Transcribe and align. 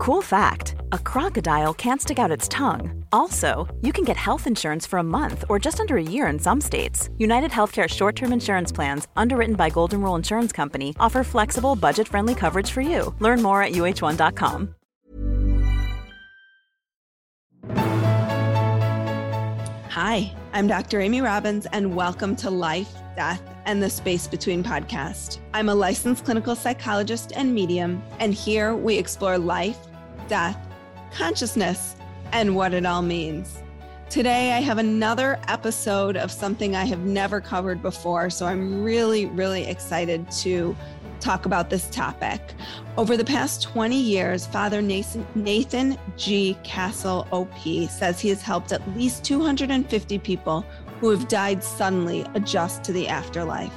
Cool 0.00 0.22
fact 0.22 0.76
a 0.92 0.98
crocodile 0.98 1.74
can't 1.74 2.00
stick 2.00 2.18
out 2.18 2.30
its 2.30 2.48
tongue. 2.48 3.04
Also, 3.12 3.68
you 3.82 3.92
can 3.92 4.02
get 4.02 4.16
health 4.16 4.46
insurance 4.46 4.86
for 4.86 4.98
a 4.98 5.02
month 5.02 5.44
or 5.50 5.58
just 5.58 5.78
under 5.78 5.98
a 5.98 6.02
year 6.02 6.26
in 6.28 6.38
some 6.38 6.58
states. 6.58 7.10
United 7.18 7.50
Healthcare 7.50 7.86
short 7.86 8.16
term 8.16 8.32
insurance 8.32 8.72
plans, 8.72 9.08
underwritten 9.14 9.56
by 9.56 9.68
Golden 9.68 10.00
Rule 10.00 10.14
Insurance 10.14 10.52
Company, 10.52 10.96
offer 10.98 11.22
flexible, 11.22 11.76
budget 11.76 12.08
friendly 12.08 12.34
coverage 12.34 12.70
for 12.70 12.80
you. 12.80 13.14
Learn 13.18 13.42
more 13.42 13.62
at 13.62 13.72
uh1.com. 13.72 14.74
Hi, 19.90 20.34
I'm 20.54 20.66
Dr. 20.66 21.02
Amy 21.02 21.20
Robbins, 21.20 21.66
and 21.74 21.94
welcome 21.94 22.34
to 22.36 22.48
Life, 22.48 22.94
Death, 23.16 23.42
and 23.66 23.82
the 23.82 23.90
Space 23.90 24.26
Between 24.26 24.64
podcast. 24.64 25.40
I'm 25.52 25.68
a 25.68 25.74
licensed 25.74 26.24
clinical 26.24 26.56
psychologist 26.56 27.32
and 27.36 27.54
medium, 27.54 28.02
and 28.18 28.32
here 28.32 28.74
we 28.74 28.96
explore 28.96 29.36
life 29.36 29.76
death, 30.30 30.56
consciousness, 31.12 31.96
and 32.32 32.54
what 32.54 32.72
it 32.72 32.86
all 32.86 33.02
means. 33.02 33.62
Today, 34.08 34.52
I 34.52 34.60
have 34.60 34.78
another 34.78 35.40
episode 35.48 36.16
of 36.16 36.30
something 36.30 36.74
I 36.76 36.84
have 36.84 37.00
never 37.00 37.40
covered 37.40 37.82
before. 37.82 38.30
So 38.30 38.46
I'm 38.46 38.82
really, 38.82 39.26
really 39.26 39.66
excited 39.66 40.30
to 40.42 40.76
talk 41.18 41.46
about 41.46 41.68
this 41.68 41.90
topic. 41.90 42.40
Over 42.96 43.16
the 43.16 43.24
past 43.24 43.62
20 43.62 43.96
years, 43.96 44.46
Father 44.46 44.80
Nathan, 44.80 45.98
G. 46.16 46.56
Castle 46.62 47.26
OP 47.32 47.90
says 47.90 48.20
he 48.20 48.28
has 48.28 48.40
helped 48.40 48.70
at 48.72 48.88
least 48.96 49.24
250 49.24 50.18
people 50.18 50.64
who 51.00 51.10
have 51.10 51.26
died 51.26 51.62
suddenly 51.62 52.24
adjust 52.34 52.84
to 52.84 52.92
the 52.92 53.08
afterlife. 53.08 53.74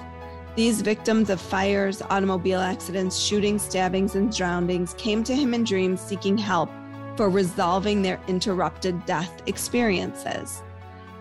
These 0.56 0.82
victims 0.82 1.32
of 1.32 1.42
fires, 1.42 2.04
automobile 2.04 2.60
accidents, 2.60 3.18
shootings, 3.18 3.64
stabbings, 3.64 4.14
and 4.14 4.32
drownings 4.32 4.94
came 5.00 5.24
to 5.24 5.36
him 5.36 5.56
in 5.56 5.64
dreams 5.64 6.00
seeking 6.00 6.38
help 6.38 6.70
for 7.18 7.30
resolving 7.30 8.02
their 8.04 8.20
interrupted 8.28 9.04
death 9.08 9.42
experiences. 9.48 10.62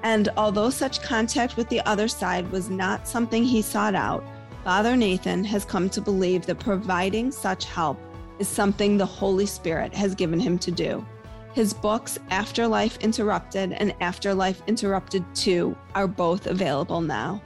And 0.02 0.28
although 0.36 0.68
such 0.68 1.02
contact 1.02 1.56
with 1.56 1.68
the 1.70 1.80
other 1.82 2.08
side 2.08 2.50
was 2.50 2.68
not 2.68 3.08
something 3.08 3.42
he 3.42 3.62
sought 3.62 3.94
out, 3.94 4.22
Father 4.64 4.96
Nathan 4.96 5.44
has 5.44 5.64
come 5.64 5.88
to 5.90 6.02
believe 6.02 6.44
that 6.44 6.58
providing 6.58 7.30
such 7.30 7.64
help 7.64 7.98
is 8.38 8.48
something 8.48 8.98
the 8.98 9.06
Holy 9.06 9.46
Spirit 9.46 9.94
has 9.94 10.14
given 10.14 10.40
him 10.40 10.58
to 10.58 10.70
do. 10.70 11.04
His 11.54 11.72
books, 11.72 12.18
Afterlife 12.30 12.98
Interrupted 12.98 13.72
and 13.72 13.94
Afterlife 14.00 14.62
Interrupted 14.66 15.24
2, 15.34 15.76
are 15.94 16.08
both 16.08 16.46
available 16.46 17.00
now. 17.00 17.42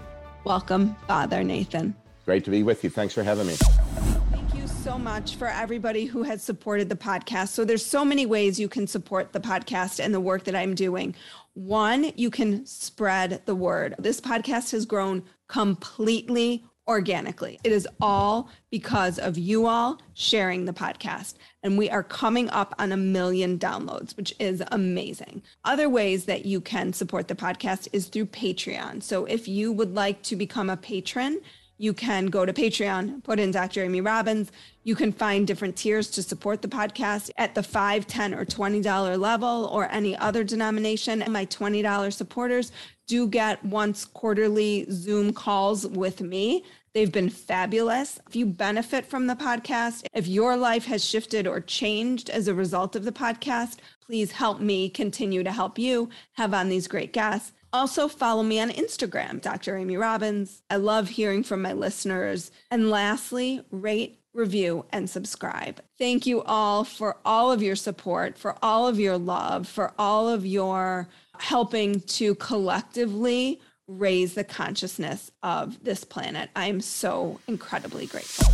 Welcome, 0.47 0.95
Father 1.09 1.43
Nathan. 1.43 1.97
Great 2.25 2.45
to 2.45 2.53
be 2.53 2.63
with 2.63 2.85
you. 2.85 2.89
Thanks 2.89 3.13
for 3.13 3.25
having 3.25 3.49
me. 3.49 3.55
Thank 3.55 4.55
you 4.55 4.69
so 4.69 4.97
much 4.97 5.35
for 5.35 5.49
everybody 5.49 6.05
who 6.05 6.23
has 6.23 6.41
supported 6.41 6.89
the 6.89 6.95
podcast. 6.95 7.49
So 7.49 7.65
there's 7.65 7.85
so 7.85 8.05
many 8.05 8.27
ways 8.27 8.61
you 8.61 8.69
can 8.69 8.87
support 8.87 9.33
the 9.33 9.41
podcast 9.41 9.99
and 9.99 10.15
the 10.15 10.21
work 10.21 10.45
that 10.45 10.55
I'm 10.55 10.77
doing. 10.77 11.17
One, 11.55 12.13
you 12.15 12.31
can 12.31 12.65
spread 12.65 13.43
the 13.45 13.57
word. 13.57 13.97
This 13.99 14.21
podcast 14.21 14.71
has 14.71 14.87
grown 14.87 15.25
completely 15.49 16.65
organically. 16.89 17.59
It 17.65 17.73
is 17.73 17.89
all 18.01 18.49
because 18.71 19.19
of 19.19 19.37
you 19.37 19.67
all 19.67 20.01
sharing 20.15 20.65
the 20.65 20.73
podcast. 20.73 21.35
And 21.63 21.77
we 21.77 21.91
are 21.91 22.03
coming 22.03 22.49
up 22.51 22.75
on 22.79 22.93
a 22.93 22.97
million 22.97 23.59
downloads, 23.59 24.17
which 24.17 24.35
is 24.39 24.63
amazing. 24.71 25.43
Other 25.65 25.89
ways 25.89 26.27
that 26.27 26.47
you 26.47 26.61
can 26.61 26.93
support 26.93 27.29
the 27.29 27.35
podcast 27.35 27.89
is 27.93 28.07
through 28.07 28.27
Patreon. 28.27 29.03
So 29.03 29.25
if 29.25 29.49
you 29.49 29.73
would 29.73 29.95
like 29.95 30.23
to 30.25 30.37
become 30.37 30.71
a 30.71 30.77
patron, 30.77 31.41
you 31.79 31.93
can 31.93 32.27
go 32.27 32.47
to 32.47 32.53
Patreon, 32.53 33.23
put 33.23 33.39
in 33.39 33.51
Dr. 33.51 33.85
Amy 33.85 34.01
Robbins. 34.01 34.51
You 34.85 34.95
can 34.95 35.13
find 35.13 35.47
different 35.47 35.77
tiers 35.77 36.11
to 36.13 36.23
support 36.23 36.63
the 36.63 36.69
podcast 36.69 37.31
at 37.37 37.55
the 37.55 37.61
$5, 37.61 38.05
10 38.07 38.35
or 38.35 38.45
$20 38.45 39.19
level 39.19 39.69
or 39.73 39.91
any 39.91 40.17
other 40.17 40.43
denomination. 40.43 41.23
And 41.23 41.33
my 41.33 41.45
$20 41.47 42.13
supporters 42.13 42.73
do 43.07 43.27
get 43.27 43.65
once 43.65 44.05
quarterly 44.05 44.87
Zoom 44.91 45.33
calls 45.33 45.87
with 45.87 46.21
me. 46.21 46.65
They've 46.95 47.13
been 47.13 47.29
fabulous. 47.29 48.19
If 48.27 48.35
you 48.35 48.47
benefit 48.47 49.05
from 49.05 49.27
the 49.27 49.37
podcast, 49.37 50.07
if 50.15 50.27
your 50.27 50.57
life 50.57 50.87
has 50.87 51.05
shifted 51.05 51.47
or 51.47 51.61
changed 51.61 52.31
as 52.31 52.49
a 52.49 52.55
result 52.55 52.97
of 52.97 53.05
the 53.05 53.13
podcast, 53.13 53.77
please 54.01 54.33
help 54.33 54.61
me 54.61 54.89
continue 54.89 55.43
to 55.43 55.53
help 55.53 55.79
you 55.79 56.09
have 56.33 56.55
on 56.55 56.71
these 56.71 56.89
great 56.89 57.13
guests. 57.13 57.53
Also, 57.77 58.09
follow 58.09 58.43
me 58.43 58.59
on 58.59 58.71
Instagram, 58.71 59.39
Dr. 59.39 59.77
Amy 59.77 59.99
Robbins. 59.99 60.63
I 60.71 60.77
love 60.77 61.11
hearing 61.11 61.43
from 61.43 61.61
my 61.61 61.75
listeners. 61.75 62.51
And 62.71 62.89
lastly, 62.89 63.61
rate, 63.71 64.19
review, 64.33 64.87
and 64.93 65.11
subscribe. 65.11 65.83
Thank 65.99 66.25
you 66.25 66.43
all 66.45 66.85
for 66.85 67.19
all 67.27 67.53
of 67.53 67.63
your 67.63 67.77
support, 67.77 68.39
for 68.39 68.57
all 68.63 68.89
of 68.89 68.99
your 68.99 69.19
love, 69.19 69.69
for 69.69 69.93
all 69.99 70.27
of 70.27 70.47
your 70.47 71.07
helping 71.39 72.01
to 72.01 72.35
collectively 72.37 73.61
raise 73.87 74.33
the 74.33 74.45
consciousness 74.45 75.31
of 75.43 75.85
this 75.85 76.03
planet. 76.03 76.49
I 76.57 76.69
am 76.69 76.81
so 76.81 77.41
incredibly 77.47 78.07
grateful. 78.07 78.47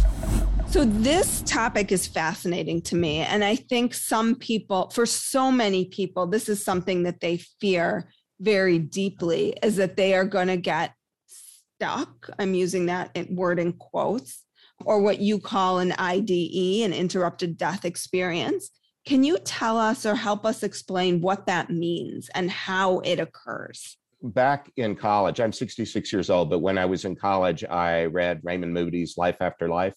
So, 0.66 0.84
this 0.84 1.43
topic 1.47 1.93
is 1.93 2.09
fascinating 2.09 2.82
to 2.82 2.97
me. 2.97 3.19
And 3.19 3.44
I 3.44 3.55
think 3.55 3.94
some 3.94 4.34
people, 4.34 4.91
for 4.91 5.06
so 5.06 5.53
many 5.53 5.84
people, 5.84 6.27
this 6.27 6.49
is 6.49 6.65
something 6.65 7.05
that 7.05 7.21
they 7.21 7.37
fear 7.61 8.09
very 8.42 8.78
deeply 8.78 9.54
is 9.62 9.76
that 9.76 9.97
they 9.97 10.14
are 10.14 10.25
going 10.25 10.48
to 10.48 10.56
get 10.56 10.94
stuck. 11.26 12.28
I'm 12.38 12.54
using 12.54 12.86
that 12.86 13.16
word 13.30 13.58
in 13.58 13.72
quotes, 13.75 14.44
or 14.84 15.00
what 15.00 15.20
you 15.20 15.38
call 15.38 15.78
an 15.78 15.92
IDE, 15.92 16.84
an 16.84 16.92
interrupted 16.92 17.56
death 17.56 17.84
experience. 17.84 18.70
Can 19.06 19.25
you 19.25 19.38
tell 19.38 19.78
us 19.78 20.04
or 20.04 20.14
help 20.14 20.44
us 20.44 20.62
explain 20.62 21.20
what 21.20 21.47
that 21.47 21.70
means 21.70 22.28
and 22.34 22.50
how 22.50 23.00
it 23.00 23.19
occurs? 23.19 23.97
Back 24.22 24.70
in 24.76 24.94
college, 24.94 25.41
I'm 25.41 25.52
66 25.52 26.12
years 26.12 26.31
old, 26.31 26.50
but 26.50 26.60
when 26.60 26.78
I 26.78 26.84
was 26.84 27.04
in 27.04 27.16
college, 27.16 27.64
I 27.64 28.04
read 28.06 28.41
Raymond 28.44 28.72
Moody's 28.72 29.16
Life 29.16 29.36
After 29.41 29.69
Life. 29.69 29.97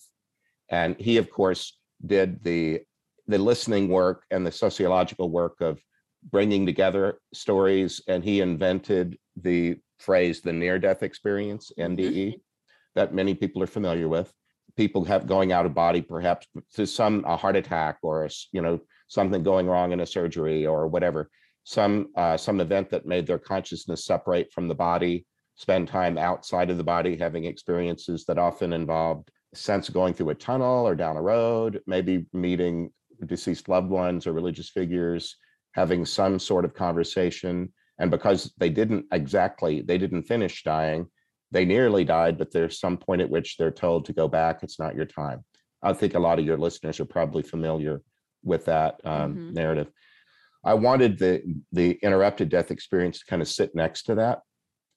And 0.70 0.96
he, 1.00 1.18
of 1.18 1.30
course, 1.30 1.78
did 2.06 2.44
the 2.44 2.82
the 3.28 3.38
listening 3.40 3.90
work 3.90 4.24
and 4.30 4.46
the 4.46 4.52
sociological 4.52 5.32
work 5.32 5.60
of 5.60 5.80
bringing 6.32 6.66
together 6.66 7.20
stories, 7.34 8.02
and 8.08 8.24
he 8.24 8.42
invented 8.42 9.18
the 9.36 9.78
phrase 10.00 10.42
the 10.42 10.54
near 10.54 10.80
death 10.80 11.04
experience, 11.04 11.72
NDE, 11.80 11.98
mm-hmm. 11.98 12.38
that 12.96 13.14
many 13.14 13.34
people 13.34 13.62
are 13.64 13.68
familiar 13.68 14.08
with. 14.08 14.32
People 14.76 15.06
have 15.06 15.28
going 15.28 15.52
out 15.52 15.66
of 15.66 15.74
body, 15.74 16.02
perhaps 16.02 16.48
to 16.74 16.86
some 16.86 17.24
a 17.26 17.38
heart 17.38 17.56
attack 17.56 17.98
or 18.02 18.26
a, 18.26 18.30
you 18.52 18.62
know 18.62 18.80
something 19.08 19.44
going 19.44 19.68
wrong 19.68 19.92
in 19.92 20.02
a 20.02 20.06
surgery 20.06 20.66
or 20.66 20.88
whatever, 20.88 21.30
some 21.64 22.08
uh, 22.16 22.36
some 22.36 22.60
event 22.60 22.90
that 22.90 23.06
made 23.06 23.26
their 23.26 23.40
consciousness 23.40 24.06
separate 24.06 24.52
from 24.52 24.68
the 24.68 24.76
body, 24.76 25.26
spend 25.56 25.88
time 25.88 26.18
outside 26.18 26.70
of 26.70 26.78
the 26.78 26.84
body, 26.84 27.16
having 27.16 27.46
experiences 27.46 28.26
that 28.26 28.38
often 28.38 28.74
involved 28.74 29.30
sense 29.54 29.90
going 29.90 30.14
through 30.14 30.30
a 30.30 30.36
tunnel 30.36 30.86
or 30.86 30.96
down 30.96 31.16
a 31.16 31.22
road, 31.22 31.82
maybe 31.88 32.26
meeting 32.34 32.92
deceased 33.26 33.70
loved 33.70 33.90
ones 33.90 34.28
or 34.28 34.34
religious 34.34 34.70
figures, 34.70 35.38
having 35.76 36.06
some 36.06 36.40
sort 36.40 36.64
of 36.66 36.74
conversation. 36.74 37.72
And 38.00 38.10
because 38.10 38.52
they 38.58 38.70
didn't 38.70 39.06
exactly, 39.12 39.82
they 39.82 39.98
didn't 39.98 40.24
finish 40.24 40.64
dying, 40.64 41.08
they 41.52 41.66
nearly 41.66 42.06
died, 42.06 42.38
but 42.38 42.52
there's 42.52 42.80
some 42.80 42.98
point 42.98 43.22
at 43.22 43.30
which 43.30 43.58
they're 43.58 43.72
told 43.72 44.06
to 44.06 44.14
go 44.14 44.28
back. 44.28 44.64
It's 44.64 44.80
not 44.80 44.96
your 44.96 45.06
time. 45.06 45.44
I 45.84 45.94
think 45.94 46.14
a 46.14 46.20
lot 46.20 46.40
of 46.40 46.46
your 46.46 46.58
listeners 46.58 47.00
are 47.00 47.06
probably 47.06 47.44
familiar 47.44 48.02
with 48.44 48.66
that 48.66 49.00
um, 49.04 49.36
mm-hmm. 49.36 49.54
narrative. 49.54 49.92
I 50.64 50.74
wanted 50.74 51.20
the 51.20 51.44
the 51.72 52.00
interrupted 52.02 52.50
death 52.50 52.72
experience 52.72 53.20
to 53.20 53.26
kind 53.26 53.42
of 53.42 53.48
sit 53.48 53.76
next 53.76 54.04
to 54.04 54.16
that 54.16 54.40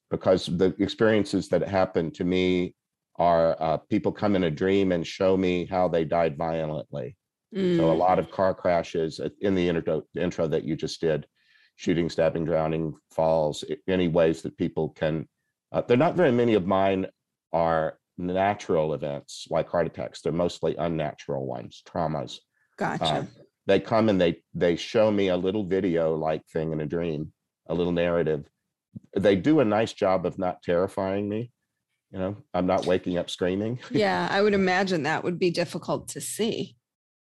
because 0.09 0.47
the 0.47 0.73
experiences 0.79 1.49
that 1.49 1.67
happen 1.67 2.09
to 2.11 2.23
me 2.23 2.73
are 3.17 3.55
uh, 3.59 3.77
people 3.77 4.11
come 4.11 4.35
in 4.35 4.45
a 4.45 4.51
dream 4.51 4.91
and 4.91 5.05
show 5.05 5.37
me 5.37 5.65
how 5.65 5.87
they 5.87 6.05
died 6.05 6.37
violently 6.37 7.15
Mm. 7.55 7.77
So 7.77 7.91
a 7.91 7.93
lot 7.93 8.19
of 8.19 8.31
car 8.31 8.53
crashes 8.53 9.19
in 9.41 9.55
the 9.55 9.67
intro, 9.67 10.03
intro 10.15 10.47
that 10.47 10.63
you 10.63 10.75
just 10.75 11.01
did, 11.01 11.25
shooting, 11.75 12.09
stabbing, 12.09 12.45
drowning, 12.45 12.93
falls, 13.11 13.63
any 13.87 14.07
ways 14.07 14.41
that 14.43 14.57
people 14.57 14.89
can. 14.89 15.27
Uh, 15.71 15.81
there 15.81 15.95
are 15.95 15.97
not 15.97 16.15
very 16.15 16.31
many 16.31 16.53
of 16.53 16.65
mine 16.65 17.07
are 17.53 17.97
natural 18.17 18.93
events 18.93 19.47
like 19.49 19.69
heart 19.69 19.87
attacks. 19.87 20.21
They're 20.21 20.31
mostly 20.31 20.75
unnatural 20.77 21.45
ones, 21.45 21.81
traumas. 21.87 22.37
Gotcha. 22.77 23.05
Uh, 23.05 23.25
they 23.65 23.79
come 23.79 24.09
and 24.09 24.19
they 24.19 24.41
they 24.53 24.75
show 24.75 25.11
me 25.11 25.29
a 25.29 25.37
little 25.37 25.63
video 25.63 26.15
like 26.15 26.45
thing 26.47 26.71
in 26.71 26.81
a 26.81 26.85
dream, 26.85 27.31
a 27.67 27.73
little 27.73 27.93
narrative. 27.93 28.45
They 29.15 29.35
do 29.35 29.59
a 29.59 29.65
nice 29.65 29.93
job 29.93 30.25
of 30.25 30.39
not 30.39 30.63
terrifying 30.63 31.29
me. 31.29 31.51
You 32.11 32.19
know, 32.19 32.37
I'm 32.53 32.65
not 32.65 32.87
waking 32.87 33.17
up 33.17 33.29
screaming. 33.29 33.79
yeah, 33.91 34.27
I 34.31 34.41
would 34.41 34.53
imagine 34.63 35.03
that 35.03 35.23
would 35.23 35.37
be 35.37 35.51
difficult 35.51 36.09
to 36.09 36.21
see. 36.21 36.75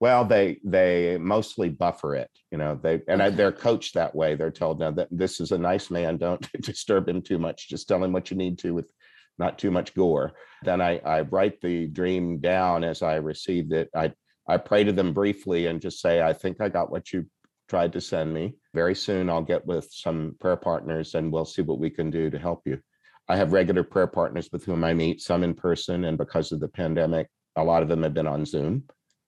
Well, 0.04 0.26
they 0.26 0.60
they 0.62 1.16
mostly 1.18 1.70
buffer 1.70 2.14
it, 2.14 2.28
you 2.50 2.58
know. 2.58 2.78
They 2.82 3.00
and. 3.08 3.22
I, 3.22 3.30
they're 3.30 3.50
coached 3.50 3.94
that 3.94 4.14
way. 4.14 4.34
They're 4.34 4.50
told 4.50 4.78
now 4.78 4.90
that 4.90 5.08
this 5.10 5.40
is 5.40 5.50
a 5.50 5.56
nice 5.56 5.90
man. 5.90 6.18
Don't 6.18 6.46
disturb 6.60 7.08
him 7.08 7.22
too 7.22 7.38
much. 7.38 7.70
Just 7.70 7.88
tell 7.88 8.04
him 8.04 8.12
what 8.12 8.30
you 8.30 8.36
need 8.36 8.58
to 8.58 8.74
with 8.74 8.92
not 9.38 9.58
too 9.58 9.70
much 9.70 9.94
gore. 9.94 10.34
Then 10.62 10.82
I 10.82 10.98
I 10.98 11.22
write 11.22 11.62
the 11.62 11.86
dream 11.86 12.38
down 12.38 12.84
as 12.84 13.00
I 13.00 13.14
received 13.14 13.72
it. 13.72 13.88
I 13.96 14.12
I 14.46 14.58
pray 14.58 14.84
to 14.84 14.92
them 14.92 15.14
briefly 15.14 15.68
and 15.68 15.80
just 15.80 16.02
say, 16.02 16.20
I 16.20 16.34
think 16.34 16.60
I 16.60 16.68
got 16.68 16.90
what 16.90 17.10
you 17.10 17.24
tried 17.70 17.94
to 17.94 18.02
send 18.02 18.34
me. 18.34 18.56
Very 18.74 18.94
soon 18.94 19.30
I'll 19.30 19.40
get 19.40 19.64
with 19.64 19.88
some 19.90 20.36
prayer 20.38 20.58
partners 20.58 21.14
and 21.14 21.32
we'll 21.32 21.46
see 21.46 21.62
what 21.62 21.78
we 21.78 21.88
can 21.88 22.10
do 22.10 22.28
to 22.28 22.38
help 22.38 22.60
you. 22.66 22.78
I 23.26 23.36
have 23.36 23.54
regular 23.54 23.82
prayer 23.82 24.06
partners 24.06 24.50
with 24.52 24.66
whom 24.66 24.84
I 24.84 24.92
meet, 24.92 25.22
some 25.22 25.42
in 25.42 25.54
person, 25.54 26.04
and 26.04 26.18
because 26.18 26.52
of 26.52 26.60
the 26.60 26.68
pandemic, 26.68 27.28
a 27.56 27.64
lot 27.64 27.82
of 27.82 27.88
them 27.88 28.02
have 28.02 28.12
been 28.12 28.26
on 28.26 28.44
Zoom. 28.44 28.84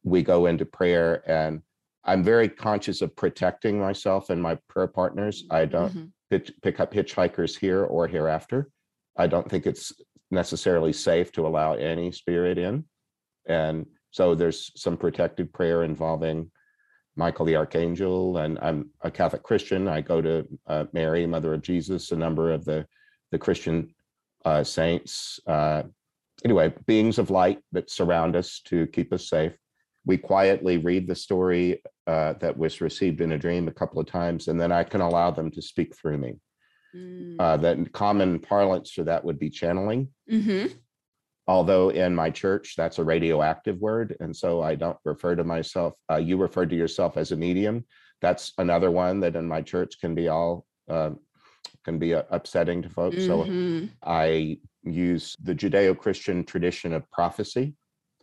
We 0.07 0.23
go 0.23 0.47
into 0.47 0.65
prayer 0.65 1.29
and 1.29 1.61
I'm 2.05 2.23
very 2.23 2.49
conscious 2.49 3.03
of 3.03 3.15
protecting 3.17 3.81
myself 3.81 4.31
and 4.31 4.41
my 4.41 4.55
prayer 4.69 4.87
partners. 4.87 5.45
I 5.51 5.67
don't 5.67 5.93
Mhm. 5.93 6.13
pitch, 6.31 6.53
pick 6.63 6.79
up 6.79 6.93
hitchhikers 6.93 7.59
here 7.59 7.85
or 7.85 8.07
hereafter. 8.07 8.71
I 9.17 9.27
don't 9.27 9.51
think 9.51 9.67
it's 9.67 9.93
necessarily 10.31 10.93
safe 10.93 11.33
to 11.33 11.47
allow 11.47 11.75
any 11.75 12.13
spirit 12.13 12.57
in. 12.57 12.85
And 13.47 13.87
so 14.13 14.35
there's 14.37 14.71
some 14.81 14.97
protected 14.97 15.53
prayer 15.53 15.83
involving 15.83 16.51
Michael 17.17 17.47
the 17.47 17.57
Archangel, 17.57 18.37
and 18.39 18.59
I'm 18.61 18.91
a 19.01 19.11
Catholic 19.11 19.43
Christian. 19.43 19.89
I 19.89 20.03
go 20.03 20.21
to 20.21 20.47
uh, 20.67 20.85
Mary, 20.93 21.27
Mother 21.27 21.55
of 21.55 21.63
Jesus, 21.63 22.13
a 22.13 22.17
number 22.17 22.53
of 22.53 22.65
the 22.65 22.87
the 23.33 23.39
Christian 23.39 23.93
uh, 24.45 24.63
saints. 24.63 25.41
Uh, 25.47 25.83
anyway, 26.45 26.73
beings 26.87 27.19
of 27.19 27.31
light 27.31 27.59
that 27.73 27.91
surround 27.91 28.37
us 28.37 28.61
to 28.67 28.87
keep 28.89 29.13
us 29.13 29.29
safe. 29.29 29.57
We 30.07 30.17
quietly 30.17 30.79
read 30.79 31.09
the 31.09 31.17
story 31.17 31.83
uh, 32.07 32.35
that 32.35 32.57
was 32.57 32.81
received 32.81 33.21
in 33.21 33.33
a 33.33 33.39
dream 33.39 33.67
a 33.69 33.73
couple 33.73 34.01
of 34.01 34.07
times, 34.07 34.47
and 34.49 34.59
then 34.61 34.71
I 34.71 34.85
can 34.85 35.01
allow 35.01 35.33
them 35.33 35.51
to 35.51 35.61
speak 35.61 35.97
through 35.97 36.19
me. 36.19 36.35
Mm. 36.95 37.37
Uh, 37.41 37.57
that 37.59 37.93
common 37.93 38.39
parlance 38.39 38.93
for 38.93 39.03
that 39.05 39.25
would 39.25 39.39
be 39.39 39.51
channeling 39.51 40.09
Mhm. 40.31 40.73
although 41.49 41.91
in 41.91 42.15
my 42.15 42.31
church 42.31 42.75
that's 42.77 42.99
a 42.99 43.05
radioactive 43.05 43.79
word 43.79 44.17
and 44.21 44.35
so 44.35 44.63
i 44.63 44.75
don't 44.75 44.97
refer 45.05 45.35
to 45.37 45.45
myself 45.45 45.93
uh, 46.11 46.17
you 46.17 46.37
referred 46.37 46.71
to 46.71 46.77
yourself 46.77 47.17
as 47.17 47.33
a 47.33 47.37
medium 47.37 47.85
that's 48.23 48.53
another 48.59 48.91
one 48.91 49.21
that 49.21 49.37
in 49.37 49.47
my 49.47 49.61
church 49.61 50.01
can 50.01 50.15
be 50.15 50.29
all 50.29 50.65
uh, 50.89 51.11
can 51.85 51.99
be 51.99 52.15
uh, 52.15 52.23
upsetting 52.31 52.81
to 52.83 52.89
folks 52.89 53.27
so 53.27 53.45
Mhm. 53.45 53.91
i 54.03 54.59
use 54.85 55.37
the 55.43 55.55
judeo-christian 55.55 56.45
tradition 56.45 56.93
of 56.95 57.11
prophecy 57.11 57.75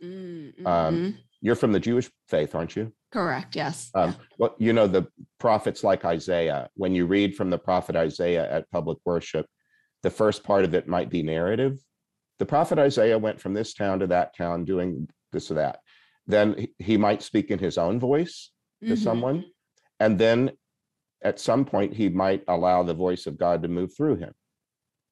Mm, 0.02 0.66
um, 0.66 0.94
mhm. 0.96 1.14
You're 1.44 1.54
from 1.54 1.70
the 1.72 1.78
jewish 1.80 2.10
faith 2.28 2.54
aren't 2.56 2.74
you 2.74 2.90
Correct. 3.12 3.54
Yes. 3.54 3.90
um, 3.94 4.16
well 4.38 4.56
you 4.58 4.72
know 4.72 4.88
the 4.88 5.06
prophets 5.38 5.84
like 5.84 6.04
isaiah 6.04 6.68
when 6.74 6.94
you 6.96 7.06
read 7.06 7.36
from 7.36 7.50
the 7.50 7.58
prophet 7.58 7.94
isaiah 7.94 8.50
at 8.50 8.68
public 8.72 8.98
worship 9.04 9.46
the 10.02 10.10
first 10.10 10.42
part 10.42 10.64
of 10.64 10.74
it 10.74 10.88
might 10.88 11.10
be 11.10 11.22
narrative 11.22 11.78
the 12.40 12.46
prophet 12.46 12.80
Isaiah 12.80 13.16
went 13.16 13.40
from 13.40 13.54
this 13.54 13.74
town 13.74 14.00
to 14.00 14.08
that 14.08 14.36
town 14.36 14.64
doing 14.64 15.08
this 15.30 15.52
or 15.52 15.54
that. 15.54 15.78
Then 16.26 16.66
he- 16.80 16.96
might 16.96 17.22
speak 17.22 17.52
in 17.52 17.60
his 17.60 17.78
own 17.78 18.00
voice 18.00 18.50
to 18.82 18.94
Mhm. 18.94 18.98
someone. 18.98 19.44
And 20.00 20.18
then 20.18 20.50
at 21.22 21.38
some 21.38 21.64
point, 21.64 21.94
he 21.94 22.08
might 22.08 22.42
allow 22.48 22.82
the 22.82 22.92
voice 22.92 23.28
of 23.28 23.38
God 23.38 23.62
to 23.62 23.68
move 23.68 23.96
through 23.96 24.16
him. 24.16 24.34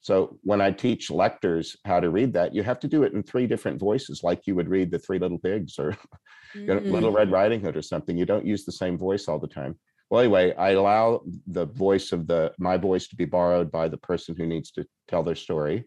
So 0.02 0.37
when 0.43 0.60
I 0.60 0.72
teach 0.72 1.10
lectors 1.10 1.76
how 1.84 2.00
to 2.00 2.10
read 2.10 2.32
that, 2.32 2.52
you 2.54 2.64
have 2.64 2.81
to 2.81 2.88
do 2.88 3.04
it 3.04 3.12
in 3.12 3.22
three 3.22 3.46
different 3.46 3.78
voices, 3.78 4.22
like 4.25 4.46
you 4.46 4.56
would 4.56 4.69
read 4.69 4.90
the 4.90 4.99
Three 4.99 5.20
Little 5.20 5.38
Pigs 5.38 5.78
or 5.78 5.96
know, 6.54 6.81
Little 6.81 7.12
Mm. 7.12 7.16
Red 7.16 7.31
Riding 7.31 7.60
Hood 7.60 7.76
or 7.76 7.82
something. 7.82 8.16
You 8.16 8.26
don't 8.26 8.44
use 8.44 8.64
the 8.64 8.72
same 8.72 8.99
voice 8.99 9.28
all 9.28 9.38
the 9.38 9.46
time. 9.46 9.78
Well, 10.10 10.20
anyway, 10.20 10.54
I 10.56 10.70
allow 10.70 11.22
the 11.46 11.66
voice 11.66 12.10
of 12.10 12.26
the 12.26 12.52
my 12.58 12.76
voice 12.76 13.06
to 13.08 13.16
be 13.16 13.25
borrowed 13.25 13.70
by 13.70 13.88
the 13.88 13.96
person 13.96 14.34
who 14.37 14.44
needs 14.44 14.72
to 14.72 14.84
tell 15.06 15.22
their 15.22 15.37
story. 15.37 15.84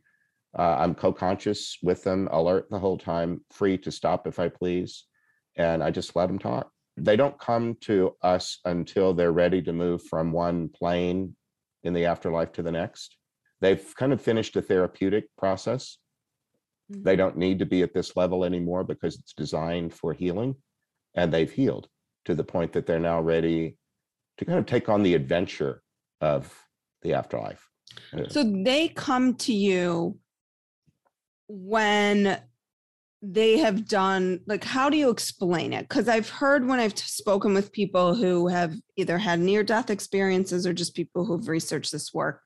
Uh, 0.57 0.77
I'm 0.79 0.95
co-conscious 0.95 1.77
with 1.83 2.03
them, 2.03 2.29
alert 2.31 2.67
the 2.71 2.79
whole 2.79 2.97
time, 2.97 3.41
free 3.51 3.77
to 3.79 3.91
stop 3.91 4.25
if 4.27 4.39
I 4.39 4.47
please, 4.47 5.03
and 5.57 5.83
I 5.83 5.91
just 5.91 6.15
let 6.15 6.27
them 6.27 6.39
talk. 6.39 6.71
They 6.95 7.17
don't 7.17 7.37
come 7.37 7.75
to 7.81 8.15
us 8.21 8.59
until 8.63 9.13
they're 9.13 9.33
ready 9.33 9.61
to 9.63 9.73
move 9.73 10.03
from 10.03 10.31
one 10.31 10.69
plane 10.69 11.35
in 11.83 11.93
the 11.93 12.05
afterlife 12.05 12.53
to 12.53 12.63
the 12.63 12.71
next. 12.71 13.17
They've 13.61 13.93
kind 13.95 14.13
of 14.13 14.21
finished 14.21 14.55
a 14.55 14.61
therapeutic 14.61 15.25
process. 15.37 15.97
They 16.89 17.13
mm-hmm. 17.13 17.17
don't 17.17 17.37
need 17.37 17.59
to 17.59 17.65
be 17.65 17.81
at 17.81 17.93
this 17.93 18.15
level 18.15 18.45
anymore 18.45 18.83
because 18.83 19.15
it's 19.15 19.33
designed 19.33 19.93
for 19.93 20.13
healing, 20.13 20.55
and 21.15 21.33
they've 21.33 21.51
healed 21.51 21.87
to 22.25 22.35
the 22.35 22.43
point 22.43 22.73
that 22.73 22.85
they're 22.85 22.99
now 22.99 23.21
ready 23.21 23.77
to 24.37 24.45
kind 24.45 24.59
of 24.59 24.65
take 24.65 24.89
on 24.89 25.03
the 25.03 25.13
adventure 25.13 25.81
of 26.21 26.53
the 27.01 27.13
afterlife. 27.13 27.67
So 28.29 28.43
they 28.43 28.89
come 28.89 29.35
to 29.35 29.53
you 29.53 30.17
when 31.47 32.39
they 33.21 33.57
have 33.57 33.87
done 33.87 34.39
like 34.45 34.63
how 34.63 34.89
do 34.89 34.97
you 34.97 35.09
explain 35.09 35.73
it 35.73 35.81
because 35.87 36.07
i've 36.07 36.29
heard 36.29 36.67
when 36.67 36.79
i've 36.79 36.97
spoken 36.97 37.53
with 37.53 37.71
people 37.71 38.13
who 38.13 38.47
have 38.47 38.75
either 38.97 39.17
had 39.17 39.39
near 39.39 39.63
death 39.63 39.89
experiences 39.89 40.67
or 40.67 40.73
just 40.73 40.95
people 40.95 41.25
who've 41.25 41.47
researched 41.47 41.91
this 41.91 42.13
work 42.13 42.41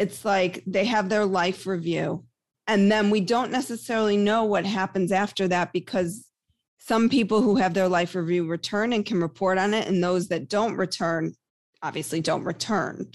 it's 0.00 0.24
like 0.24 0.62
they 0.66 0.86
have 0.86 1.08
their 1.08 1.26
life 1.26 1.66
review 1.66 2.24
and 2.66 2.90
then 2.90 3.10
we 3.10 3.20
don't 3.20 3.52
necessarily 3.52 4.16
know 4.16 4.44
what 4.44 4.64
happens 4.64 5.12
after 5.12 5.46
that 5.48 5.72
because 5.72 6.26
some 6.78 7.08
people 7.08 7.42
who 7.42 7.56
have 7.56 7.74
their 7.74 7.88
life 7.88 8.14
review 8.14 8.46
return 8.46 8.92
and 8.92 9.04
can 9.04 9.20
report 9.20 9.58
on 9.58 9.74
it 9.74 9.86
and 9.86 10.02
those 10.02 10.28
that 10.28 10.48
don't 10.48 10.76
return 10.76 11.32
obviously 11.82 12.20
don't 12.20 12.44
return 12.44 13.06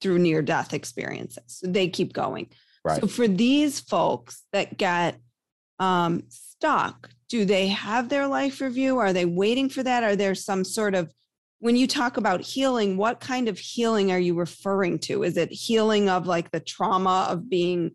through 0.00 0.18
near 0.18 0.42
death 0.42 0.74
experiences 0.74 1.44
so 1.46 1.66
they 1.66 1.88
keep 1.88 2.12
going 2.12 2.48
Right. 2.84 3.00
so 3.00 3.06
for 3.06 3.26
these 3.26 3.80
folks 3.80 4.42
that 4.52 4.76
get 4.76 5.18
um, 5.78 6.24
stuck, 6.28 7.10
do 7.28 7.44
they 7.44 7.68
have 7.68 8.08
their 8.08 8.26
life 8.26 8.60
review? 8.60 8.98
Are 8.98 9.12
they 9.12 9.24
waiting 9.24 9.68
for 9.68 9.82
that? 9.82 10.04
Are 10.04 10.16
there 10.16 10.34
some 10.34 10.64
sort 10.64 10.94
of 10.94 11.12
when 11.64 11.76
you 11.76 11.86
talk 11.86 12.18
about 12.18 12.42
healing, 12.42 12.98
what 12.98 13.20
kind 13.20 13.48
of 13.48 13.58
healing 13.58 14.12
are 14.12 14.18
you 14.18 14.34
referring 14.34 14.98
to? 14.98 15.22
Is 15.22 15.38
it 15.38 15.50
healing 15.50 16.10
of 16.10 16.26
like 16.26 16.50
the 16.50 16.60
trauma 16.60 17.26
of 17.30 17.48
being 17.48 17.92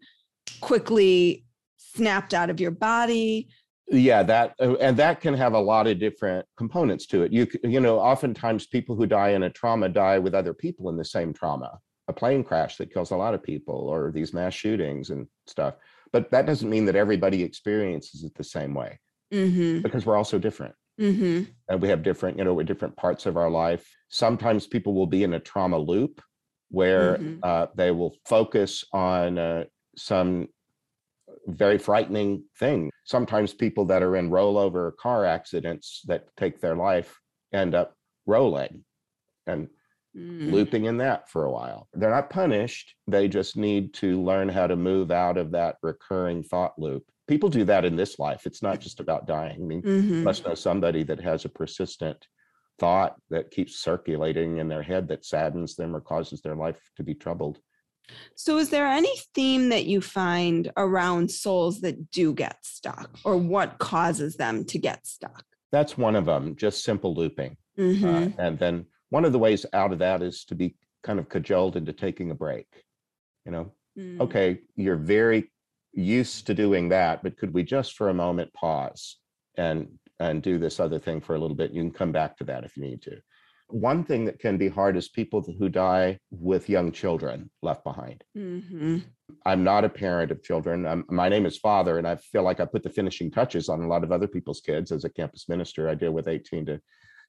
quickly 0.59 1.45
snapped 1.77 2.33
out 2.33 2.49
of 2.49 2.59
your 2.59 2.71
body? 2.71 3.47
yeah 3.91 4.21
that 4.21 4.53
uh, 4.59 4.75
and 4.75 4.95
that 4.97 5.19
can 5.19 5.33
have 5.33 5.53
a 5.53 5.59
lot 5.59 5.87
of 5.87 5.97
different 5.97 6.45
components 6.57 7.07
to 7.07 7.23
it 7.23 7.33
you 7.33 7.47
you 7.63 7.79
know 7.79 7.97
oftentimes 7.97 8.67
people 8.67 8.95
who 8.95 9.07
die 9.07 9.29
in 9.29 9.41
a 9.41 9.49
trauma 9.49 9.89
die 9.89 10.19
with 10.19 10.35
other 10.35 10.53
people 10.53 10.89
in 10.89 10.95
the 10.95 11.03
same 11.03 11.33
trauma 11.33 11.79
a 12.07 12.13
plane 12.13 12.43
crash 12.43 12.77
that 12.77 12.93
kills 12.93 13.09
a 13.09 13.15
lot 13.15 13.33
of 13.33 13.41
people 13.41 13.73
or 13.73 14.11
these 14.11 14.31
mass 14.31 14.53
shootings 14.53 15.09
and 15.09 15.25
stuff 15.47 15.73
but 16.13 16.29
that 16.29 16.45
doesn't 16.45 16.69
mean 16.69 16.85
that 16.85 16.95
everybody 16.95 17.41
experiences 17.41 18.23
it 18.23 18.35
the 18.35 18.43
same 18.43 18.75
way 18.75 18.99
Mm-hmm. 19.33 19.81
because 19.81 20.05
we're 20.05 20.15
all 20.15 20.23
so 20.23 20.37
different 20.37 20.75
Mm-hmm. 20.99 21.43
and 21.69 21.81
we 21.81 21.87
have 21.87 22.03
different 22.03 22.37
you 22.37 22.43
know 22.43 22.61
different 22.63 22.95
parts 22.97 23.25
of 23.25 23.37
our 23.37 23.49
life 23.49 23.87
sometimes 24.09 24.67
people 24.67 24.93
will 24.93 25.07
be 25.07 25.23
in 25.23 25.33
a 25.33 25.39
trauma 25.39 25.77
loop 25.77 26.21
where 26.71 27.17
Mhm. 27.17 27.39
uh, 27.43 27.67
they 27.75 27.91
will 27.91 28.15
focus 28.25 28.83
on 28.91 29.37
uh, 29.37 29.63
some 29.95 30.49
very 31.47 31.77
frightening 31.77 32.43
thing 32.59 32.91
sometimes 33.05 33.53
people 33.53 33.85
that 33.85 34.03
are 34.03 34.15
in 34.15 34.29
rollover 34.29 34.95
car 34.97 35.25
accidents 35.25 36.01
that 36.07 36.27
take 36.37 36.59
their 36.59 36.75
life 36.75 37.19
end 37.53 37.73
up 37.75 37.95
rolling 38.25 38.83
and 39.47 39.69
Mm. 40.17 40.51
looping 40.51 40.85
in 40.85 40.97
that 40.97 41.29
for 41.29 41.45
a 41.45 41.51
while 41.51 41.87
they're 41.93 42.09
not 42.09 42.31
punished 42.31 42.95
they 43.05 43.27
just 43.27 43.55
need 43.55 43.93
to 43.93 44.19
learn 44.23 44.49
how 44.49 44.65
to 44.65 44.75
move 44.75 45.11
out 45.11 45.37
of 45.37 45.51
that 45.51 45.77
recurring 45.83 46.41
thought 46.41 46.73
loop 46.79 47.03
people 47.29 47.49
do 47.49 47.63
that 47.63 47.85
in 47.85 47.95
this 47.95 48.17
life 48.19 48.45
it's 48.45 48.61
not 48.63 48.79
just 48.79 48.99
about 48.99 49.27
dying 49.27 49.59
i 49.61 49.65
mean 49.65 49.81
Mhm. 49.81 50.23
must 50.23 50.45
know 50.45 50.55
somebody 50.55 51.03
that 51.03 51.21
has 51.21 51.45
a 51.45 51.49
persistent 51.49 52.27
thought 52.79 53.15
that 53.29 53.51
keeps 53.51 53.79
circulating 53.79 54.57
in 54.57 54.67
their 54.69 54.81
head 54.83 55.07
that 55.09 55.25
saddens 55.25 55.75
them 55.75 55.95
or 55.95 56.01
causes 56.01 56.41
their 56.41 56.55
life 56.55 56.79
to 56.95 57.03
be 57.03 57.13
troubled. 57.13 57.59
So, 58.35 58.57
is 58.57 58.69
there 58.69 58.87
any 58.87 59.11
theme 59.35 59.67
that 59.69 59.85
you 59.85 59.99
find 59.99 60.71
around 60.77 61.29
souls 61.29 61.81
that 61.81 62.09
do 62.11 62.33
get 62.33 62.57
stuck, 62.63 63.09
or 63.25 63.35
what 63.37 63.79
causes 63.79 64.37
them 64.37 64.63
to 64.71 64.77
get 64.79 65.05
stuck? 65.05 65.43
That's 65.73 65.97
one 65.97 66.15
of 66.15 66.25
them, 66.25 66.55
just 66.55 66.83
simple 66.85 67.13
looping. 67.13 67.57
Uh, 67.77 67.81
Mhm. 67.83 68.35
and 68.39 68.57
then 68.57 68.85
one 69.09 69.25
of 69.25 69.33
the 69.33 69.39
ways 69.39 69.65
out 69.73 69.91
of 69.91 69.99
that 69.99 70.23
is 70.23 70.45
to 70.45 70.55
be 70.55 70.75
kind 71.03 71.19
of 71.19 71.27
cajoled 71.27 71.75
into 71.75 71.91
taking 71.91 72.31
a 72.31 72.35
break. 72.35 72.67
You 73.45 73.51
know, 73.51 73.73
Mm. 73.97 74.21
okay, 74.21 74.61
you're 74.77 74.95
very 75.19 75.51
used 75.93 76.47
to 76.47 76.53
doing 76.53 76.89
that, 76.89 77.23
but 77.23 77.37
could 77.37 77.53
we 77.53 77.63
just 77.63 77.93
for 77.95 78.09
a 78.09 78.13
moment 78.13 78.53
pause 78.53 79.17
and 79.57 79.87
and 80.21 80.41
do 80.41 80.57
this 80.57 80.81
other 80.81 80.99
thing 80.99 81.21
for 81.21 81.35
a 81.35 81.39
little 81.39 81.55
bit? 81.55 81.71
You 81.71 81.81
can 81.81 81.91
come 81.91 82.11
back 82.11 82.37
to 82.37 82.43
that 82.45 82.63
if 82.65 82.75
you 82.75 82.83
need 82.83 83.01
to. 83.03 83.17
One 83.69 84.03
thing 84.03 84.25
that 84.25 84.39
can 84.39 84.57
be 84.57 84.67
hard 84.67 84.97
is 84.97 85.07
people 85.09 85.41
who 85.41 85.69
die 85.69 86.17
with 86.31 86.69
young 86.69 86.91
children 86.91 87.49
left 87.61 87.83
behind. 87.83 88.23
Mhm. 88.35 89.03
I'm 89.45 89.63
not 89.63 89.85
a 89.85 89.89
parent 89.89 90.31
of 90.31 90.43
children. 90.43 90.87
I'm, 90.87 91.05
my 91.07 91.29
name 91.29 91.45
is 91.45 91.57
father, 91.57 91.99
and 91.99 92.07
I 92.07 92.15
feel 92.15 92.41
like 92.43 92.59
I 92.59 92.65
put 92.65 92.81
the 92.83 92.89
finishing 92.89 93.29
touches 93.29 93.69
on 93.69 93.81
a 93.81 93.87
lot 93.87 94.03
of 94.03 94.11
other 94.11 94.27
people's 94.27 94.59
kids 94.59 94.91
as 94.91 95.05
a 95.05 95.09
campus 95.09 95.47
minister. 95.47 95.87
I 95.87 95.93
deal 95.95 96.11
with 96.11 96.27
18 96.27 96.65
to, 96.65 96.81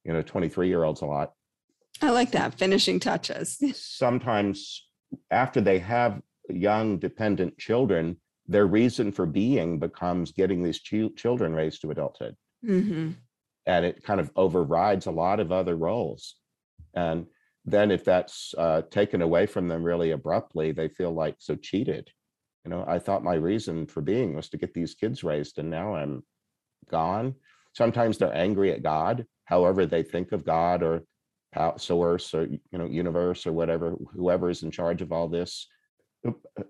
you 0.04 0.12
know, 0.14 0.22
23 0.22 0.66
year 0.66 0.82
olds 0.84 1.02
a 1.02 1.06
lot. 1.06 1.32
I 2.00 2.10
like 2.10 2.30
that 2.32 2.54
finishing 2.54 2.98
touches. 3.00 3.58
Sometimes 3.74 4.88
after 5.30 5.60
they 5.60 5.78
have 5.78 6.22
young 6.48 6.98
dependent 6.98 7.58
children, 7.58 8.16
their 8.50 8.66
reason 8.66 9.12
for 9.12 9.26
being 9.26 9.78
becomes 9.78 10.33
getting 10.33 10.62
these 10.62 10.80
chi- 10.80 11.09
children 11.16 11.54
raised 11.54 11.80
to 11.83 11.90
adulthood. 11.90 12.37
hmm 12.62 13.11
and 13.66 13.85
it 13.85 14.02
kind 14.02 14.21
of 14.21 14.30
overrides 14.37 15.07
a 15.07 15.11
lot 15.11 15.38
of 15.38 15.52
other 15.52 15.76
roles. 15.76 16.37
And 16.95 17.26
then 17.64 17.90
if 17.90 18.04
that's 18.04 18.54
uh, 18.57 18.83
taken 18.90 19.21
away 19.23 19.47
from 19.47 19.69
them 19.69 19.85
really 19.85 20.11
abruptly, 20.12 20.73
they 20.73 20.88
feel 20.88 21.12
like 21.12 21.37
so 21.38 21.54
cheated. 21.57 22.11
You 22.64 22.71
know, 22.71 22.85
I 22.88 22.99
thought 22.99 23.23
my 23.23 23.35
reason 23.35 23.87
for 23.87 24.00
being 24.00 24.35
was 24.35 24.49
to 24.49 24.57
get 24.57 24.73
these 24.75 24.95
kids 24.95 25.23
raised, 25.23 25.59
and 25.59 25.71
now 25.71 25.95
I'm 25.95 26.25
gone. 26.90 27.35
Sometimes 27.75 28.19
they're 28.19 28.35
angry 28.35 28.73
at 28.73 28.83
God, 28.83 29.26
however 29.45 29.87
they 29.87 30.02
think 30.02 30.33
of 30.33 30.45
God 30.45 30.83
or 30.83 31.04
source 31.76 32.35
or 32.35 32.47
you 32.47 32.78
know 32.78 32.87
universe 32.87 33.47
or 33.47 33.52
whatever, 33.52 33.95
whoever 34.14 34.50
is 34.50 34.62
in 34.62 34.71
charge 34.71 35.02
of 35.02 35.12
all 35.12 35.28
this. 35.28 35.69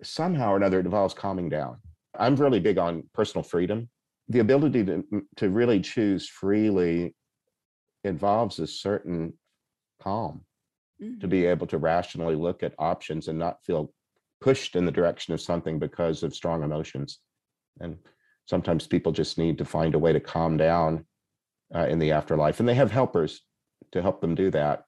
Somehow 0.02 0.52
or 0.52 0.56
another, 0.56 0.80
it 0.80 0.86
involves 0.86 1.14
calming 1.14 1.48
down. 1.48 1.78
I'm 2.18 2.36
really 2.36 2.60
big 2.60 2.78
on 2.78 3.04
personal 3.14 3.42
freedom. 3.42 3.88
The 4.28 4.40
ability 4.40 4.84
to 4.84 5.04
to 5.36 5.50
really 5.50 5.80
choose 5.80 6.28
freely 6.28 7.14
involves 8.04 8.58
a 8.58 8.66
certain 8.66 9.32
calm 10.00 10.44
mm-hmm. 11.02 11.18
to 11.18 11.28
be 11.28 11.46
able 11.46 11.66
to 11.68 11.78
rationally 11.78 12.34
look 12.34 12.62
at 12.62 12.74
options 12.78 13.28
and 13.28 13.38
not 13.38 13.62
feel 13.64 13.92
pushed 14.40 14.76
in 14.76 14.86
the 14.86 14.92
direction 14.92 15.34
of 15.34 15.40
something 15.40 15.78
because 15.78 16.22
of 16.22 16.34
strong 16.34 16.62
emotions. 16.62 17.20
And 17.80 17.96
sometimes 18.46 18.86
people 18.86 19.12
just 19.12 19.38
need 19.38 19.58
to 19.58 19.64
find 19.64 19.94
a 19.94 19.98
way 19.98 20.12
to 20.12 20.20
calm 20.20 20.56
down 20.56 21.04
uh, 21.74 21.86
in 21.86 21.98
the 21.98 22.12
afterlife, 22.12 22.60
and 22.60 22.68
they 22.68 22.74
have 22.74 22.90
helpers 22.90 23.42
to 23.92 24.02
help 24.02 24.20
them 24.20 24.34
do 24.34 24.50
that. 24.50 24.84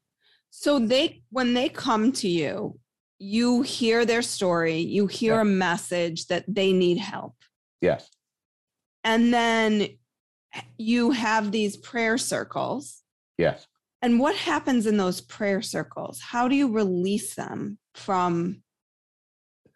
So 0.50 0.78
they, 0.78 1.22
when 1.30 1.54
they 1.54 1.68
come 1.68 2.12
to 2.12 2.28
you, 2.28 2.78
you 3.22 3.62
hear 3.62 4.04
their 4.04 4.20
story, 4.20 4.78
you 4.78 5.06
hear 5.06 5.34
yeah. 5.34 5.42
a 5.42 5.44
message 5.44 6.26
that 6.26 6.44
they 6.48 6.72
need 6.72 6.98
help. 6.98 7.36
Yes. 7.80 8.10
And 9.04 9.32
then 9.32 9.88
you 10.76 11.12
have 11.12 11.52
these 11.52 11.76
prayer 11.76 12.18
circles. 12.18 13.02
Yes. 13.38 13.66
And 14.02 14.18
what 14.18 14.34
happens 14.34 14.86
in 14.86 14.96
those 14.96 15.20
prayer 15.20 15.62
circles? 15.62 16.20
How 16.20 16.48
do 16.48 16.56
you 16.56 16.72
release 16.72 17.36
them 17.36 17.78
from? 17.94 18.62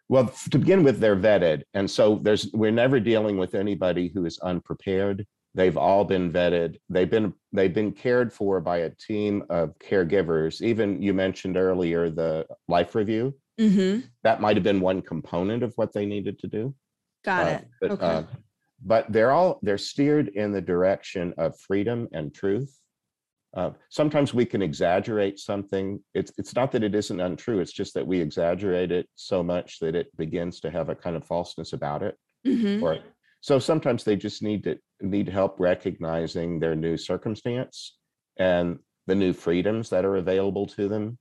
Well, 0.09 0.33
to 0.51 0.59
begin 0.59 0.83
with, 0.83 0.99
they're 0.99 1.15
vetted. 1.15 1.63
And 1.73 1.89
so 1.89 2.19
there's 2.21 2.51
we're 2.53 2.71
never 2.71 2.99
dealing 2.99 3.37
with 3.37 3.55
anybody 3.55 4.11
who 4.13 4.25
is 4.25 4.37
unprepared. 4.39 5.25
They've 5.57 5.75
all 5.75 6.05
been 6.05 6.31
vetted. 6.31 6.77
They've 6.87 7.09
been 7.09 7.33
they've 7.51 7.73
been 7.73 7.91
cared 7.91 8.31
for 8.31 8.61
by 8.61 8.77
a 8.77 8.91
team 8.91 9.43
of 9.49 9.77
caregivers. 9.79 10.61
Even 10.61 11.01
you 11.01 11.13
mentioned 11.13 11.57
earlier 11.57 12.09
the 12.09 12.45
life 12.67 12.95
review. 12.95 13.35
Mm-hmm. 13.59 14.05
That 14.23 14.39
might 14.39 14.55
have 14.55 14.63
been 14.63 14.79
one 14.79 15.01
component 15.01 15.63
of 15.63 15.73
what 15.75 15.93
they 15.93 16.05
needed 16.05 16.39
to 16.39 16.47
do. 16.47 16.75
Got 17.25 17.47
uh, 17.47 17.49
it. 17.49 17.67
But, 17.81 17.91
okay. 17.91 18.05
Uh, 18.05 18.23
but 18.85 19.11
they're 19.11 19.31
all 19.31 19.59
they're 19.63 19.77
steered 19.77 20.29
in 20.29 20.51
the 20.51 20.61
direction 20.61 21.33
of 21.37 21.59
freedom 21.59 22.07
and 22.13 22.33
truth 22.33 22.79
uh, 23.55 23.71
sometimes 23.89 24.33
we 24.33 24.45
can 24.45 24.61
exaggerate 24.61 25.39
something. 25.39 25.99
It's 26.13 26.31
it's 26.37 26.55
not 26.55 26.71
that 26.73 26.83
it 26.83 26.93
isn't 26.93 27.19
untrue. 27.19 27.59
It's 27.59 27.71
just 27.71 27.93
that 27.95 28.05
we 28.05 28.19
exaggerate 28.19 28.91
it 28.91 29.07
so 29.15 29.41
much 29.41 29.79
that 29.79 29.95
it 29.95 30.15
begins 30.15 30.59
to 30.61 30.69
have 30.69 30.89
a 30.89 30.95
kind 30.95 31.15
of 31.15 31.25
falseness 31.25 31.73
about 31.73 32.03
it. 32.03 32.15
Mm-hmm. 32.45 32.83
Or 32.83 32.99
so 33.41 33.59
sometimes 33.59 34.03
they 34.03 34.15
just 34.15 34.41
need 34.41 34.63
to 34.63 34.77
need 35.01 35.29
help 35.29 35.59
recognizing 35.59 36.59
their 36.59 36.75
new 36.75 36.97
circumstance 36.97 37.97
and 38.37 38.79
the 39.05 39.15
new 39.15 39.33
freedoms 39.33 39.89
that 39.89 40.05
are 40.05 40.17
available 40.17 40.67
to 40.67 40.87
them. 40.87 41.17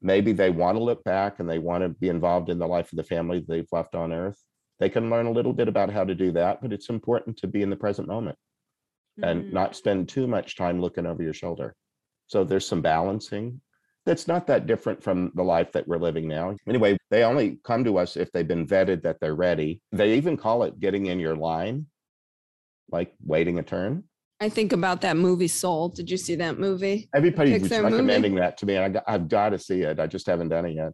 Maybe 0.00 0.32
they 0.32 0.50
want 0.50 0.78
to 0.78 0.84
look 0.84 1.02
back 1.04 1.40
and 1.40 1.48
they 1.48 1.58
want 1.58 1.82
to 1.82 1.88
be 1.88 2.08
involved 2.08 2.50
in 2.50 2.58
the 2.58 2.66
life 2.66 2.92
of 2.92 2.96
the 2.96 3.02
family 3.02 3.44
they've 3.46 3.68
left 3.72 3.94
on 3.94 4.12
earth. 4.12 4.38
They 4.78 4.88
can 4.88 5.10
learn 5.10 5.26
a 5.26 5.32
little 5.32 5.52
bit 5.52 5.68
about 5.68 5.90
how 5.90 6.04
to 6.04 6.14
do 6.14 6.32
that, 6.32 6.60
but 6.60 6.72
it's 6.72 6.90
important 6.90 7.38
to 7.38 7.46
be 7.46 7.62
in 7.62 7.70
the 7.70 7.76
present 7.76 8.08
moment 8.08 8.36
and 9.22 9.44
mm-hmm. 9.44 9.54
not 9.54 9.76
spend 9.76 10.08
too 10.08 10.26
much 10.26 10.56
time 10.56 10.80
looking 10.80 11.06
over 11.06 11.22
your 11.22 11.32
shoulder. 11.32 11.74
So 12.26 12.44
there's 12.44 12.66
some 12.66 12.82
balancing. 12.82 13.60
That's 14.06 14.28
not 14.28 14.46
that 14.46 14.66
different 14.66 15.02
from 15.02 15.32
the 15.34 15.42
life 15.42 15.72
that 15.72 15.86
we're 15.86 15.98
living 15.98 16.28
now. 16.28 16.56
Anyway, 16.68 16.96
they 17.10 17.24
only 17.24 17.58
come 17.64 17.84
to 17.84 17.98
us 17.98 18.16
if 18.16 18.30
they've 18.32 18.46
been 18.46 18.66
vetted 18.66 19.02
that 19.02 19.18
they're 19.20 19.34
ready. 19.34 19.80
They 19.92 20.14
even 20.14 20.36
call 20.36 20.62
it 20.62 20.78
getting 20.78 21.06
in 21.06 21.18
your 21.18 21.34
line, 21.36 21.86
like 22.90 23.12
waiting 23.24 23.58
a 23.58 23.62
turn. 23.62 24.04
I 24.40 24.48
think 24.48 24.72
about 24.72 25.00
that 25.00 25.16
movie 25.16 25.48
Soul. 25.48 25.88
Did 25.88 26.10
you 26.10 26.16
see 26.16 26.36
that 26.36 26.58
movie? 26.58 27.08
Everybody's 27.14 27.68
recommending 27.68 28.32
movie? 28.32 28.40
that 28.40 28.58
to 28.58 28.66
me. 28.66 28.78
I, 28.78 28.92
have 29.06 29.28
got 29.28 29.50
to 29.50 29.58
see 29.58 29.82
it. 29.82 29.98
I 29.98 30.06
just 30.06 30.26
haven't 30.26 30.50
done 30.50 30.66
it 30.66 30.74
yet. 30.74 30.92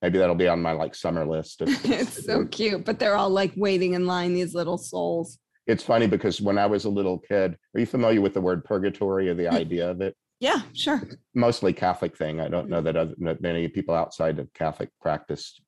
Maybe 0.00 0.18
that'll 0.18 0.34
be 0.34 0.48
on 0.48 0.62
my 0.62 0.72
like 0.72 0.94
summer 0.94 1.26
list. 1.26 1.62
it's 1.66 2.24
so 2.24 2.44
cute, 2.46 2.84
but 2.84 2.98
they're 2.98 3.16
all 3.16 3.30
like 3.30 3.52
waiting 3.56 3.94
in 3.94 4.06
line. 4.06 4.34
These 4.34 4.54
little 4.54 4.78
souls 4.78 5.38
it's 5.66 5.84
funny 5.84 6.06
because 6.06 6.40
when 6.40 6.58
I 6.58 6.66
was 6.66 6.84
a 6.84 6.90
little 6.90 7.18
kid, 7.18 7.56
are 7.74 7.80
you 7.80 7.86
familiar 7.86 8.20
with 8.20 8.34
the 8.34 8.40
word 8.40 8.64
purgatory 8.64 9.28
or 9.28 9.34
the 9.34 9.44
mm. 9.44 9.52
idea 9.52 9.90
of 9.90 10.00
it? 10.00 10.16
Yeah, 10.42 10.62
sure. 10.72 11.00
Mostly 11.36 11.72
Catholic 11.72 12.16
thing. 12.16 12.40
I 12.40 12.48
don't 12.48 12.68
know 12.68 12.80
that, 12.80 12.96
other, 12.96 13.14
many 13.16 13.68
people 13.68 13.94
outside 13.94 14.40
of 14.40 14.52
Catholic 14.54 14.88
practice 15.00 15.60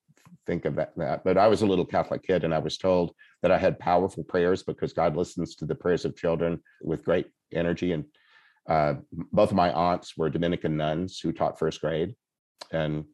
think 0.49 0.65
of 0.65 0.75
that, 0.75 0.93
that. 0.97 1.23
But 1.23 1.39
I 1.39 1.47
was 1.47 1.63
a 1.63 1.67
little 1.67 1.85
Catholic 1.85 2.25
kid, 2.25 2.43
and 2.43 2.53
I 2.53 2.59
was 2.59 2.77
told 2.77 3.13
that 3.43 3.53
I 3.53 3.57
had 3.57 3.79
powerful 3.79 4.25
prayers 4.25 4.65
because 4.65 4.93
God 4.93 5.17
listens 5.17 5.55
to 5.57 5.65
the 5.65 5.77
prayers 5.77 6.05
of 6.05 6.17
children 6.17 6.61
with 6.83 7.05
great 7.05 7.29
energy. 7.53 7.93
And 7.93 8.05
uh, 8.69 8.95
both 9.13 9.51
of 9.51 9.57
my 9.57 9.71
aunts 9.71 10.17
were 10.17 10.29
Dominican 10.29 10.77
nuns 10.77 11.21
who 11.21 11.31
taught 11.31 11.57
first 11.57 11.81
grade, 11.81 12.17
and 12.73 13.05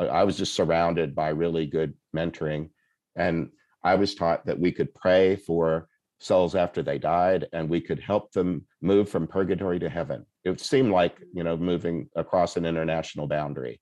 I 0.00 0.24
was 0.24 0.38
just 0.38 0.54
surrounded 0.54 1.14
by 1.14 1.28
really 1.28 1.66
good 1.66 1.92
mentoring. 2.16 2.70
And 3.16 3.50
I 3.84 3.96
was 3.96 4.14
taught 4.14 4.46
that 4.46 4.58
we 4.58 4.72
could 4.72 4.94
pray 4.94 5.36
for 5.36 5.88
souls 6.22 6.54
after 6.54 6.82
they 6.82 6.98
died 6.98 7.48
and 7.52 7.68
we 7.68 7.80
could 7.80 7.98
help 7.98 8.32
them 8.32 8.64
move 8.80 9.08
from 9.08 9.26
purgatory 9.26 9.78
to 9.80 9.88
heaven. 9.88 10.24
It 10.44 10.60
seemed 10.60 10.90
like 10.90 11.18
you 11.32 11.44
know 11.44 11.56
moving 11.56 12.08
across 12.16 12.56
an 12.56 12.64
international 12.64 13.26
boundary 13.26 13.80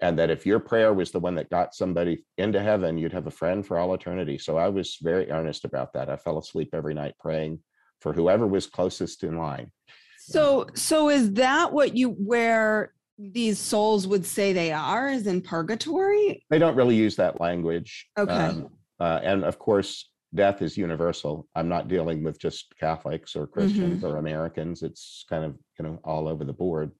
and 0.00 0.18
that 0.18 0.30
if 0.30 0.46
your 0.46 0.60
prayer 0.60 0.94
was 0.94 1.10
the 1.10 1.18
one 1.18 1.34
that 1.34 1.50
got 1.50 1.74
somebody 1.74 2.24
into 2.36 2.62
heaven 2.62 2.98
you'd 2.98 3.12
have 3.12 3.26
a 3.26 3.32
friend 3.32 3.66
for 3.66 3.78
all 3.78 3.94
eternity. 3.94 4.38
So 4.38 4.56
i 4.56 4.68
was 4.68 4.98
very 5.02 5.30
earnest 5.30 5.64
about 5.64 5.92
that. 5.94 6.08
I 6.08 6.16
fell 6.16 6.38
asleep 6.38 6.70
every 6.72 6.94
night 6.94 7.14
praying 7.18 7.60
for 8.00 8.12
whoever 8.12 8.46
was 8.46 8.66
closest 8.66 9.24
in 9.24 9.38
line. 9.38 9.72
So 10.18 10.66
so 10.74 11.08
is 11.08 11.32
that 11.34 11.72
what 11.72 11.96
you 11.96 12.10
where 12.10 12.92
these 13.18 13.58
souls 13.58 14.06
would 14.06 14.24
say 14.24 14.52
they 14.52 14.72
are 14.72 15.08
is 15.08 15.26
in 15.26 15.40
purgatory? 15.40 16.44
They 16.50 16.58
don't 16.58 16.76
really 16.76 16.94
use 16.94 17.16
that 17.16 17.40
language 17.40 18.06
okay. 18.18 18.32
um, 18.32 18.68
uh, 19.00 19.20
and 19.22 19.44
of 19.44 19.58
course 19.58 20.08
death 20.34 20.62
is 20.62 20.76
universal. 20.76 21.48
I'm 21.54 21.68
not 21.68 21.88
dealing 21.88 22.22
with 22.22 22.38
just 22.38 22.74
Catholics 22.78 23.34
or 23.34 23.46
Christians 23.46 24.02
mm-hmm. 24.02 24.06
or 24.06 24.18
Americans. 24.18 24.82
It's 24.82 25.24
kind 25.28 25.44
of 25.44 25.56
you 25.78 25.84
know 25.84 26.00
all 26.04 26.28
over 26.28 26.44
the 26.44 26.52
board. 26.52 26.92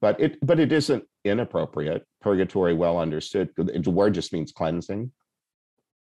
But 0.00 0.20
it 0.20 0.38
but 0.44 0.60
it 0.60 0.72
isn't 0.72 1.04
inappropriate. 1.24 2.04
Purgatory, 2.20 2.74
well 2.74 2.98
understood. 2.98 3.50
The 3.56 3.90
word 3.90 4.14
just 4.14 4.32
means 4.32 4.52
cleansing, 4.52 5.10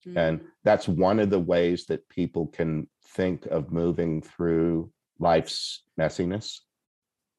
mm-hmm. 0.08 0.18
and 0.18 0.42
that's 0.64 0.88
one 0.88 1.20
of 1.20 1.30
the 1.30 1.40
ways 1.40 1.86
that 1.88 2.08
people 2.10 2.48
can 2.48 2.88
think 3.16 3.46
of 3.48 3.72
moving 3.72 4.22
through 4.22 4.92
life's 5.20 5.84
messiness. 6.00 6.60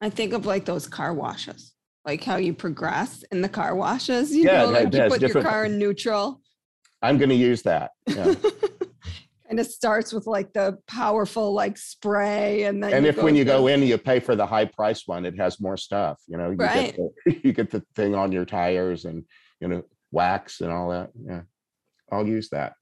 I 0.01 0.09
think 0.09 0.33
of 0.33 0.45
like 0.45 0.65
those 0.65 0.87
car 0.87 1.13
washes, 1.13 1.73
like 2.05 2.23
how 2.23 2.37
you 2.37 2.53
progress 2.53 3.23
in 3.31 3.41
the 3.41 3.49
car 3.49 3.75
washes. 3.75 4.35
You 4.35 4.45
yeah, 4.45 4.63
know, 4.63 4.71
like 4.71 4.93
you 4.93 5.07
put 5.07 5.21
your 5.21 5.41
car 5.41 5.65
in 5.65 5.77
neutral. 5.77 6.41
I'm 7.01 7.17
going 7.17 7.29
to 7.29 7.35
use 7.35 7.63
that. 7.63 7.91
Yeah. 8.07 8.35
and 9.51 9.59
it 9.59 9.69
starts 9.69 10.13
with 10.13 10.25
like 10.25 10.53
the 10.53 10.77
powerful 10.87 11.53
like 11.53 11.77
spray 11.77 12.63
and 12.63 12.81
then 12.81 12.93
and 12.93 13.05
if 13.05 13.21
when 13.21 13.35
you 13.35 13.43
go 13.43 13.67
in 13.67 13.83
you 13.83 13.97
pay 13.97 14.19
for 14.19 14.35
the 14.35 14.45
high 14.45 14.65
price 14.65 15.05
one 15.05 15.25
it 15.25 15.37
has 15.37 15.59
more 15.59 15.77
stuff 15.77 16.19
you 16.27 16.37
know 16.37 16.49
you 16.49 16.55
right. 16.55 16.95
get 16.95 17.13
the, 17.25 17.41
you 17.43 17.53
get 17.53 17.69
the 17.69 17.83
thing 17.93 18.15
on 18.15 18.31
your 18.31 18.45
tires 18.45 19.05
and 19.05 19.23
you 19.59 19.67
know 19.67 19.83
wax 20.11 20.61
and 20.61 20.71
all 20.71 20.89
that 20.89 21.11
yeah 21.27 21.41
i'll 22.11 22.25
use 22.25 22.49
that 22.49 22.73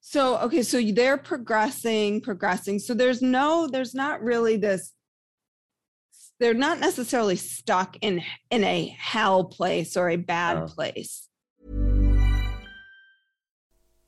so 0.00 0.38
okay 0.38 0.62
so 0.62 0.80
they're 0.80 1.18
progressing 1.18 2.20
progressing 2.20 2.78
so 2.78 2.94
there's 2.94 3.22
no 3.22 3.68
there's 3.70 3.94
not 3.94 4.20
really 4.22 4.56
this 4.56 4.94
they're 6.40 6.54
not 6.54 6.80
necessarily 6.80 7.36
stuck 7.36 7.96
in 8.00 8.22
in 8.50 8.64
a 8.64 8.96
hell 8.98 9.44
place 9.44 9.96
or 9.96 10.08
a 10.08 10.16
bad 10.16 10.56
oh. 10.56 10.66
place 10.66 11.28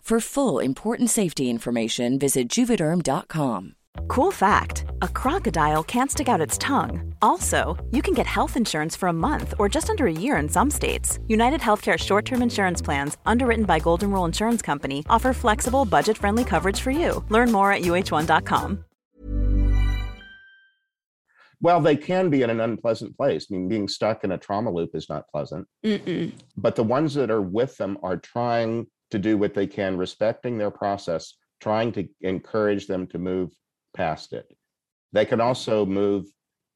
For 0.00 0.18
full 0.18 0.58
important 0.58 1.08
safety 1.10 1.48
information, 1.48 2.18
visit 2.18 2.48
juvederm.com. 2.48 3.74
Cool 4.08 4.30
fact 4.32 4.84
a 5.02 5.08
crocodile 5.08 5.84
can't 5.84 6.10
stick 6.10 6.28
out 6.28 6.40
its 6.40 6.58
tongue. 6.58 7.14
Also, 7.22 7.76
you 7.92 8.02
can 8.02 8.14
get 8.14 8.26
health 8.26 8.56
insurance 8.56 8.96
for 8.96 9.08
a 9.08 9.12
month 9.12 9.54
or 9.58 9.68
just 9.68 9.88
under 9.88 10.06
a 10.06 10.12
year 10.12 10.36
in 10.36 10.48
some 10.48 10.70
states. 10.70 11.18
United 11.28 11.60
Healthcare 11.60 11.98
short 11.98 12.24
term 12.24 12.42
insurance 12.42 12.82
plans, 12.82 13.16
underwritten 13.24 13.64
by 13.64 13.78
Golden 13.78 14.10
Rule 14.10 14.24
Insurance 14.24 14.62
Company, 14.62 15.04
offer 15.08 15.32
flexible, 15.32 15.84
budget 15.84 16.18
friendly 16.18 16.44
coverage 16.44 16.80
for 16.80 16.90
you. 16.90 17.24
Learn 17.28 17.52
more 17.52 17.72
at 17.72 17.82
uh1.com. 17.82 18.84
Well, 21.62 21.80
they 21.80 21.96
can 21.96 22.30
be 22.30 22.42
in 22.42 22.50
an 22.50 22.60
unpleasant 22.60 23.16
place. 23.16 23.46
I 23.50 23.54
mean, 23.54 23.68
being 23.68 23.86
stuck 23.86 24.24
in 24.24 24.32
a 24.32 24.38
trauma 24.38 24.70
loop 24.72 24.94
is 24.94 25.08
not 25.10 25.28
pleasant. 25.30 25.68
Mm-mm. 25.84 26.32
But 26.56 26.74
the 26.74 26.82
ones 26.82 27.14
that 27.14 27.30
are 27.30 27.42
with 27.42 27.76
them 27.76 27.98
are 28.02 28.16
trying 28.16 28.86
to 29.10 29.18
do 29.18 29.36
what 29.36 29.54
they 29.54 29.66
can, 29.66 29.96
respecting 29.96 30.58
their 30.58 30.70
process, 30.70 31.34
trying 31.60 31.92
to 31.92 32.08
encourage 32.20 32.86
them 32.86 33.06
to 33.08 33.18
move 33.18 33.50
past 33.94 34.32
it. 34.32 34.46
They 35.12 35.24
can 35.24 35.40
also 35.40 35.84
move 35.84 36.26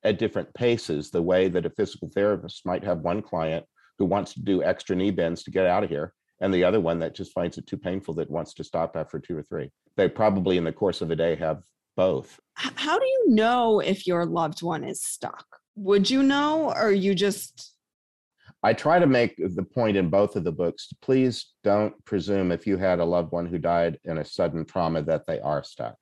at 0.02 0.18
different 0.18 0.52
paces, 0.54 1.10
the 1.10 1.22
way 1.22 1.48
that 1.48 1.64
a 1.66 1.70
physical 1.70 2.10
therapist 2.14 2.66
might 2.66 2.84
have 2.84 2.98
one 2.98 3.22
client 3.22 3.64
who 3.98 4.04
wants 4.04 4.34
to 4.34 4.42
do 4.42 4.62
extra 4.62 4.94
knee 4.94 5.10
bends 5.10 5.42
to 5.44 5.50
get 5.50 5.66
out 5.66 5.84
of 5.84 5.90
here, 5.90 6.12
and 6.40 6.52
the 6.52 6.64
other 6.64 6.80
one 6.80 6.98
that 6.98 7.14
just 7.14 7.32
finds 7.32 7.56
it 7.56 7.66
too 7.66 7.78
painful 7.78 8.14
that 8.14 8.30
wants 8.30 8.52
to 8.54 8.64
stop 8.64 8.96
after 8.96 9.18
two 9.18 9.38
or 9.38 9.42
three. 9.44 9.70
They 9.96 10.08
probably, 10.08 10.58
in 10.58 10.64
the 10.64 10.72
course 10.72 11.00
of 11.00 11.10
a 11.10 11.16
day, 11.16 11.36
have 11.36 11.62
both. 11.96 12.38
How 12.54 12.98
do 12.98 13.06
you 13.06 13.26
know 13.28 13.80
if 13.80 14.06
your 14.06 14.26
loved 14.26 14.62
one 14.62 14.84
is 14.84 15.00
stuck? 15.00 15.46
Would 15.76 16.10
you 16.10 16.22
know, 16.22 16.72
or 16.74 16.90
you 16.90 17.14
just 17.14 17.73
I 18.64 18.72
try 18.72 18.98
to 18.98 19.06
make 19.06 19.36
the 19.36 19.62
point 19.62 19.98
in 19.98 20.08
both 20.08 20.36
of 20.36 20.44
the 20.44 20.50
books 20.50 20.88
please 21.02 21.52
don't 21.62 21.92
presume 22.06 22.50
if 22.50 22.66
you 22.66 22.78
had 22.78 22.98
a 22.98 23.04
loved 23.04 23.30
one 23.30 23.44
who 23.44 23.58
died 23.58 23.98
in 24.04 24.16
a 24.16 24.24
sudden 24.24 24.64
trauma 24.64 25.02
that 25.02 25.26
they 25.26 25.38
are 25.38 25.62
stuck. 25.62 25.96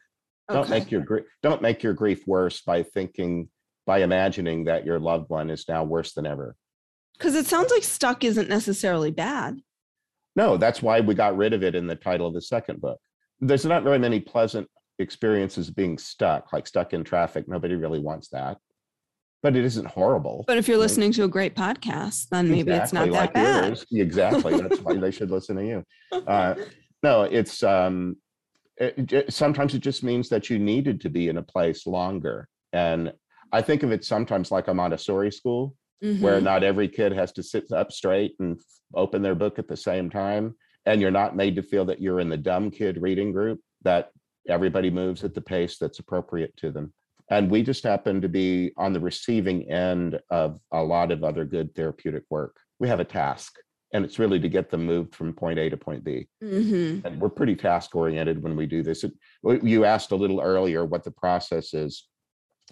Don't 0.49 0.71
make 0.71 0.90
your 0.90 1.00
grief 1.00 1.25
don't 1.42 1.61
make 1.61 1.83
your 1.83 1.92
grief 1.92 2.25
worse 2.26 2.61
by 2.61 2.85
thinking 2.85 3.49
by 3.85 3.99
imagining 3.99 4.64
that 4.64 4.87
your 4.87 5.00
loved 5.00 5.28
one 5.28 5.50
is 5.50 5.64
now 5.69 5.83
worse 5.83 6.12
than 6.12 6.25
ever. 6.25 6.54
Because 7.19 7.35
it 7.35 7.47
sounds 7.47 7.73
like 7.73 7.83
stuck 7.83 8.23
isn't 8.23 8.49
necessarily 8.49 9.11
bad. 9.11 9.59
No, 10.37 10.57
that's 10.57 10.81
why 10.81 11.00
we 11.00 11.14
got 11.14 11.37
rid 11.37 11.52
of 11.52 11.64
it 11.64 11.75
in 11.75 11.88
the 11.88 11.97
title 11.97 12.28
of 12.28 12.35
the 12.35 12.40
second 12.40 12.81
book. 12.81 12.99
There's 13.40 13.66
not 13.66 13.83
very 13.83 13.99
many 13.99 14.21
pleasant 14.21 14.69
experiences 15.00 15.69
being 15.69 15.99
stuck, 15.99 16.52
like 16.52 16.69
stuck 16.69 16.92
in 16.92 17.02
traffic. 17.02 17.49
Nobody 17.49 17.75
really 17.75 17.99
wants 17.99 18.28
that. 18.28 18.59
But 19.42 19.56
it 19.56 19.64
isn't 19.64 19.87
horrible. 19.87 20.44
But 20.46 20.58
if 20.58 20.68
you're 20.68 20.76
Right. 20.76 20.82
listening 20.84 21.12
to 21.12 21.25
a 21.25 21.28
great 21.28 21.56
podcast, 21.56 22.28
then 22.28 22.49
maybe 22.49 22.70
it's 22.72 22.92
not 22.92 23.08
Exactly 23.08 23.42
that 23.42 23.62
bad. 23.62 23.66
yours. 23.68 23.87
Exactly. 23.92 24.56
That's 24.61 24.80
why 24.80 24.94
they 24.96 25.11
should 25.11 25.30
listen 25.30 25.56
to 25.56 25.64
you. 25.66 25.84
Uh, 26.12 26.54
no, 27.02 27.22
it's 27.22 27.62
um, 27.64 28.16
it, 28.78 29.32
sometimes 29.32 29.75
it 29.75 29.80
just 29.80 30.02
means 30.02 30.28
that 30.28 30.49
you 30.49 30.58
needed 30.58 31.00
to 31.02 31.11
be 31.11 31.28
in 31.28 31.38
a 31.38 31.42
place 31.42 31.87
longer. 31.87 32.49
And 32.72 33.12
I 33.52 33.62
think 33.62 33.82
of 33.82 33.92
it 33.92 34.04
sometimes 34.04 34.50
like 34.50 34.68
a 34.68 34.75
Montessori 34.75 35.30
school 35.32 35.75
where 36.20 36.40
Mhm. 36.40 36.44
not 36.44 36.64
every 36.64 36.88
kid 36.88 37.12
has 37.12 37.33
to 37.33 37.42
sit 37.42 37.70
up 37.72 37.92
straight 37.92 38.35
and 38.40 38.61
open 38.94 39.22
their 39.22 39.35
book 39.37 39.59
at 39.59 39.68
the 39.68 39.76
same 39.76 40.09
time. 40.11 40.55
And 40.87 41.00
you're 41.00 41.11
not 41.12 41.37
made 41.37 41.55
to 41.57 41.62
feel 41.62 41.85
that 41.87 42.00
you're 42.00 42.18
in 42.20 42.28
the 42.28 42.37
dumb 42.37 42.70
kid 42.70 43.00
reading 43.00 43.31
group, 43.31 43.61
that 43.83 44.11
everybody 44.48 44.90
moves 44.90 45.22
at 45.22 45.35
the 45.35 45.40
pace 45.40 45.78
that's 45.78 45.98
appropriate 46.00 46.57
to 46.57 46.72
them. 46.72 46.92
And 47.33 47.51
we 47.51 47.62
just 47.62 47.83
happen 47.83 48.21
to 48.21 48.29
be 48.29 48.73
on 48.77 48.92
the 48.92 49.01
receiving 49.01 49.71
end 49.71 50.21
of 50.31 50.61
a 50.71 50.83
lot 50.83 51.11
of 51.11 51.25
other 51.25 51.47
good 51.47 51.75
therapeutic 51.75 52.25
work. 52.29 52.59
We 52.79 52.88
have 52.88 53.01
a 53.01 53.07
task, 53.07 53.55
and 53.95 54.05
it's 54.05 54.18
really 54.18 54.38
to 54.40 54.51
get 54.51 54.68
them 54.68 54.85
moved 54.85 55.14
from 55.14 55.33
point 55.33 55.59
A 55.59 55.71
to 55.71 55.77
point 55.79 56.05
B. 56.05 56.29
Mhm. 56.42 57.03
And 57.07 57.18
we're 57.18 57.31
pretty 57.31 57.57
task 57.57 57.97
oriented 57.97 58.42
when 58.42 58.55
we 58.55 58.66
do 58.66 58.83
this. 58.83 59.03
It, 59.03 59.12
you 59.62 59.87
asked 59.87 60.11
a 60.12 60.16
little 60.16 60.42
earlier 60.42 60.85
what 60.85 61.05
the 61.05 61.11
process 61.11 61.73
is. 61.73 62.07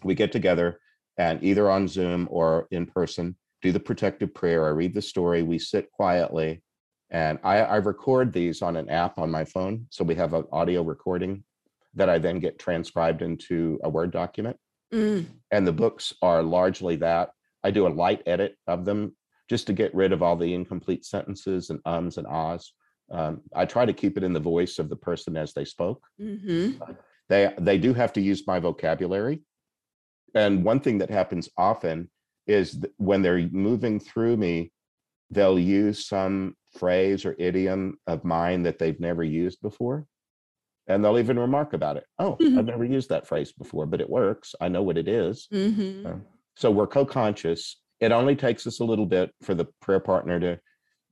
We 0.05 0.15
get 0.15 0.31
together 0.31 0.79
and 1.17 1.43
either 1.43 1.71
on 1.71 1.89
Zoom 1.89 2.29
or 2.31 2.69
in 2.71 2.85
person, 2.85 3.37
do 3.63 3.73
the 3.73 3.81
protective 3.81 4.35
prayer. 4.35 4.67
I 4.67 4.71
read 4.71 4.93
the 4.93 5.01
story. 5.01 5.43
We 5.43 5.59
sit 5.59 5.91
quietly. 5.91 6.63
And 7.11 7.39
I, 7.43 7.61
I 7.61 7.77
record 7.77 8.35
these 8.35 8.61
on 8.61 8.77
an 8.77 8.91
app 8.91 9.19
on 9.19 9.31
my 9.31 9.47
phone. 9.47 9.87
So 9.89 10.05
we 10.05 10.17
have 10.17 10.35
an 10.35 10.45
audio 10.53 10.83
recording 10.83 11.45
that 11.95 12.09
I 12.09 12.19
then 12.19 12.39
get 12.39 12.59
transcribed 12.59 13.23
into 13.23 13.79
a 13.83 13.91
Word 13.91 14.11
document. 14.11 14.57
Mm. 14.93 15.27
And 15.51 15.67
the 15.67 15.73
books 15.73 16.13
are 16.23 16.43
largely 16.43 16.97
that. 16.97 17.31
I 17.63 17.71
do 17.71 17.87
a 17.87 17.89
light 17.89 18.23
edit 18.27 18.57
of 18.67 18.85
them 18.85 19.17
just 19.49 19.67
to 19.67 19.73
get 19.73 19.95
rid 19.95 20.13
of 20.13 20.23
all 20.23 20.37
the 20.37 20.55
incomplete 20.55 21.05
sentences 21.05 21.71
and 21.71 21.81
ums 21.85 22.17
and 22.17 22.27
ahs. 22.27 22.73
Um, 23.11 23.43
I 23.55 23.67
try 23.67 23.85
to 23.85 23.93
keep 23.93 24.17
it 24.17 24.23
in 24.23 24.33
the 24.33 24.41
voice 24.41 24.79
of 24.79 24.89
the 24.89 24.97
person 24.97 25.37
as 25.37 25.53
they 25.53 25.65
spoke. 25.65 26.03
Mhm. 26.21 26.97
They 27.29 27.53
they 27.59 27.79
do 27.79 27.93
have 27.95 28.13
to 28.15 28.21
use 28.21 28.47
my 28.47 28.61
vocabulary. 28.61 29.43
And 30.35 30.65
one 30.65 30.81
thing 30.81 30.99
that 30.99 31.11
happens 31.11 31.49
often 31.57 32.11
is 32.47 32.81
that 32.81 32.93
when 32.97 33.23
they're 33.23 33.49
moving 33.51 33.99
through 33.99 34.37
me, 34.37 34.73
they'll 35.31 35.59
use 35.59 36.07
some 36.07 36.55
phrase 36.77 37.25
or 37.25 37.35
idiom 37.39 37.99
of 38.07 38.25
mine 38.25 38.63
that 38.63 38.79
they've 38.79 39.01
never 39.01 39.25
used 39.25 39.61
before. 39.61 40.07
And 40.87 41.05
they'll 41.05 41.19
even 41.19 41.39
remark 41.39 41.73
about 41.73 41.97
it. 41.97 42.05
Oh, 42.19 42.37
Mhm. 42.41 42.59
I've 42.59 42.65
never 42.75 42.85
used 42.85 43.11
that 43.11 43.27
phrase 43.27 43.53
before, 43.53 43.87
but 43.87 44.01
it 44.01 44.11
works. 44.11 44.55
I 44.61 44.69
know 44.69 44.83
what 44.83 44.99
it 44.99 45.09
is. 45.09 45.47
Mhm. 45.53 46.07
Uh, 46.07 46.19
So 46.57 46.71
we're 46.71 46.87
co-conscious. 46.89 47.81
It 48.01 48.13
only 48.13 48.37
takes 48.37 48.67
us 48.67 48.81
a 48.81 48.85
little 48.85 49.07
bit 49.07 49.31
for 49.43 49.55
the 49.55 49.67
prayer 49.81 50.01
partner 50.01 50.39
to 50.41 50.61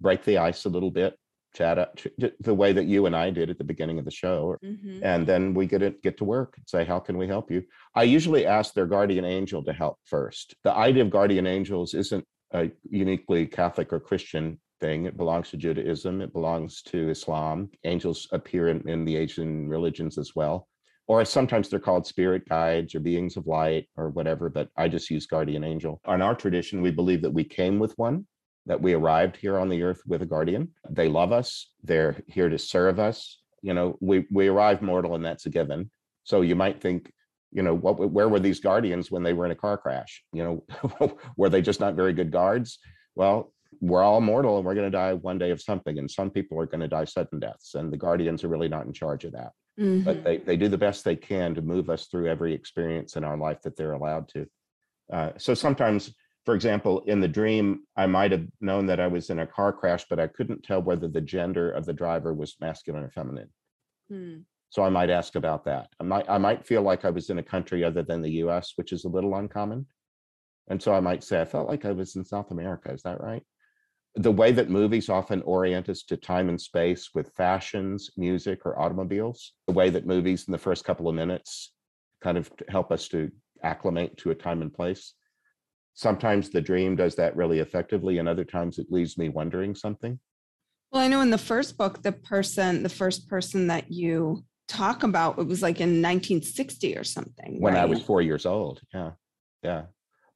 break 0.01 0.25
the 0.25 0.39
ice 0.39 0.65
a 0.65 0.69
little 0.69 0.91
bit, 0.91 1.17
chat 1.55 1.79
up 1.79 1.99
the 2.41 2.55
way 2.55 2.73
that 2.73 2.85
you 2.85 3.07
and 3.07 3.17
I 3.17 3.31
did 3.31 3.49
at 3.51 3.57
the 3.59 3.65
beginning 3.65 3.99
of 3.99 4.05
the 4.05 4.11
show, 4.11 4.57
Mhm. 4.63 5.01
and 5.03 5.27
then 5.27 5.55
we 5.55 5.67
get 5.67 5.83
it 5.83 6.03
get 6.03 6.17
to 6.19 6.25
work 6.25 6.55
and 6.59 6.69
say, 6.69 6.85
"How 6.85 6.99
can 7.01 7.17
we 7.17 7.27
help 7.27 7.51
you?" 7.51 7.63
I 7.95 8.03
usually 8.03 8.45
ask 8.47 8.75
their 8.75 8.87
guardian 8.87 9.25
angel 9.25 9.63
to 9.65 9.73
help 9.73 9.97
first. 10.05 10.55
The 10.65 10.73
idea 10.75 11.03
of 11.05 11.11
guardian 11.11 11.47
angels 11.47 11.95
isn't 11.95 12.25
a 12.53 12.71
uniquely 12.91 13.47
Catholic 13.47 13.93
or 13.93 14.01
Christian 14.01 14.61
thing. 14.81 15.07
It 15.07 15.17
belongs 15.17 15.51
to 15.51 15.57
Judaism. 15.57 16.21
It 16.21 16.33
belongs 16.33 16.83
to 16.83 17.09
Islam. 17.09 17.71
Angels 17.85 18.29
appear 18.33 18.69
in, 18.69 18.89
in 18.89 19.05
the 19.05 19.17
Asian 19.17 19.69
religions 19.69 20.19
as 20.19 20.33
well 20.35 20.69
or 21.09 21.25
sometimes 21.25 21.69
they're 21.69 21.81
called 21.81 22.07
spirit 22.07 22.47
guides 22.49 22.95
or 22.95 23.01
beings 23.01 23.37
of 23.37 23.47
light 23.47 23.89
or 23.97 24.11
whatever, 24.11 24.51
but 24.51 24.69
I 24.77 24.89
just 24.89 25.11
use 25.11 25.27
guardian 25.27 25.65
angel. 25.65 26.01
In 26.07 26.21
our 26.21 26.35
tradition, 26.35 26.83
we 26.83 26.91
believe 26.91 27.23
that 27.23 27.33
we 27.33 27.45
came 27.45 27.79
with 27.79 27.95
one, 27.97 28.27
that 28.67 28.81
we 28.81 28.93
arrived 28.93 29.37
here 29.37 29.59
on 29.59 29.71
the 29.71 29.83
earth 29.83 30.03
with 30.07 30.21
a 30.21 30.27
guardian. 30.27 30.69
They 30.91 31.09
love 31.09 31.33
us, 31.33 31.71
they're 31.83 32.23
here 32.29 32.51
to 32.51 32.59
serve 32.59 33.01
us. 33.01 33.41
You 33.63 33.73
know, 33.73 33.97
we, 34.01 34.27
we 34.31 34.49
arrive 34.49 34.83
mortal 34.83 35.15
and 35.15 35.25
that's 35.25 35.47
a 35.47 35.51
given. 35.51 35.91
So 36.25 36.43
you 36.43 36.55
might 36.55 36.81
think, 36.83 37.11
you 37.51 37.63
know, 37.63 37.75
what 37.75 37.99
where 38.11 38.29
were 38.29 38.39
these 38.39 38.61
guardians 38.61 39.11
when 39.11 39.23
they 39.23 39.33
were 39.33 39.47
in 39.47 39.51
a 39.51 39.57
car 39.57 39.79
crash? 39.79 40.23
You 40.35 40.45
know, 40.45 41.11
were 41.39 41.49
they 41.49 41.63
just 41.63 41.81
not 41.81 41.95
very 41.95 42.13
good 42.13 42.31
guards? 42.31 42.79
Well, 43.15 43.55
we're 43.81 44.03
all 44.03 44.21
mortal 44.21 44.57
and 44.57 44.65
we're 44.67 44.75
going 44.75 44.91
to 44.91 44.97
die 44.97 45.13
one 45.15 45.39
day 45.39 45.51
of 45.51 45.61
something. 45.61 45.99
And 45.99 46.11
some 46.11 46.31
people 46.31 46.59
are 46.61 46.67
going 46.67 46.81
to 46.81 46.89
die 46.89 47.05
sudden 47.05 47.39
deaths. 47.39 47.75
And 47.75 47.93
the 47.93 47.97
guardians 47.97 48.43
are 48.45 48.49
really 48.49 48.69
not 48.69 48.87
in 48.87 48.93
charge 48.93 49.25
of 49.25 49.33
that 49.33 49.53
but 49.79 49.85
Mhm. 50.17 50.25
they, 50.25 50.39
they 50.39 50.57
do 50.57 50.67
the 50.67 50.77
best 50.77 51.05
they 51.05 51.15
can 51.15 51.55
to 51.55 51.63
move 51.63 51.89
us 51.89 52.07
through 52.07 52.27
every 52.27 52.53
experience 52.53 53.15
in 53.15 53.23
our 53.23 53.37
life 53.37 53.63
that 53.63 53.77
they're 53.77 53.93
allowed 53.93 54.27
to. 54.31 54.45
Uh, 55.13 55.31
so 55.39 55.55
sometimes, 55.55 56.13
for 56.45 56.57
example, 56.57 57.03
in 57.07 57.21
the 57.21 57.29
dream, 57.29 57.85
I 57.97 58.07
might 58.09 58.33
have 58.33 58.45
known 58.61 58.87
that 58.87 58.99
I 58.99 59.07
was 59.07 59.31
in 59.31 59.39
a 59.39 59.47
car 59.47 59.73
crash, 59.73 60.05
but 60.11 60.19
I 60.19 60.27
couldn't 60.27 60.65
tell 60.65 60.83
whether 60.83 61.07
the 61.07 61.21
gender 61.21 61.71
of 61.71 61.87
the 61.87 61.93
driver 61.93 62.35
was 62.35 62.57
masculine 62.61 63.05
or 63.05 63.11
feminine. 63.11 63.51
Mm. 64.11 64.43
So 64.71 64.83
I 64.83 64.89
might 64.89 65.11
ask 65.11 65.37
about 65.37 65.65
that. 65.67 65.91
I 66.01 66.03
might 66.03 66.29
I 66.29 66.39
might 66.39 66.67
feel 66.67 66.83
like 66.83 67.05
I 67.05 67.11
was 67.11 67.31
in 67.31 67.39
a 67.39 67.43
country 67.45 67.85
other 67.85 68.03
than 68.03 68.21
the 68.21 68.33
U.S., 68.43 68.73
which 68.75 68.93
is 68.93 69.05
a 69.05 69.09
little 69.09 69.37
uncommon, 69.37 69.87
and 70.67 70.83
so 70.83 70.93
I 70.93 70.99
might 70.99 71.23
say 71.23 71.41
I 71.41 71.45
felt 71.45 71.69
like 71.69 71.85
I 71.85 71.93
was 71.93 72.17
in 72.17 72.25
South 72.25 72.51
America. 72.51 72.93
Is 72.93 73.03
that 73.03 73.21
right? 73.21 73.45
The 74.19 74.33
way 74.33 74.51
that 74.51 74.69
movies 74.69 75.09
often 75.09 75.43
orient 75.43 75.89
us 75.89 76.03
to 76.03 76.17
time 76.17 76.49
and 76.49 76.61
space 76.61 77.11
with 77.15 77.31
fashions, 77.37 78.11
music, 78.17 78.67
or 78.67 78.77
automobiles, 78.77 79.53
the 79.69 79.73
way 79.73 79.91
that 79.91 80.09
movies 80.09 80.49
in 80.49 80.53
the 80.53 80.59
first 80.59 80.85
couple 80.85 81.09
of 81.09 81.15
minutes 81.15 81.73
kind 82.21 82.37
of 82.37 82.51
help 82.69 82.91
us 82.91 83.07
to 83.09 83.31
acclimate 83.63 84.17
to 84.17 84.33
a 84.33 84.35
time 84.35 84.61
and 84.61 84.75
place. 84.75 85.15
Sometimes 85.95 86.51
the 86.51 86.61
dream 86.61 86.97
does 86.97 87.15
that 87.15 87.37
really 87.37 87.61
effectively, 87.61 88.19
and 88.19 88.29
other 88.29 88.45
times 88.45 88.81
it 88.81 88.89
leaves 88.91 89.17
me 89.17 89.29
wondering 89.29 89.77
something. 89.77 90.19
Well, 90.91 91.03
I 91.03 91.07
know 91.07 91.21
in 91.21 91.31
the 91.31 91.39
first 91.39 91.79
book, 91.79 92.03
the 92.03 92.11
person, 92.11 92.83
the 92.83 92.89
first 92.89 93.29
person 93.29 93.69
that 93.69 93.93
you 93.93 94.45
talk 94.67 95.05
about, 95.05 95.39
it 95.39 95.47
was 95.47 95.63
like 95.63 95.77
in 95.81 96.03
1960 96.03 96.97
or 96.97 97.05
something. 97.05 97.61
when 97.61 97.77
I 97.77 97.85
was 97.85 98.03
four 98.03 98.21
years 98.21 98.47
old. 98.47 98.81
Yeah, 98.93 99.13
yeah. 99.63 99.83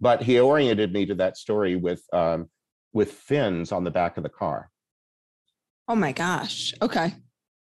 But 0.00 0.22
he 0.22 0.38
oriented 0.38 0.92
me 0.92 1.04
to 1.06 1.16
that 1.16 1.36
story 1.36 1.74
with 1.74 2.02
um, 2.12 2.48
with 2.92 3.12
fins 3.12 3.72
on 3.72 3.84
the 3.84 3.90
back 3.90 4.16
of 4.16 4.22
the 4.22 4.28
car. 4.28 4.70
Oh 5.88 5.96
my 5.96 6.12
gosh. 6.12 6.74
Okay. 6.80 7.14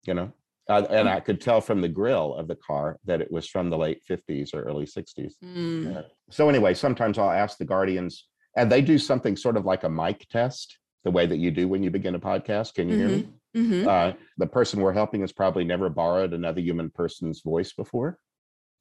You 0.05 0.13
know, 0.13 0.31
uh, 0.69 0.85
and 0.89 1.09
I 1.09 1.19
could 1.19 1.41
tell 1.41 1.61
from 1.61 1.81
the 1.81 1.89
grill 1.89 2.35
of 2.35 2.47
the 2.47 2.55
car 2.55 2.97
that 3.05 3.21
it 3.21 3.31
was 3.31 3.47
from 3.47 3.69
the 3.69 3.77
late 3.77 4.03
fifties 4.03 4.53
or 4.53 4.63
early 4.63 4.85
sixties. 4.85 5.35
Mm. 5.43 6.03
So 6.29 6.49
anyway, 6.49 6.73
sometimes 6.73 7.17
I'll 7.17 7.31
ask 7.31 7.57
the 7.57 7.65
guardians, 7.65 8.27
and 8.55 8.71
they 8.71 8.81
do 8.81 8.97
something 8.97 9.35
sort 9.35 9.57
of 9.57 9.65
like 9.65 9.83
a 9.83 9.89
mic 9.89 10.27
test, 10.29 10.77
the 11.03 11.11
way 11.11 11.25
that 11.25 11.37
you 11.37 11.51
do 11.51 11.67
when 11.67 11.83
you 11.83 11.89
begin 11.91 12.15
a 12.15 12.19
podcast. 12.19 12.75
Can 12.75 12.89
you 12.89 12.97
hear 12.97 13.09
me? 13.09 13.29
Mhm. 13.55 13.87
uh, 13.87 14.15
the 14.37 14.45
person 14.45 14.79
we're 14.79 14.93
helping 14.93 15.21
has 15.21 15.31
probably 15.31 15.63
never 15.63 15.89
borrowed 15.89 16.33
another 16.33 16.61
human 16.61 16.91
person's 16.91 17.41
voice 17.41 17.73
before. 17.73 18.19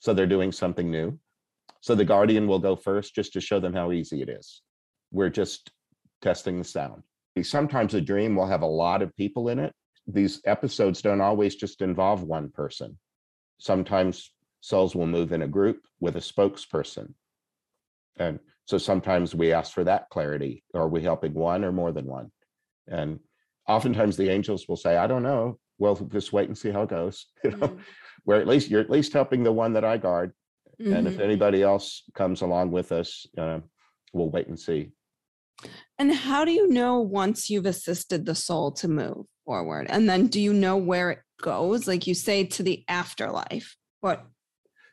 So 0.00 0.12
they're 0.12 0.26
doing 0.26 0.52
something 0.52 0.90
new. 0.90 1.18
So 1.80 1.94
the 1.94 2.04
guardian 2.04 2.46
will 2.46 2.58
go 2.58 2.76
first 2.76 3.14
just 3.14 3.32
to 3.32 3.40
show 3.40 3.60
them 3.60 3.72
how 3.72 3.92
easy 3.92 4.20
it 4.20 4.28
is. 4.28 4.60
We're 5.10 5.30
just 5.30 5.70
testing 6.22 6.58
the 6.58 6.64
sound. 6.64 7.02
Sometimes 7.42 7.94
a 7.94 8.00
dream 8.00 8.34
will 8.34 8.46
have 8.46 8.62
a 8.62 8.66
lot 8.66 9.00
of 9.02 9.14
people 9.16 9.48
in 9.48 9.58
it. 9.60 9.72
These 10.08 10.40
episodes 10.44 11.00
don't 11.02 11.20
always 11.20 11.54
just 11.54 11.82
involve 11.82 12.22
one 12.24 12.50
person. 12.50 12.98
Sometimes 13.58 14.32
souls 14.60 14.96
will 14.96 15.06
move 15.06 15.32
in 15.32 15.42
a 15.42 15.48
group 15.48 15.82
with 16.00 16.16
a 16.16 16.20
spokesperson. 16.20 17.14
And 18.18 18.40
so 18.64 18.76
sometimes 18.78 19.34
we 19.36 19.52
ask 19.52 19.72
for 19.72 19.84
that 19.84 20.08
clarity. 20.10 20.64
Are 20.74 20.88
we 20.88 21.02
helping 21.02 21.32
one 21.34 21.64
or 21.64 21.70
more 21.70 21.92
than 21.92 22.06
one? 22.06 22.32
And 22.88 23.20
oftentimes 23.68 24.16
the 24.16 24.30
angels 24.30 24.66
will 24.68 24.76
say, 24.76 24.96
I 24.96 25.06
don't 25.06 25.22
know. 25.22 25.58
Well, 25.78 25.94
just 25.94 26.32
wait 26.32 26.48
and 26.48 26.58
see 26.58 26.70
how 26.70 26.82
it 26.82 26.90
goes. 26.90 27.26
You 27.44 27.50
know, 27.50 27.68
Mm. 27.68 27.78
where 28.24 28.40
at 28.40 28.48
least 28.48 28.68
you're 28.68 28.80
at 28.80 28.90
least 28.90 29.12
helping 29.12 29.44
the 29.44 29.52
one 29.52 29.72
that 29.74 29.84
I 29.84 29.96
guard. 29.96 30.32
And 30.80 31.06
if 31.06 31.16
Mhm. 31.16 31.20
anybody 31.24 31.62
else 31.62 32.02
comes 32.14 32.42
along 32.42 32.72
with 32.72 32.90
us, 32.92 33.26
uh, 33.38 33.60
we'll 34.12 34.30
wait 34.30 34.48
and 34.48 34.58
see. 34.58 34.90
And 35.98 36.14
how 36.14 36.44
do 36.44 36.52
you 36.52 36.68
know 36.68 37.00
once 37.00 37.50
you've 37.50 37.66
assisted 37.66 38.24
the 38.24 38.34
soul 38.34 38.70
to 38.72 38.88
move 38.88 39.26
forward? 39.44 39.86
And 39.90 40.08
then 40.08 40.26
do 40.28 40.40
you 40.40 40.52
know 40.52 40.76
where 40.76 41.10
it 41.10 41.18
goes? 41.42 41.88
Like 41.88 42.06
you 42.06 42.14
say 42.14 42.44
to 42.44 42.62
the 42.62 42.84
afterlife. 42.88 43.76
What? 44.00 44.24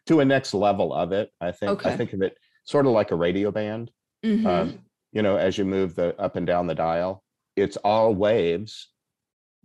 To 0.08 0.20
a 0.20 0.26
next 0.26 0.54
level 0.54 0.94
of 0.94 1.12
it, 1.12 1.30
I 1.40 1.52
think. 1.52 1.72
Okay. 1.74 1.92
I 1.92 1.98
think 1.98 2.14
of 2.14 2.22
it 2.22 2.38
sort 2.66 2.86
of 2.86 2.94
like 2.94 3.12
a 3.12 3.16
radio 3.16 3.52
band. 3.52 3.92
Mhm. 4.24 4.46
Um, 4.46 4.80
you 5.12 5.22
know, 5.22 5.38
as 5.38 5.58
you 5.58 5.66
move 5.66 5.96
the 5.96 6.20
up 6.20 6.36
and 6.36 6.48
down 6.48 6.68
the 6.68 6.76
dial, 6.76 7.24
it's 7.56 7.78
all 7.78 8.14
waves, 8.14 8.90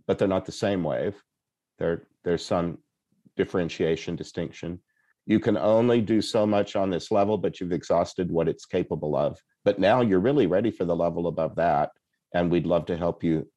but 0.07 0.17
they're 0.17 0.27
not 0.27 0.45
the 0.45 0.51
same 0.51 0.83
wave. 0.83 1.15
There, 1.79 2.03
there's 2.23 2.45
some 2.45 2.77
differentiation, 3.35 4.15
distinction. 4.15 4.79
You 5.25 5.39
can 5.39 5.57
only 5.57 6.01
do 6.01 6.21
so 6.21 6.45
much 6.45 6.75
on 6.75 6.89
this 6.89 7.11
level, 7.11 7.37
but 7.37 7.59
you've 7.59 7.71
exhausted 7.71 8.31
what 8.31 8.47
it's 8.47 8.65
capable 8.65 9.15
of. 9.15 9.39
But 9.63 9.79
now 9.79 10.01
you're 10.01 10.19
really 10.19 10.47
ready 10.47 10.71
for 10.71 10.85
the 10.85 10.95
level 10.95 11.27
above 11.27 11.55
that, 11.55 11.91
and 12.33 12.49
we'd 12.49 12.65
love 12.65 12.85
to 12.87 12.97
help 12.97 13.23
you 13.23 13.47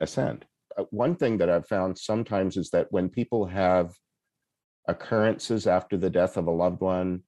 ascend. 0.00 0.44
Uh, 0.76 0.84
One 0.90 1.16
thing 1.16 1.38
that 1.38 1.50
I've 1.50 1.66
found 1.66 1.98
sometimes 1.98 2.56
is 2.56 2.70
that 2.70 2.88
when 2.90 3.08
people 3.08 3.46
have 3.46 3.94
occurrences 4.88 5.66
after 5.66 5.96
the 5.96 6.10
death 6.10 6.36
of 6.36 6.46
a 6.46 6.50
loved 6.50 6.80
one, 6.80 7.22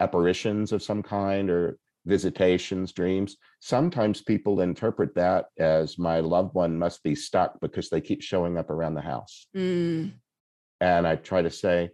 apparitions 0.00 0.72
of 0.72 0.82
some 0.82 1.02
kind, 1.02 1.50
or 1.50 1.78
visitations, 2.06 2.92
dreams. 2.92 3.36
Sometimes 3.60 4.22
people 4.22 4.60
interpret 4.60 5.14
that 5.14 5.46
as 5.58 5.98
my 5.98 6.20
loved 6.20 6.54
one 6.54 6.78
must 6.78 7.02
be 7.02 7.14
stuck 7.14 7.58
because 7.60 7.88
they 7.88 8.00
keep 8.00 8.22
showing 8.22 8.58
up 8.58 8.70
around 8.70 8.94
the 8.94 9.00
house. 9.00 9.46
Mm. 9.56 10.12
And 10.80 11.06
I 11.06 11.16
try 11.16 11.42
to 11.42 11.50
say, 11.50 11.90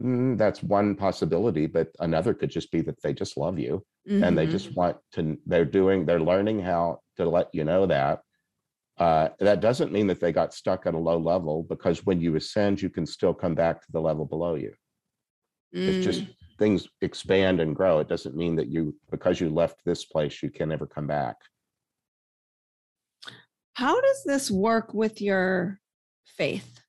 "Mm, 0.00 0.38
that's 0.38 0.62
one 0.62 0.94
possibility, 0.94 1.66
but 1.66 1.88
another 1.98 2.34
could 2.34 2.50
just 2.50 2.70
be 2.70 2.82
that 2.82 3.02
they 3.02 3.12
just 3.12 3.36
love 3.36 3.58
you 3.58 3.84
and 4.10 4.36
they 4.36 4.46
just 4.46 4.74
want 4.76 4.96
to, 5.12 5.38
they're 5.46 5.64
doing, 5.64 6.04
they're 6.04 6.20
learning 6.20 6.60
how 6.60 7.00
to 7.16 7.28
let 7.28 7.48
you 7.52 7.64
know 7.64 7.86
that. 7.86 8.20
Uh, 8.98 9.28
that 9.38 9.60
doesn't 9.60 9.92
mean 9.92 10.08
that 10.08 10.20
they 10.20 10.32
got 10.32 10.52
stuck 10.52 10.86
at 10.86 10.94
a 10.94 10.98
low 10.98 11.18
level 11.18 11.62
because 11.68 12.04
when 12.04 12.20
you 12.20 12.34
ascend, 12.36 12.82
you 12.82 12.90
can 12.90 13.06
still 13.06 13.32
come 13.32 13.54
back 13.54 13.80
to 13.80 13.92
the 13.92 14.00
level 14.00 14.24
below 14.24 14.56
you. 14.56 14.74
It's 15.72 16.04
just 16.04 16.22
Mm. 16.22 16.34
things 16.58 16.88
expand 17.02 17.60
and 17.60 17.76
grow. 17.76 18.00
It 18.00 18.08
doesn't 18.08 18.34
mean 18.34 18.56
that 18.56 18.66
you, 18.68 18.96
because 19.10 19.40
you 19.40 19.48
left 19.50 19.84
this 19.84 20.04
place, 20.04 20.42
you 20.42 20.50
can 20.50 20.68
never 20.70 20.86
come 20.86 21.06
back. 21.06 21.36
How 23.74 24.00
does 24.00 24.24
this 24.24 24.50
work 24.50 24.92
with 24.92 25.20
your 25.20 25.78
faith? 26.24 26.80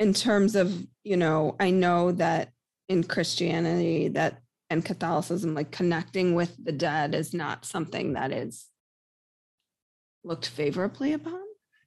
In 0.00 0.12
terms 0.12 0.56
of, 0.56 0.84
you 1.04 1.16
know, 1.16 1.54
I 1.60 1.70
know 1.70 2.10
that 2.12 2.50
in 2.88 3.04
Christianity 3.04 4.08
that 4.08 4.42
and 4.70 4.84
Catholicism, 4.84 5.54
like 5.54 5.70
connecting 5.70 6.34
with 6.34 6.56
the 6.62 6.72
dead 6.72 7.14
is 7.14 7.34
not 7.34 7.64
something 7.64 8.14
that 8.14 8.32
is 8.32 8.66
looked 10.24 10.48
favorably 10.48 11.12
upon. 11.12 11.40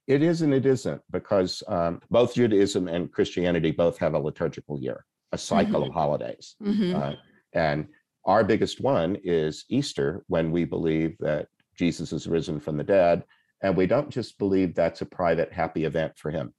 It 0.06 0.24
is 0.24 0.42
and 0.42 0.54
it 0.54 0.66
isn't 0.66 1.02
because 1.12 1.63
um, 1.68 2.02
both 2.10 2.36
Judaism 2.36 2.88
and 2.88 3.12
Christianity 3.12 3.72
both 3.72 3.98
have 3.98 4.13
a 4.13 4.20
liturgical 4.20 4.80
year, 4.80 5.06
a 5.32 5.38
cycle 5.38 5.84
of 5.84 5.92
holidays. 5.92 6.56
Mhm. 6.62 6.96
Uh, 6.96 7.16
and 7.54 7.88
our 8.26 8.44
biggest 8.44 8.80
one 8.80 9.18
is 9.24 9.66
Easter, 9.70 10.24
when 10.28 10.52
we 10.52 10.66
believe 10.66 11.18
that 11.20 11.48
Jesus 11.76 12.13
is 12.13 12.28
risen 12.28 12.60
from 12.60 12.78
the 12.78 12.84
dead. 12.84 13.24
And 13.62 13.76
we 13.76 13.88
don't 13.88 14.10
just 14.10 14.38
believe 14.38 14.76
that's 14.76 15.02
a 15.02 15.06
private, 15.06 15.52
happy 15.52 15.86
event 15.86 16.18
for 16.18 16.32
him 16.32 16.54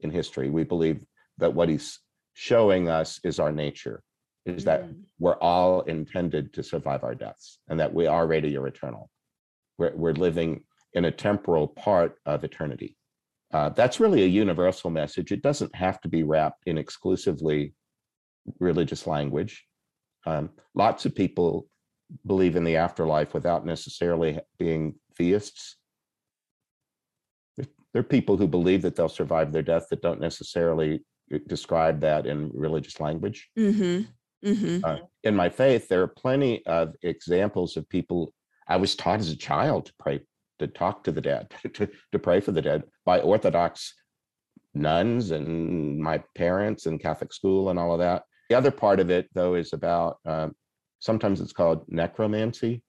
in 0.00 0.10
history. 0.10 0.48
We 0.48 0.64
believe 0.64 1.04
that 1.38 1.54
what 1.54 1.68
he's 1.68 1.98
showing 2.34 2.88
us 2.88 3.20
is 3.24 3.38
our 3.38 3.52
nature, 3.52 4.02
is 4.46 4.64
that 4.64 4.84
Mm. 4.84 5.04
we're 5.18 5.38
all 5.38 5.82
intended 5.82 6.52
to 6.54 6.62
survive 6.62 7.04
our 7.04 7.14
deaths 7.14 7.58
and 7.68 7.78
that 7.78 7.92
we 7.92 8.06
are 8.06 8.32
eternal. 8.32 9.10
We're, 9.78 9.94
we're 9.94 10.12
living 10.12 10.64
in 10.94 11.04
a 11.04 11.10
temporal 11.10 11.68
part 11.68 12.18
of 12.26 12.42
eternity. 12.44 12.96
Uh, 13.52 13.68
that's 13.70 14.00
really 14.00 14.22
a 14.22 14.26
universal 14.26 14.90
message. 14.90 15.32
It 15.32 15.42
doesn't 15.42 15.74
have 15.74 16.00
to 16.02 16.08
be 16.08 16.22
wrapped 16.22 16.62
in 16.66 16.78
exclusively 16.78 17.74
religious 18.58 19.06
language. 19.06 19.64
Um, 20.26 20.50
lots 20.74 21.04
of 21.04 21.14
people 21.14 21.66
believe 22.26 22.56
in 22.56 22.64
the 22.64 22.76
afterlife 22.76 23.34
without 23.34 23.66
necessarily 23.66 24.38
being 24.58 24.94
theists. 25.16 25.76
There 27.56 28.00
are 28.00 28.02
people 28.04 28.36
who 28.36 28.46
believe 28.46 28.82
that 28.82 28.94
they'll 28.96 29.08
survive 29.08 29.52
their 29.52 29.62
death 29.62 29.88
that 29.90 30.02
don't 30.02 30.20
necessarily 30.20 31.04
uh, 31.34 31.38
describe 31.48 32.00
that 32.00 32.26
in 32.26 32.50
religious 32.54 33.00
language. 33.00 33.50
Mhm. 33.58 34.06
Mhm. 34.44 34.82
Uh, 34.84 35.00
in 35.24 35.34
my 35.36 35.48
faith, 35.48 35.88
there 35.88 36.02
are 36.02 36.08
plenty 36.08 36.64
of 36.66 36.94
examples 37.02 37.76
of 37.76 37.88
people. 37.88 38.32
I 38.66 38.76
was 38.76 38.94
taught 38.94 39.20
as 39.20 39.30
a 39.30 39.36
child 39.36 39.86
to 39.86 39.94
pray, 39.98 40.20
to 40.58 40.66
talk 40.66 41.04
to 41.04 41.12
the 41.12 41.20
dead, 41.20 41.50
to, 41.74 41.88
to 42.12 42.18
pray 42.18 42.40
for 42.40 42.52
the 42.52 42.62
dead 42.62 42.84
by 43.04 43.20
Orthodox 43.20 43.94
nuns 44.74 45.30
and 45.30 45.98
my 45.98 46.22
parents 46.34 46.86
and 46.86 47.00
Catholic 47.00 47.32
school 47.32 47.70
and 47.70 47.78
all 47.78 47.92
of 47.92 47.98
that. 47.98 48.22
The 48.48 48.56
other 48.56 48.70
part 48.70 49.00
of 49.00 49.10
it, 49.10 49.28
though, 49.34 49.54
is 49.54 49.72
about 49.72 50.18
um, 50.24 50.54
sometimes 51.00 51.40
it's 51.40 51.52
called 51.52 51.84
necromancy, 51.88 52.82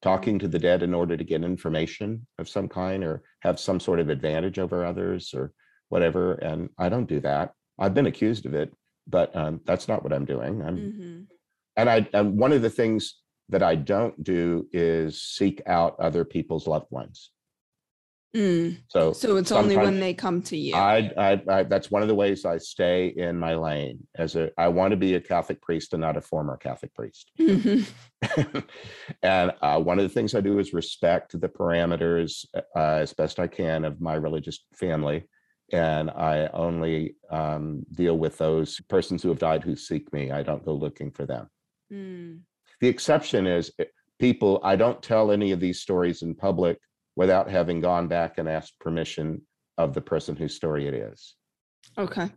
talking 0.00 0.38
to 0.38 0.48
the 0.48 0.58
dead 0.58 0.82
in 0.82 0.94
order 0.94 1.16
to 1.16 1.24
get 1.24 1.42
information 1.42 2.26
of 2.38 2.48
some 2.48 2.68
kind 2.68 3.02
or 3.04 3.22
have 3.40 3.60
some 3.60 3.80
sort 3.80 4.00
of 4.00 4.08
advantage 4.08 4.58
over 4.58 4.84
others 4.84 5.34
or 5.34 5.52
whatever. 5.88 6.34
And 6.34 6.68
I 6.78 6.88
don't 6.88 7.08
do 7.08 7.20
that. 7.20 7.52
I've 7.78 7.94
been 7.94 8.06
accused 8.06 8.46
of 8.46 8.54
it, 8.54 8.72
but 9.08 9.34
um, 9.34 9.60
that's 9.64 9.88
not 9.88 10.02
what 10.04 10.12
I'm 10.12 10.24
doing. 10.24 10.62
I'm 10.62 10.76
Mhm. 10.76 11.26
and 11.76 11.90
I 11.90 12.08
and 12.12 12.38
one 12.38 12.52
of 12.52 12.62
the 12.62 12.70
things 12.70 13.14
that 13.48 13.62
I 13.62 13.74
don't 13.76 14.22
do 14.22 14.68
is 14.72 15.22
seek 15.22 15.62
out 15.66 15.98
other 15.98 16.24
people's 16.24 16.66
loved 16.66 16.90
ones. 16.90 17.30
Mm. 18.36 18.76
So, 18.88 19.14
So 19.14 19.36
it's 19.38 19.52
only 19.52 19.78
when 19.78 20.00
they 20.00 20.12
come 20.12 20.42
to 20.42 20.56
you. 20.56 20.74
I, 20.74 21.10
I, 21.16 21.42
I 21.48 21.62
that's 21.62 21.90
one 21.90 22.02
of 22.02 22.08
the 22.08 22.14
ways 22.14 22.44
I 22.44 22.58
stay 22.58 23.06
in 23.08 23.38
my 23.38 23.54
lane. 23.54 24.06
As 24.16 24.36
a, 24.36 24.50
I 24.58 24.68
want 24.68 24.90
to 24.90 24.98
be 24.98 25.14
a 25.14 25.20
Catholic 25.20 25.62
priest 25.62 25.94
and 25.94 26.02
not 26.02 26.18
a 26.18 26.20
former 26.20 26.58
Catholic 26.58 26.94
priest. 26.94 27.30
Mhm. 27.40 27.88
and 29.22 29.52
uh, 29.62 29.80
one 29.80 29.98
of 29.98 30.02
the 30.02 30.10
things 30.12 30.34
I 30.34 30.42
do 30.42 30.58
is 30.58 30.74
respect 30.74 31.40
the 31.40 31.48
parameters 31.48 32.44
uh, 32.54 32.60
as 32.76 33.14
best 33.14 33.38
I 33.40 33.46
can 33.46 33.86
of 33.86 33.98
my 34.00 34.14
religious 34.14 34.58
family. 34.74 35.24
And 35.72 36.10
I 36.10 36.48
only 36.54 37.16
um, 37.30 37.84
deal 37.92 38.16
with 38.16 38.38
those 38.38 38.80
persons 38.88 39.22
who 39.22 39.28
have 39.28 39.38
died 39.38 39.62
who 39.62 39.76
seek 39.76 40.10
me. 40.12 40.30
I 40.30 40.42
don't 40.42 40.64
go 40.64 40.72
looking 40.72 41.10
for 41.10 41.26
them. 41.26 41.48
Mm. 41.92 42.40
The 42.80 42.88
exception 42.88 43.46
is 43.46 43.70
eh, 43.78 43.84
people, 44.18 44.60
I 44.62 44.76
don't 44.76 45.02
tell 45.02 45.30
any 45.30 45.52
of 45.52 45.60
these 45.60 45.80
stories 45.80 46.22
in 46.22 46.34
public 46.34 46.78
without 47.16 47.50
having 47.50 47.80
gone 47.80 48.08
back 48.08 48.38
and 48.38 48.48
asked 48.48 48.78
permission 48.80 49.42
of 49.76 49.92
the 49.92 50.00
person 50.00 50.36
whose 50.36 50.54
story 50.54 50.86
it 50.86 50.94
is. 50.94 51.34
Okay. 51.98 52.30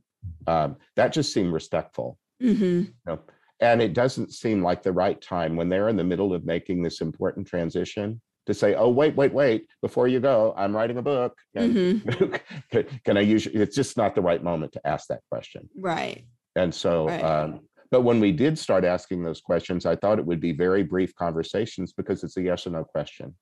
Um, 0.47 0.75
that 0.95 1.13
just 1.13 1.33
seemed 1.33 1.53
respectful. 1.53 2.17
hmm 2.41 2.81
you 2.81 2.93
know, 3.05 3.19
And 3.59 3.81
it 3.81 3.93
doesn't 3.93 4.33
seem 4.33 4.61
like 4.61 4.83
the 4.83 4.91
right 4.91 5.21
time 5.21 5.55
when 5.55 5.69
they're 5.69 5.89
in 5.89 5.97
the 5.97 6.03
middle 6.03 6.33
of 6.33 6.45
making 6.45 6.81
this 6.81 7.01
important 7.01 7.47
transition 7.47 8.21
to 8.51 8.59
say, 8.59 8.75
oh, 8.75 8.89
wait, 8.89 9.15
wait, 9.15 9.33
wait, 9.33 9.67
before 9.81 10.07
you 10.07 10.19
go, 10.19 10.53
I'm 10.57 10.75
writing 10.75 10.97
a 10.97 11.01
book. 11.01 11.37
Mhm. 11.57 12.39
can, 12.71 12.85
can 13.05 13.17
I 13.17 13.21
use, 13.21 13.47
it's 13.47 13.75
just 13.75 13.97
not 13.97 14.13
the 14.15 14.21
right 14.21 14.43
moment 14.43 14.73
to 14.73 14.85
ask 14.85 15.07
that 15.07 15.21
question. 15.31 15.69
Right. 15.77 16.25
And 16.55 16.73
so, 16.73 17.07
Right. 17.07 17.23
um, 17.23 17.61
but 17.91 18.01
when 18.01 18.19
we 18.19 18.31
did 18.31 18.57
start 18.59 18.83
asking 18.85 19.23
those 19.23 19.41
questions, 19.41 19.85
I 19.85 19.95
thought 19.95 20.19
it 20.19 20.25
would 20.25 20.39
be 20.41 20.51
very 20.51 20.83
brief 20.83 21.13
conversations 21.15 21.93
because 21.93 22.23
it's 22.23 22.37
a 22.37 22.41
yes 22.41 22.67
or 22.67 22.71
no 22.71 22.83
question. 22.83 23.35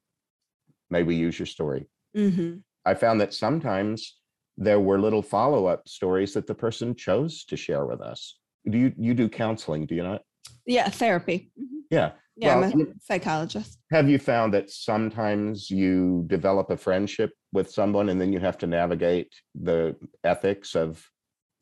May 0.89 1.03
we 1.03 1.15
use 1.15 1.37
your 1.39 1.45
story? 1.47 1.87
hmm 2.15 2.57
I 2.85 2.93
found 2.95 3.19
that 3.21 3.33
sometimes 3.33 4.17
there 4.57 4.79
were 4.79 4.99
little 4.99 5.21
follow 5.21 5.65
up 5.67 5.87
stories 5.87 6.33
that 6.33 6.47
the 6.47 6.55
person 6.55 6.95
chose 6.95 7.43
to 7.45 7.55
share 7.57 7.85
with 7.85 8.01
us. 8.01 8.39
Do 8.69 8.77
you 8.77 8.93
you 8.97 9.13
do 9.13 9.27
counseling? 9.29 9.85
Do 9.85 9.95
you 9.95 10.03
not? 10.03 10.21
Yeah. 10.65 10.89
Therapy. 10.89 11.51
Mhm. 11.59 11.81
Yeah. 11.89 12.11
Yeah. 12.35 12.59
Well, 12.59 12.71
I'm 12.71 12.81
a 12.81 12.85
psychologist. 13.01 13.77
Have 13.91 14.07
you 14.09 14.17
found 14.19 14.53
that 14.53 14.69
sometimes 14.69 15.69
you 15.69 16.23
develop 16.27 16.69
a 16.69 16.77
friendship 16.77 17.31
with 17.51 17.69
someone 17.69 18.09
and 18.09 18.19
then 18.21 18.31
you 18.31 18.39
have 18.39 18.57
to 18.59 18.67
navigate 18.67 19.27
the 19.55 19.95
ethics 20.23 20.75
of 20.75 21.05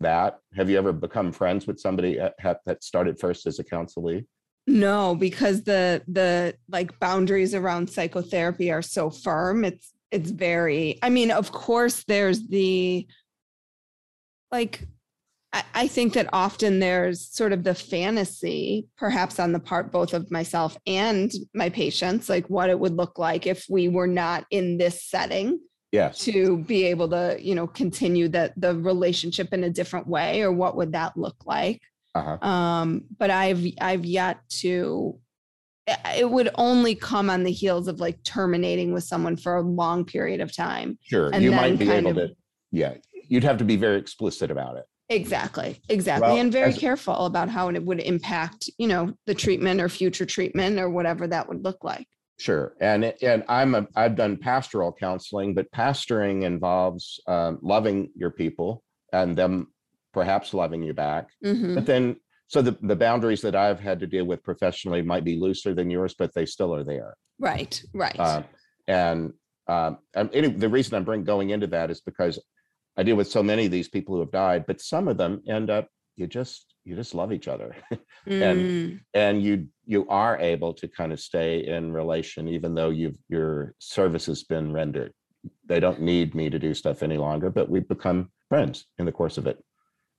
that? 0.02 0.40
Have 0.56 0.70
you 0.70 0.78
ever 0.78 0.94
become 0.94 1.32
friends 1.32 1.66
with 1.66 1.80
somebody 1.80 2.20
at- 2.20 2.36
that 2.66 2.84
started 2.84 3.20
first 3.20 3.48
as 3.48 3.58
a 3.60 3.64
counselee? 3.64 4.26
No, 4.68 5.16
because 5.16 5.64
the 5.64 6.04
the 6.08 6.54
like 6.70 7.00
boundaries 7.00 7.56
around 7.56 7.90
psychotherapy 7.90 8.70
are 8.72 8.82
so 8.84 9.10
firm. 9.10 9.64
It's 9.66 9.94
it's 10.12 10.30
very. 10.30 11.00
I 11.02 11.10
mean, 11.10 11.32
of 11.32 11.52
course, 11.52 12.04
there's 12.04 12.48
the 12.50 13.08
like. 14.52 14.86
I, 15.58 15.64
I 15.84 15.88
think 15.88 16.14
that 16.14 16.30
often 16.34 16.80
there's 16.80 17.28
sort 17.34 17.54
of 17.54 17.64
the 17.64 17.74
fantasy, 17.76 18.88
perhaps 18.98 19.40
on 19.40 19.52
the 19.52 19.60
part 19.60 19.92
both 19.92 20.14
of 20.14 20.30
myself 20.32 20.78
and 20.86 21.32
my 21.54 21.70
patients, 21.70 22.30
like 22.30 22.48
what 22.50 22.70
it 22.70 22.80
would 22.80 22.96
look 22.96 23.18
like 23.18 23.48
if 23.48 23.66
we 23.70 23.88
were 23.90 24.08
not 24.08 24.46
in 24.52 24.78
this 24.78 25.04
setting 25.04 25.60
Yes. 25.92 26.20
to 26.26 26.58
be 26.60 26.84
able 26.86 27.10
to, 27.10 27.38
you 27.40 27.56
know, 27.56 27.66
continue 27.68 28.28
the 28.28 28.54
the 28.58 28.76
relationship 28.76 29.54
in 29.54 29.64
a 29.64 29.70
different 29.70 30.06
way, 30.08 30.42
or 30.42 30.52
what 30.52 30.76
would 30.76 30.92
that 30.94 31.16
look 31.18 31.38
like? 31.46 31.82
Uh-huh. 32.16 32.38
um 32.48 33.04
but 33.20 33.30
i've 33.30 33.64
i've 33.80 34.04
yet 34.04 34.40
to 34.50 35.20
it 36.16 36.28
would 36.28 36.50
only 36.56 36.96
come 36.96 37.30
on 37.30 37.44
the 37.44 37.52
heels 37.52 37.88
of 37.88 38.00
like 38.00 38.24
terminating 38.24 38.92
with 38.92 39.04
someone 39.04 39.38
for 39.38 39.58
a 39.58 39.62
long 39.62 40.04
period 40.04 40.42
of 40.42 40.52
time 40.56 40.98
Sure. 41.04 41.30
and 41.32 41.44
You 41.44 41.52
might 41.52 41.78
be 41.78 41.92
able 41.92 42.10
of- 42.12 42.16
to, 42.16 42.36
yeah, 42.72 42.96
you'd 43.28 43.44
have 43.44 43.58
to 43.60 43.64
be 43.66 43.76
very 43.76 44.00
explicit 44.00 44.50
about 44.50 44.78
it. 44.78 44.86
Exactly 45.10 45.80
exactly 45.90 46.28
Well, 46.30 46.38
and 46.38 46.52
very 46.52 46.70
as- 46.70 46.78
careful 46.78 47.26
about 47.26 47.50
how 47.50 47.70
it 47.70 47.84
would 47.84 48.00
impact 48.02 48.70
you 48.78 48.88
know 48.88 49.14
the 49.26 49.34
treatment 49.34 49.80
or 49.82 49.90
future 49.90 50.26
treatment 50.26 50.80
or 50.80 50.90
whatever 50.90 51.28
that 51.28 51.48
would 51.48 51.64
look 51.64 51.84
like 51.84 52.08
Sure. 52.40 52.76
And 52.80 53.04
and 53.24 53.44
I'm 53.50 53.74
a 53.74 53.88
I've 53.96 54.16
done 54.16 54.38
pastoral 54.38 54.92
counseling, 54.94 55.56
but 55.56 55.72
pastoring 55.72 56.44
involves 56.44 57.20
um, 57.28 57.58
loving 57.64 58.12
your 58.16 58.30
people 58.30 58.84
and 59.12 59.36
them 59.36 59.74
perhaps 60.14 60.54
loving 60.54 60.84
you 60.84 60.94
back. 60.94 61.30
Mhm. 61.44 61.74
But 61.74 61.88
then 61.88 62.18
so 62.46 62.62
the, 62.62 62.78
the 62.84 62.96
boundaries 62.96 63.42
that 63.42 63.56
I've 63.56 63.80
had 63.80 64.00
to 64.02 64.06
deal 64.06 64.26
with 64.26 64.44
professionally 64.44 65.02
might 65.02 65.24
be 65.24 65.36
looser 65.40 65.74
than 65.74 65.90
yours, 65.90 66.14
but 66.14 66.32
they 66.36 66.46
still 66.46 66.76
are 66.76 66.84
there. 66.84 67.16
right 67.40 67.82
right 67.96 68.20
Uh, 68.20 68.44
and 68.88 69.34
um, 69.68 69.98
and 70.14 70.30
the 70.62 70.70
reason 70.70 70.94
I'm 70.94 71.06
bring, 71.06 71.24
going 71.24 71.50
into 71.50 71.66
that 71.68 71.90
is 71.90 72.02
because 72.02 72.38
I 72.98 73.04
deal 73.04 73.16
with 73.16 73.28
so 73.30 73.44
many 73.44 73.66
of 73.66 73.72
these 73.72 73.88
people 73.90 74.16
who 74.16 74.22
have 74.22 74.32
died, 74.32 74.66
but 74.66 74.82
some 74.82 75.08
of 75.08 75.18
them 75.18 75.42
end 75.48 75.70
up 75.70 75.88
you 76.16 76.26
just 76.28 76.74
you 76.84 76.96
just 76.96 77.14
love 77.14 77.32
each 77.32 77.48
other. 77.48 77.76
and- 78.26 78.66
Mm, 78.66 79.00
and 79.14 79.42
you 79.44 79.68
you 79.86 80.08
are 80.10 80.38
able 80.40 80.74
to 80.74 80.88
kind 80.88 81.14
of 81.14 81.20
stay 81.20 81.66
in 81.66 81.92
relation 81.94 82.48
even 82.48 82.74
though 82.76 82.90
you've 82.90 83.18
your 83.30 83.74
service 83.80 84.26
has 84.26 84.44
been 84.44 84.74
rendered 84.74 85.14
they 85.66 85.80
don't 85.80 86.02
need 86.02 86.36
me 86.36 86.50
to 86.50 86.60
do 86.60 86.74
stuff 86.74 87.04
any 87.04 87.18
longer 87.18 87.50
but 87.50 87.70
we've 87.70 87.88
become 87.88 88.30
friends 88.50 88.86
in 89.00 89.06
the 89.06 89.12
course 89.12 89.38
of 89.38 89.48
it 89.48 89.64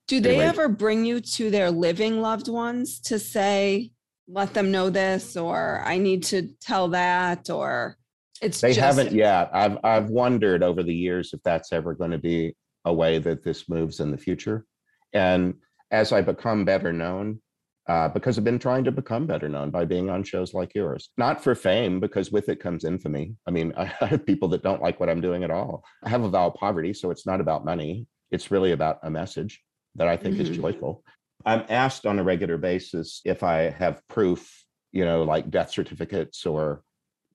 do 0.06 0.20
they 0.20 0.30
Anyway. 0.30 0.44
ever 0.46 0.68
bring 0.68 1.04
you 1.04 1.20
to 1.20 1.50
their 1.50 1.70
living 1.70 2.22
loved 2.22 2.48
ones 2.48 2.98
to 3.00 3.18
say 3.18 3.90
let 4.26 4.54
them 4.54 4.70
know 4.70 4.88
this 4.88 5.36
or 5.36 5.82
i 5.84 5.98
need 5.98 6.22
to 6.24 6.48
tell 6.62 6.88
that 6.88 7.50
or 7.50 7.96
it's 8.40 8.60
they 8.62 8.72
just 8.72 8.80
haven't 8.80 9.12
yet 9.14 9.50
i've 9.52 9.76
i've 9.84 10.08
wondered 10.08 10.62
over 10.62 10.82
the 10.82 10.94
years 10.94 11.34
if 11.34 11.42
that's 11.42 11.72
ever 11.74 11.92
going 11.94 12.10
to 12.12 12.18
be 12.18 12.54
a 12.84 12.92
way 12.92 13.18
that 13.18 13.42
this 13.42 13.68
moves 13.68 14.00
in 14.00 14.10
the 14.10 14.18
future 14.18 14.66
and 15.12 15.54
as 15.90 16.12
i 16.12 16.20
become 16.20 16.64
better 16.64 16.92
known 16.92 17.40
uh, 17.88 18.06
because 18.06 18.36
I've 18.36 18.44
been 18.44 18.58
trying 18.58 18.84
to 18.84 18.92
become 18.92 19.26
better 19.26 19.48
known 19.48 19.70
by 19.70 19.86
being 19.86 20.10
on 20.10 20.22
shows 20.22 20.52
like 20.52 20.74
yours. 20.74 21.08
Not 21.16 21.42
for 21.42 21.54
fame, 21.54 22.00
because 22.00 22.30
with 22.30 22.50
it 22.50 22.60
comes 22.60 22.84
infamy. 22.84 23.34
I 23.46 23.50
mean, 23.50 23.72
I 23.78 23.86
have 23.86 24.26
people 24.26 24.48
that 24.48 24.62
don't 24.62 24.82
like 24.82 25.00
what 25.00 25.08
I'm 25.08 25.22
doing 25.22 25.42
at 25.42 25.50
all. 25.50 25.82
I 26.04 26.10
have 26.10 26.22
a 26.22 26.28
vow 26.28 26.48
of 26.48 26.54
poverty, 26.54 26.92
so 26.92 27.10
it's 27.10 27.26
not 27.26 27.40
about 27.40 27.64
money. 27.64 28.06
It's 28.30 28.50
really 28.50 28.72
about 28.72 28.98
a 29.02 29.10
message 29.10 29.62
that 29.94 30.06
I 30.06 30.18
think 30.18 30.38
is 30.38 30.50
Mhm. 30.50 30.56
joyful. 30.56 31.02
I'm 31.46 31.64
asked 31.70 32.04
on 32.04 32.18
a 32.18 32.22
regular 32.22 32.58
basis 32.58 33.22
if 33.24 33.42
I 33.42 33.70
have 33.70 34.06
proof, 34.08 34.66
you 34.92 35.06
know, 35.06 35.22
like 35.22 35.50
death 35.50 35.70
certificates 35.70 36.44
or 36.44 36.82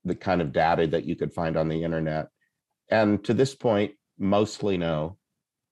the 0.05 0.15
kind 0.15 0.39
of 0.41 0.51
data 0.51 0.85
that 0.87 1.05
you 1.05 1.15
could 1.15 1.33
find 1.33 1.57
on 1.57 1.67
the 1.67 1.83
internet. 1.83 2.27
And 2.89 3.23
to 3.23 3.33
this 3.33 3.55
point, 3.55 3.93
mostly 4.19 4.77
no. 4.77 5.17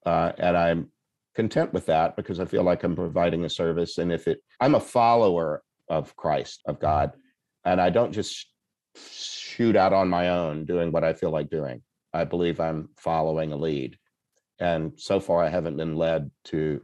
Uh, 0.05 0.31
and 0.37 0.57
I'm 0.57 0.91
content 1.35 1.73
with 1.73 1.85
that 1.87 2.15
because 2.15 2.39
I 2.39 2.45
feel 2.45 2.63
like 2.63 2.83
I'm 2.83 2.95
providing 2.95 3.45
a 3.45 3.49
service. 3.49 3.97
And 3.97 4.11
if 4.11 4.27
it, 4.27 4.39
I'm 4.59 4.75
a 4.75 4.79
follower 4.79 5.63
of 5.89 6.15
Christ, 6.15 6.61
of 6.65 6.79
God, 6.79 7.11
and 7.65 7.79
I 7.79 7.89
don't 7.89 8.11
just 8.11 8.47
shoot 8.95 9.75
out 9.75 9.93
on 9.93 10.09
my 10.09 10.29
own 10.29 10.65
doing 10.65 10.91
what 10.91 11.03
I 11.03 11.13
feel 11.13 11.31
like 11.31 11.49
doing. 11.49 11.81
I 12.13 12.23
believe 12.25 12.59
I'm 12.59 12.89
following 12.97 13.51
a 13.51 13.57
lead. 13.57 13.97
And 14.59 14.93
so 14.97 15.19
far, 15.19 15.43
I 15.43 15.49
haven't 15.49 15.77
been 15.77 15.95
led 15.95 16.29
to 16.45 16.81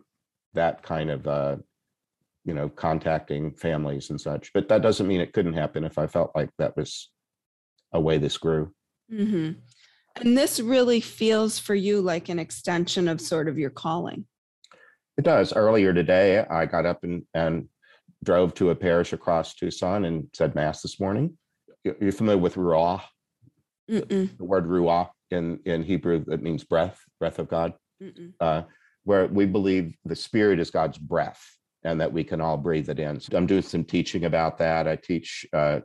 that 0.53 0.83
kind 0.83 1.11
of, 1.11 1.27
uh, 1.27 1.57
you 2.45 2.53
know, 2.53 2.69
contacting 2.69 3.53
families 3.53 4.09
and 4.09 4.19
such. 4.19 4.51
But 4.53 4.69
that 4.69 4.81
doesn't 4.81 5.07
mean 5.07 5.21
it 5.21 5.33
couldn't 5.33 5.53
happen 5.53 5.83
if 5.83 5.97
I 5.97 6.07
felt 6.07 6.31
like 6.33 6.49
that 6.57 6.77
was 6.77 7.09
a 7.91 7.99
way 7.99 8.17
this 8.17 8.37
grew. 8.37 8.73
hmm 9.09 9.51
And 10.21 10.37
this 10.37 10.59
really 10.59 10.99
feels 10.99 11.59
for 11.59 11.75
you 11.75 12.01
like 12.01 12.29
an 12.29 12.39
extension 12.39 13.07
of 13.07 13.21
sort 13.21 13.47
of 13.47 13.57
your 13.57 13.69
calling. 13.69 14.25
It 15.17 15.23
does. 15.23 15.53
Earlier 15.53 15.93
today, 15.93 16.39
I 16.49 16.65
got 16.65 16.85
up 16.85 17.03
and, 17.03 17.23
and 17.33 17.67
drove 18.23 18.53
to 18.55 18.69
a 18.71 18.75
parish 18.75 19.13
across 19.13 19.55
Tucson 19.55 20.05
and 20.05 20.27
said 20.33 20.55
Mass 20.55 20.81
this 20.81 20.99
morning. 20.99 21.37
You- 21.83 21.95
You're 21.99 22.11
familiar 22.11 22.41
with 22.41 22.55
Ruah, 22.55 23.01
Mm-mm, 23.89 24.37
the 24.37 24.43
word 24.43 24.65
Ruah 24.67 25.09
in, 25.31 25.59
in 25.65 25.83
Hebrew 25.83 26.23
that 26.27 26.41
means 26.43 26.63
breath, 26.63 26.99
breath 27.19 27.39
of 27.39 27.47
God, 27.47 27.73
uh, 28.39 28.63
where 29.05 29.27
we 29.27 29.45
believe 29.45 29.95
the 30.05 30.15
Spirit 30.15 30.59
is 30.59 30.69
God's 30.71 30.97
breath 30.97 31.41
and 31.83 32.01
that 32.01 32.11
we 32.11 32.23
can 32.23 32.41
all 32.41 32.57
breathe 32.57 32.89
it 32.89 32.99
in. 32.99 33.19
So 33.19 33.37
I'm 33.37 33.47
doing 33.47 33.61
some 33.61 33.83
teaching 33.83 34.25
about 34.25 34.57
that. 34.57 34.87
I 34.87 34.97
teach 34.97 35.45
uh, 35.53 35.79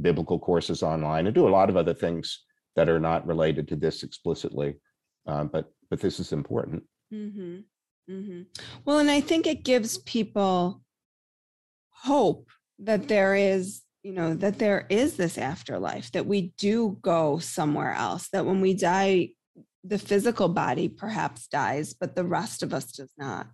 biblical 0.00 0.38
courses 0.38 0.82
online. 0.82 1.26
I 1.26 1.30
do 1.30 1.48
a 1.48 1.50
lot 1.50 1.70
of 1.70 1.76
other 1.76 1.94
things 1.94 2.44
that 2.76 2.88
are 2.88 3.00
not 3.00 3.26
related 3.26 3.68
to 3.68 3.76
this 3.76 4.02
explicitly, 4.02 4.74
um, 5.26 5.48
but 5.48 5.70
but 5.90 6.00
this 6.00 6.20
is 6.20 6.32
important. 6.32 6.82
hmm 7.10 7.58
hmm 8.08 8.42
Well, 8.84 8.98
and 8.98 9.10
I 9.10 9.20
think 9.20 9.46
it 9.46 9.64
gives 9.64 9.98
people 9.98 10.82
hope 11.90 12.48
that 12.78 13.08
there 13.08 13.34
is, 13.34 13.82
you 14.02 14.12
know, 14.12 14.34
that 14.34 14.58
there 14.58 14.86
is 14.88 15.16
this 15.16 15.36
afterlife, 15.36 16.10
that 16.12 16.26
we 16.26 16.52
do 16.58 16.98
go 17.02 17.38
somewhere 17.38 17.92
else, 17.92 18.28
that 18.32 18.46
when 18.46 18.60
we 18.60 18.74
die, 18.74 19.30
the 19.84 19.98
physical 19.98 20.48
body 20.48 20.88
perhaps 20.88 21.46
dies, 21.48 21.92
but 21.92 22.14
the 22.14 22.24
rest 22.24 22.62
of 22.62 22.72
us 22.72 22.92
does 22.92 23.12
not. 23.18 23.48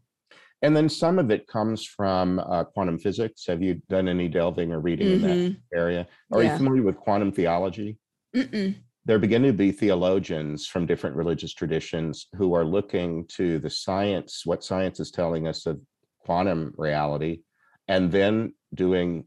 And 0.63 0.77
then 0.77 0.89
some 0.89 1.19
of 1.19 1.31
it 1.31 1.47
comes 1.47 1.85
from 1.85 2.39
uh, 2.39 2.65
quantum 2.65 2.99
physics. 2.99 3.47
Have 3.47 3.63
you 3.63 3.81
done 3.89 4.09
any 4.09 4.29
delving 4.29 4.73
or 4.73 4.81
reading 4.81 5.09
in 5.09 5.21
that 5.23 5.37
Mhm. 5.39 5.57
area? 5.75 6.07
Are 6.33 6.43
Yeah. 6.43 6.53
you 6.53 6.57
familiar 6.57 6.83
with 6.83 6.97
quantum 6.97 7.33
theology? 7.33 7.99
Mm-mm. 8.35 8.75
There 9.07 9.21
begin 9.21 9.45
to 9.45 9.53
be 9.53 9.71
theologians 9.71 10.67
from 10.67 10.85
different 10.85 11.15
religious 11.15 11.55
traditions 11.55 12.27
who 12.35 12.55
are 12.55 12.65
looking 12.65 13.25
to 13.37 13.61
the 13.61 13.71
science, 13.71 14.45
what 14.45 14.65
science 14.65 14.99
is 14.99 15.13
telling 15.13 15.47
us 15.47 15.65
of 15.65 15.81
quantum 16.25 16.75
reality, 16.77 17.43
and 17.87 18.11
then 18.11 18.53
doing 18.75 19.25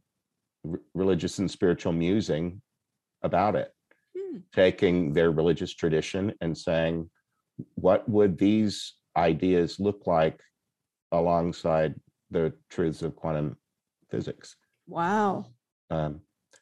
r- 0.70 0.82
religious 0.94 1.40
and 1.40 1.50
spiritual 1.50 1.94
musing 1.94 2.62
about 3.24 3.56
it, 3.56 3.74
Hmm. 4.18 4.40
taking 4.54 5.14
their 5.14 5.32
religious 5.32 5.74
tradition 5.74 6.34
and 6.42 6.58
saying, 6.58 7.10
what 7.76 8.08
would 8.10 8.38
these 8.38 8.96
ideas 9.16 9.80
look 9.80 10.06
like 10.06 10.42
alongside 11.14 11.96
the 12.32 12.54
truths 12.70 13.02
of 13.02 13.16
quantum 13.16 13.58
physics? 14.10 14.58
Wow. 14.88 15.46
Um, 15.90 16.20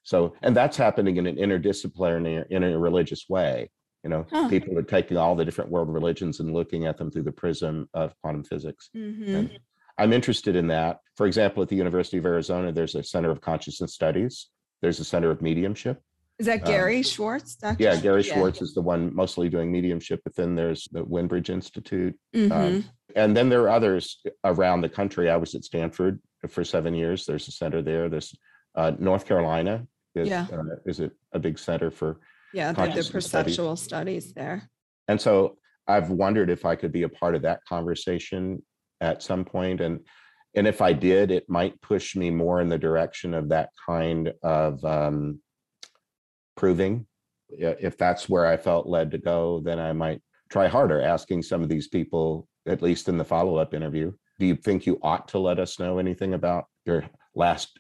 so, 0.08 0.34
and 0.42 0.56
that's 0.56 0.78
happening 0.78 1.18
in 1.18 1.28
an 1.28 1.36
interdisciplinary, 1.36 2.46
in 2.50 2.64
a 2.64 2.80
religious 2.80 3.28
way. 3.28 3.70
You 4.06 4.10
know, 4.10 4.26
Huh. 4.32 4.48
people 4.48 4.78
are 4.78 4.84
taking 4.84 5.18
all 5.18 5.36
the 5.36 5.44
different 5.44 5.70
world 5.70 5.90
religions 5.94 6.40
and 6.40 6.54
looking 6.54 6.86
at 6.86 6.98
them 6.98 7.12
through 7.12 7.24
the 7.24 7.32
prism 7.34 7.90
of 7.94 8.14
quantum 8.22 8.46
physics. 8.46 8.90
Mhm. 8.96 9.28
And 9.36 9.60
I'm 9.98 10.14
interested 10.14 10.56
in 10.56 10.68
that. 10.68 11.00
For 11.18 11.28
example, 11.28 11.62
at 11.62 11.68
the 11.68 11.76
University 11.76 12.18
of 12.18 12.26
Arizona, 12.26 12.72
there's 12.72 12.96
a 12.96 13.04
Center 13.04 13.32
of 13.32 13.42
Consciousness 13.42 13.94
Studies. 13.94 14.48
There's 14.82 15.02
a 15.02 15.04
Center 15.04 15.30
of 15.30 15.42
Mediumship. 15.42 16.02
Is 16.40 16.46
that 16.46 16.62
Um, 16.62 16.68
Gary 16.72 17.02
Schwartz? 17.04 17.56
Dr. 17.58 17.84
Yeah, 17.84 18.00
Gary 18.00 18.24
Schwartz 18.24 18.62
is 18.62 18.74
the 18.74 18.82
one 18.82 19.14
mostly 19.14 19.50
doing 19.50 19.72
mediumship, 19.74 20.22
but 20.24 20.36
then 20.36 20.56
there's 20.56 20.88
the 20.94 21.04
Windbridge 21.04 21.50
Institute. 21.50 22.18
Mhm. 22.34 22.52
Um, 22.52 22.84
and 23.14 23.36
then 23.36 23.50
there 23.50 23.64
are 23.64 23.70
others 23.70 24.24
around 24.46 24.82
the 24.82 24.90
country. 24.90 25.30
I 25.30 25.36
was 25.36 25.54
at 25.54 25.66
Stanford 25.66 26.22
for 26.48 26.64
seven 26.64 26.94
years. 26.94 27.26
There's 27.26 27.48
a 27.50 27.52
center 27.52 27.82
there. 27.82 28.08
There's 28.08 28.34
uh, 28.76 28.92
North 29.00 29.26
Carolina 29.26 29.88
is, 30.18 30.28
Yeah. 30.30 30.48
uh, 30.52 30.64
is 30.86 31.00
it 31.00 31.12
a 31.34 31.40
big 31.40 31.58
center 31.60 31.90
for, 31.92 32.20
yeah, 32.54 32.72
the, 32.72 32.82
did 32.82 32.90
consciousness 32.94 33.26
studies. 33.28 33.56
perceptual 33.56 33.76
studies 33.76 34.34
there. 34.34 34.70
and 35.08 35.20
so 35.22 35.58
I've 35.88 36.10
wondered 36.10 36.50
if 36.50 36.66
I 36.66 36.76
could 36.76 36.92
be 36.92 37.04
a 37.04 37.10
part 37.10 37.34
of 37.36 37.42
that 37.44 37.62
conversation 37.68 38.62
at 39.00 39.24
some 39.24 39.46
point, 39.46 39.80
and 39.82 40.00
and 40.56 40.66
if 40.68 40.82
I 40.82 40.92
did, 40.92 41.30
it 41.30 41.48
might 41.50 41.80
push 41.82 42.16
me 42.16 42.32
more 42.32 42.62
in 42.62 42.68
the 42.70 42.80
direction 42.80 43.34
of 43.36 43.50
that 43.50 43.70
kind 43.86 44.34
of 44.42 44.84
um, 44.84 45.40
proving. 46.56 47.06
If 47.50 47.98
that's 47.98 48.28
where 48.28 48.46
I 48.48 48.58
felt 48.58 48.88
led 48.88 49.12
to 49.12 49.18
go, 49.20 49.62
then 49.64 49.78
I 49.80 49.94
might 49.94 50.22
try 50.50 50.68
harder 50.68 51.02
asking 51.02 51.44
some 51.44 51.62
of 51.62 51.70
these 51.70 51.88
people, 51.90 52.48
at 52.66 52.82
least 52.82 53.08
in 53.08 53.18
the 53.18 53.24
follow-up 53.26 53.74
interview. 53.74 54.12
Do 54.40 54.46
you 54.48 54.56
think 54.56 54.86
you 54.88 55.00
ought 55.04 55.28
to 55.30 55.38
let 55.40 55.60
us 55.60 55.80
know 55.80 56.00
anything 56.00 56.34
about 56.34 56.66
your 56.86 57.06
last 57.36 57.78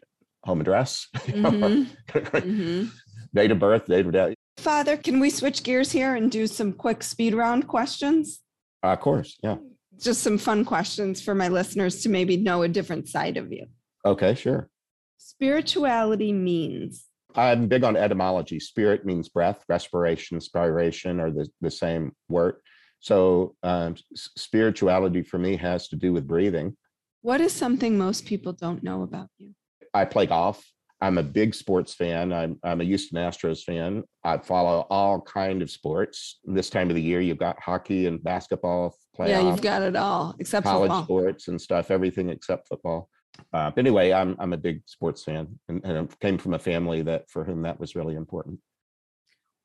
home 0.47 0.61
address? 0.61 1.07
Mhm, 1.27 1.87
mhm. 2.09 2.89
Date 3.35 3.51
of 3.51 3.59
birth, 3.59 3.85
date 3.85 4.05
of 4.07 4.13
death? 4.13 4.33
Father, 4.57 4.97
can 4.97 5.19
we 5.19 5.29
switch 5.29 5.61
gears 5.63 5.91
here 5.91 6.15
and 6.15 6.31
do 6.31 6.47
some 6.47 6.71
quick 6.73 7.03
speed 7.03 7.33
round 7.35 7.67
questions? 7.67 8.39
Uh, 8.83 8.93
Of 8.93 9.01
course, 9.01 9.37
yeah. 9.43 9.57
Just 9.99 10.21
some 10.23 10.37
fun 10.37 10.63
questions 10.65 11.21
for 11.21 11.35
my 11.35 11.47
listeners 11.49 12.01
to 12.03 12.09
maybe 12.09 12.37
know 12.37 12.63
a 12.63 12.67
different 12.67 13.07
side 13.09 13.37
of 13.37 13.51
you. 13.51 13.65
Okay, 14.05 14.33
sure. 14.35 14.69
Spirituality 15.17 16.31
means 16.33 17.05
I'm 17.35 17.67
big 17.67 17.83
on 17.83 17.95
etymology. 17.95 18.59
Spirit 18.59 19.05
means 19.05 19.29
breath, 19.29 19.59
respiration, 19.69 20.39
spiration 20.39 21.19
are 21.23 21.29
the, 21.37 21.45
the 21.61 21.69
same 21.69 22.11
word. 22.29 22.55
So 22.99 23.55
um, 23.61 23.95
spirituality 24.15 25.21
for 25.21 25.37
me 25.37 25.57
has 25.57 25.87
to 25.89 25.95
do 25.95 26.09
with 26.13 26.25
breathing. 26.33 26.75
what 27.21 27.41
is 27.41 27.53
something 27.53 27.97
most 27.97 28.25
people 28.25 28.53
don't 28.53 28.81
know 28.89 28.99
about 29.03 29.29
you? 29.37 29.49
I 29.97 30.05
play 30.05 30.27
golf. 30.27 30.63
I'm 31.01 31.17
a 31.17 31.23
big 31.23 31.53
sports 31.53 31.93
fan. 31.93 32.31
I'm, 32.33 32.59
I'm 32.63 32.81
a 32.81 32.83
Houston 32.83 33.17
Astros 33.19 33.63
fan. 33.63 34.03
I 34.23 34.37
follow 34.37 34.87
all 34.89 35.21
kind 35.21 35.61
of 35.61 35.69
sports. 35.69 36.39
This 36.43 36.69
time 36.69 36.89
of 36.89 36.95
the 36.95 37.01
year, 37.01 37.21
you've 37.21 37.37
got 37.37 37.61
hockey 37.61 38.07
and 38.07 38.23
basketball 38.23 38.95
Yeah, 39.19 39.41
you've 39.41 39.61
got 39.61 39.81
it 39.81 39.95
all 39.95 40.35
except 40.39 40.65
college 40.65 40.89
football. 40.89 41.03
sports 41.03 41.47
and 41.49 41.59
stuff, 41.61 41.91
everything 41.91 42.29
except 42.29 42.67
football. 42.67 43.09
Uh, 43.53 43.69
but 43.69 43.77
anyway, 43.77 44.11
I'm 44.11 44.35
I'm 44.39 44.53
a 44.53 44.57
big 44.57 44.81
sports 44.87 45.23
fan, 45.23 45.59
and, 45.69 45.83
and 45.83 45.97
I 45.97 46.15
came 46.25 46.39
from 46.39 46.55
a 46.55 46.59
family 46.59 47.03
that 47.03 47.29
for 47.29 47.43
whom 47.43 47.61
that 47.63 47.79
was 47.79 47.95
really 47.95 48.15
important. 48.15 48.59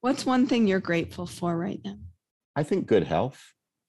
What's 0.03 0.27
one 0.27 0.47
thing 0.47 0.67
you're 0.67 0.81
grateful 0.81 1.27
for 1.27 1.57
right 1.57 1.81
now? 1.83 1.97
I 2.55 2.65
think 2.65 2.87
good 2.87 3.05
health. 3.05 3.41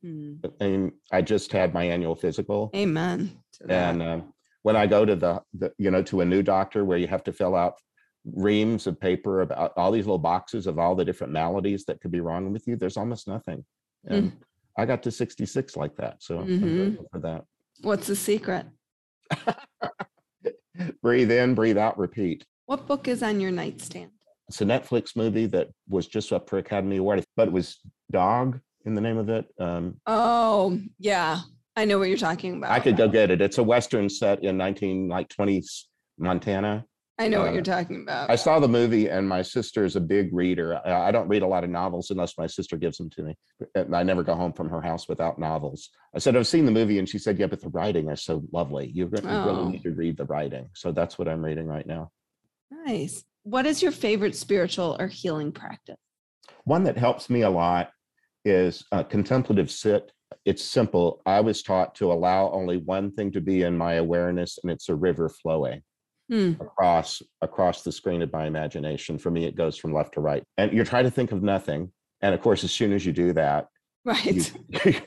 Hmm, 0.01 0.36
I 0.62 0.67
mean, 0.67 0.91
I 1.12 1.21
just 1.21 1.51
had 1.51 1.73
my 1.73 1.84
annual 1.84 2.15
physical, 2.15 2.71
Amen. 2.73 3.38
and 3.67 4.01
uh, 4.01 4.21
when 4.63 4.76
I 4.76 4.88
go 4.88 5.06
to 5.06 5.15
the, 5.15 5.41
the, 5.54 5.71
you 5.78 5.91
know, 5.91 6.02
to 6.04 6.21
a 6.21 6.26
new 6.26 6.41
doctor 6.41 6.84
where 6.84 6.97
you 6.97 7.08
have 7.08 7.23
to 7.26 7.34
fill 7.34 7.56
out 7.56 7.76
reams 8.26 8.88
of 8.88 8.99
paper 8.99 9.41
about 9.41 9.73
all 9.78 9.91
these 9.91 10.06
little 10.06 10.17
boxes 10.17 10.65
of 10.65 10.80
all 10.80 10.95
the 10.95 11.06
different 11.06 11.34
maladies 11.34 11.84
that 11.86 12.02
could 12.02 12.12
be 12.12 12.21
wrong 12.21 12.52
with 12.52 12.65
you, 12.67 12.76
there's 12.78 12.97
almost 12.97 13.28
nothing. 13.28 13.63
And 14.08 14.32
I 14.78 14.86
got 14.86 15.04
to 15.04 15.12
66 15.12 15.76
like 15.78 15.95
that, 15.97 16.23
so 16.23 16.39
I'm 16.39 16.47
Mhm. 16.47 16.76
grateful 16.78 17.08
for 17.12 17.19
that. 17.19 17.43
What's 17.82 18.08
the 18.08 18.15
secret? 18.15 18.65
breathe 21.02 21.32
in, 21.32 21.54
breathe 21.54 21.78
out, 21.78 21.97
repeat. 21.97 22.45
What 22.65 22.88
book 22.88 23.08
is 23.08 23.21
on 23.21 23.39
your 23.41 23.52
nightstand? 23.52 24.12
It's 24.47 24.62
a 24.62 24.65
Netflix 24.65 25.15
movie 25.15 25.45
that 25.47 25.69
was 25.89 26.08
just 26.08 26.32
up 26.32 26.49
for 26.49 26.58
Academy 26.58 26.97
Award, 26.97 27.23
but 27.36 27.49
it 27.49 27.54
was 27.54 27.80
Dog 28.12 28.60
in 28.86 28.95
the 28.95 29.02
name 29.02 29.17
of 29.17 29.30
it. 29.30 29.45
Um, 29.60 29.97
Oh, 30.06 30.80
yeah. 30.99 31.39
I 31.75 31.86
know 31.86 31.97
what 31.99 32.09
you're 32.09 32.17
talking 32.17 32.57
about. 32.57 32.71
I 32.71 32.79
could 32.79 32.97
go 32.97 33.07
get 33.07 33.31
it. 33.31 33.41
It's 33.41 33.57
a 33.57 33.63
Western 33.63 34.09
set 34.09 34.43
in 34.43 34.57
19 34.57 35.07
like 35.07 35.27
20s 35.29 35.83
Montana. 36.19 36.86
I 37.19 37.27
know 37.27 37.41
what 37.41 37.49
uh, 37.49 37.53
you're 37.53 37.62
talking 37.62 38.01
about. 38.01 38.29
I 38.29 38.36
saw 38.36 38.59
the 38.59 38.67
movie, 38.67 39.07
and 39.07 39.29
my 39.29 39.43
sister 39.43 39.86
is 39.86 39.95
a 39.95 40.01
big 40.01 40.33
reader. 40.33 40.79
I 40.83 41.09
I 41.09 41.12
don't 41.12 41.27
read 41.27 41.43
a 41.43 41.47
lot 41.47 41.63
of 41.63 41.69
novels 41.69 42.09
unless 42.09 42.38
my 42.39 42.47
sister 42.47 42.75
gives 42.75 42.97
them 42.97 43.09
to 43.12 43.23
me. 43.23 43.36
I 43.93 44.01
never 44.01 44.23
go 44.23 44.33
home 44.36 44.51
from 44.51 44.67
her 44.69 44.81
house 44.81 45.07
without 45.07 45.38
novels. 45.38 45.89
I 46.15 46.19
said, 46.19 46.36
I've 46.36 46.47
seen 46.47 46.65
the 46.65 46.71
movie, 46.71 46.97
and 46.97 47.07
she 47.07 47.19
said, 47.19 47.38
Yeah, 47.38 47.45
but 47.45 47.62
the 47.62 47.69
writing 47.69 48.09
is 48.09 48.23
so 48.23 48.43
lovely. 48.51 48.91
You 48.93 49.05
re- 49.05 49.19
you 49.21 49.29
Oh. 49.29 49.45
really 49.45 49.71
need 49.73 49.83
to 49.83 49.91
read 49.91 50.17
the 50.17 50.25
writing. 50.25 50.69
So 50.73 50.91
that's 50.91 51.19
what 51.19 51.27
I'm 51.27 51.43
reading 51.45 51.67
right 51.67 51.86
now. 51.86 52.09
nice. 52.71 53.23
What 53.43 53.65
is 53.67 53.83
your 53.83 53.91
favorite 53.91 54.36
spiritual 54.36 54.95
or 54.99 55.07
healing 55.07 55.51
practice? 55.51 55.97
One 56.63 56.83
that 56.86 56.97
helps 56.97 57.29
me 57.29 57.41
a 57.41 57.49
lot 57.49 57.91
is 58.43 58.83
uh, 58.91 59.03
contemplative 59.03 59.69
sit. 59.69 60.12
It's 60.45 60.63
simple. 60.63 61.21
I 61.25 61.39
was 61.41 61.61
taught 61.63 61.95
to 61.95 62.11
allow 62.11 62.51
only 62.51 62.77
one 62.77 63.11
thing 63.11 63.31
to 63.33 63.41
be 63.41 63.63
in 63.63 63.77
my 63.77 63.93
awareness, 63.93 64.59
and 64.61 64.71
it's 64.71 64.89
a 64.89 64.95
river 64.95 65.29
flowing. 65.29 65.81
Hmm. 66.29 66.53
across 66.61 67.21
across 67.41 67.83
the 67.83 67.91
screen 67.91 68.21
of 68.21 68.31
my 68.31 68.45
imagination. 68.45 69.17
For 69.17 69.29
me, 69.29 69.43
it 69.43 69.57
goes 69.57 69.75
from 69.77 69.93
left 69.93 70.13
to 70.13 70.21
right, 70.21 70.41
and 70.57 70.71
you're 70.71 70.85
trying 70.85 71.03
to 71.03 71.11
think 71.11 71.33
of 71.33 71.43
nothing. 71.43 71.91
And 72.21 72.33
of 72.33 72.39
course, 72.39 72.63
as 72.63 72.71
soon 72.71 72.93
as 72.93 73.05
you 73.05 73.11
do 73.11 73.33
that, 73.33 73.67
you, 74.05 74.11
Right. 74.11 74.53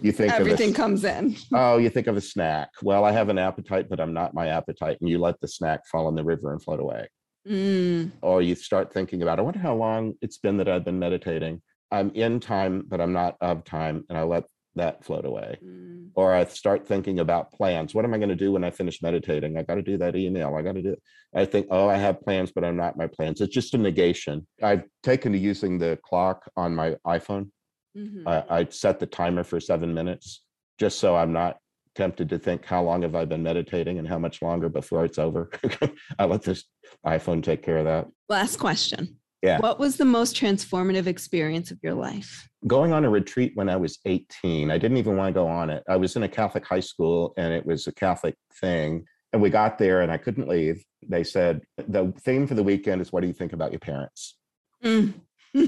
you 0.00 0.12
think 0.12 0.32
Everything 0.32 0.68
of 0.70 0.74
a, 0.74 0.76
comes 0.76 1.02
in. 1.04 1.36
oh, 1.52 1.78
you 1.78 1.90
think 1.90 2.06
of 2.06 2.16
a 2.16 2.20
snack. 2.20 2.68
Well, 2.82 3.04
I 3.04 3.10
have 3.10 3.28
an 3.30 3.38
appetite, 3.38 3.88
but 3.90 3.98
I'm 3.98 4.12
not 4.12 4.32
my 4.32 4.46
appetite, 4.46 4.98
and 5.00 5.10
you 5.10 5.18
let 5.18 5.40
the 5.40 5.48
snack 5.48 5.86
fall 5.88 6.08
in 6.08 6.14
the 6.14 6.24
river 6.24 6.52
and 6.52 6.62
float 6.62 6.78
away. 6.78 7.08
Mm, 7.48 8.12
Or 8.22 8.40
you 8.40 8.54
start 8.54 8.92
thinking 8.92 9.22
about, 9.22 9.40
I 9.40 9.42
wonder 9.42 9.58
how 9.60 9.74
long 9.74 10.14
it's 10.22 10.38
been 10.38 10.56
that 10.58 10.68
I've 10.68 10.84
been 10.84 10.98
meditating. 11.00 11.62
I'm 11.90 12.10
in 12.10 12.38
time, 12.38 12.84
but 12.86 13.00
I'm 13.00 13.12
not 13.12 13.36
of 13.40 13.64
time, 13.64 14.04
and 14.08 14.16
I 14.16 14.22
let 14.22 14.44
that 14.76 15.04
float 15.04 15.24
away. 15.24 15.58
mm. 15.64 16.08
or 16.14 16.32
I 16.34 16.44
start 16.44 16.86
thinking 16.86 17.20
about 17.20 17.52
plans. 17.52 17.94
What 17.94 18.04
am 18.04 18.14
I 18.14 18.18
going 18.18 18.28
to 18.30 18.36
do 18.36 18.52
when 18.52 18.64
I 18.64 18.70
finish 18.70 19.02
meditating? 19.02 19.56
I 19.56 19.62
got 19.62 19.76
to 19.76 19.82
do 19.82 19.98
that 19.98 20.16
email. 20.16 20.54
I 20.54 20.62
got 20.62 20.74
to 20.74 20.82
do 20.82 20.92
it. 20.92 21.02
I 21.34 21.44
think, 21.44 21.68
oh, 21.70 21.88
I 21.88 21.96
have 21.96 22.20
plans, 22.20 22.52
but 22.52 22.64
I'm 22.64 22.76
not 22.76 22.96
my 22.96 23.06
plans. 23.06 23.40
It's 23.40 23.54
just 23.54 23.74
a 23.74 23.78
negation. 23.78 24.46
I've 24.62 24.84
taken 25.02 25.32
to 25.32 25.38
using 25.38 25.78
the 25.78 25.98
clock 26.04 26.50
on 26.56 26.74
my 26.74 26.96
iPhone. 27.06 27.50
Mhm. 27.96 28.22
I, 28.26 28.60
I 28.60 28.66
set 28.70 29.00
the 29.00 29.06
timer 29.06 29.44
for 29.44 29.60
seven 29.60 29.92
minutes 29.94 30.42
just 30.78 30.98
so 30.98 31.16
I'm 31.16 31.32
not 31.32 31.58
tempted 31.96 32.28
to 32.30 32.38
think 32.38 32.64
how 32.64 32.82
long 32.82 33.02
have 33.02 33.14
I 33.14 33.24
been 33.24 33.42
meditating 33.42 33.98
and 33.98 34.06
how 34.08 34.18
much 34.18 34.40
longer 34.42 34.68
before 34.68 35.04
it's 35.04 35.18
over. 35.18 35.50
I 36.18 36.24
let 36.24 36.42
this 36.42 36.64
iPhone 37.04 37.42
take 37.42 37.62
care 37.62 37.78
of 37.78 37.84
that. 37.86 38.06
Last 38.28 38.56
question. 38.58 39.16
Yeah. 39.42 39.58
What 39.60 39.78
was 39.78 39.96
the 39.96 40.04
most 40.04 40.36
transformative 40.36 41.06
experience 41.06 41.70
of 41.70 41.78
your 41.82 41.94
life? 41.94 42.50
going 42.66 42.92
on 42.92 43.04
a 43.04 43.10
retreat 43.10 43.52
when 43.54 43.68
I 43.68 43.76
was 43.76 43.98
18. 44.04 44.70
I 44.70 44.78
didn't 44.78 44.98
even 44.98 45.16
want 45.16 45.28
to 45.28 45.38
go 45.38 45.46
on 45.46 45.70
it. 45.70 45.82
I 45.88 45.96
was 45.96 46.16
in 46.16 46.22
a 46.22 46.28
Catholic 46.28 46.66
high 46.66 46.80
school 46.80 47.32
and 47.36 47.52
it 47.52 47.64
was 47.64 47.86
a 47.86 47.92
Catholic 47.92 48.34
thing. 48.60 49.04
And 49.32 49.40
we 49.40 49.48
got 49.48 49.78
there 49.78 50.02
and 50.02 50.10
I 50.12 50.18
couldn't 50.18 50.48
leave. 50.48 50.84
They 51.08 51.24
said, 51.24 51.62
the 51.76 52.12
theme 52.20 52.46
for 52.46 52.54
the 52.54 52.62
weekend 52.62 53.00
is 53.00 53.12
what 53.12 53.20
do 53.20 53.28
you 53.28 53.32
think 53.32 53.52
about 53.52 53.72
your 53.72 53.80
parents? 53.80 54.36
Mm. 54.84 55.14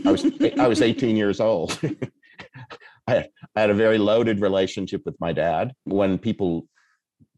I 0.04 0.10
was 0.10 0.24
I 0.58 0.68
was 0.68 0.82
18 0.82 1.16
years 1.16 1.40
old. 1.40 1.78
I, 3.06 3.26
I 3.56 3.60
had 3.60 3.70
a 3.70 3.74
very 3.74 3.98
loaded 3.98 4.40
relationship 4.40 5.02
with 5.04 5.16
my 5.20 5.32
dad. 5.32 5.72
When 5.84 6.18
people 6.18 6.68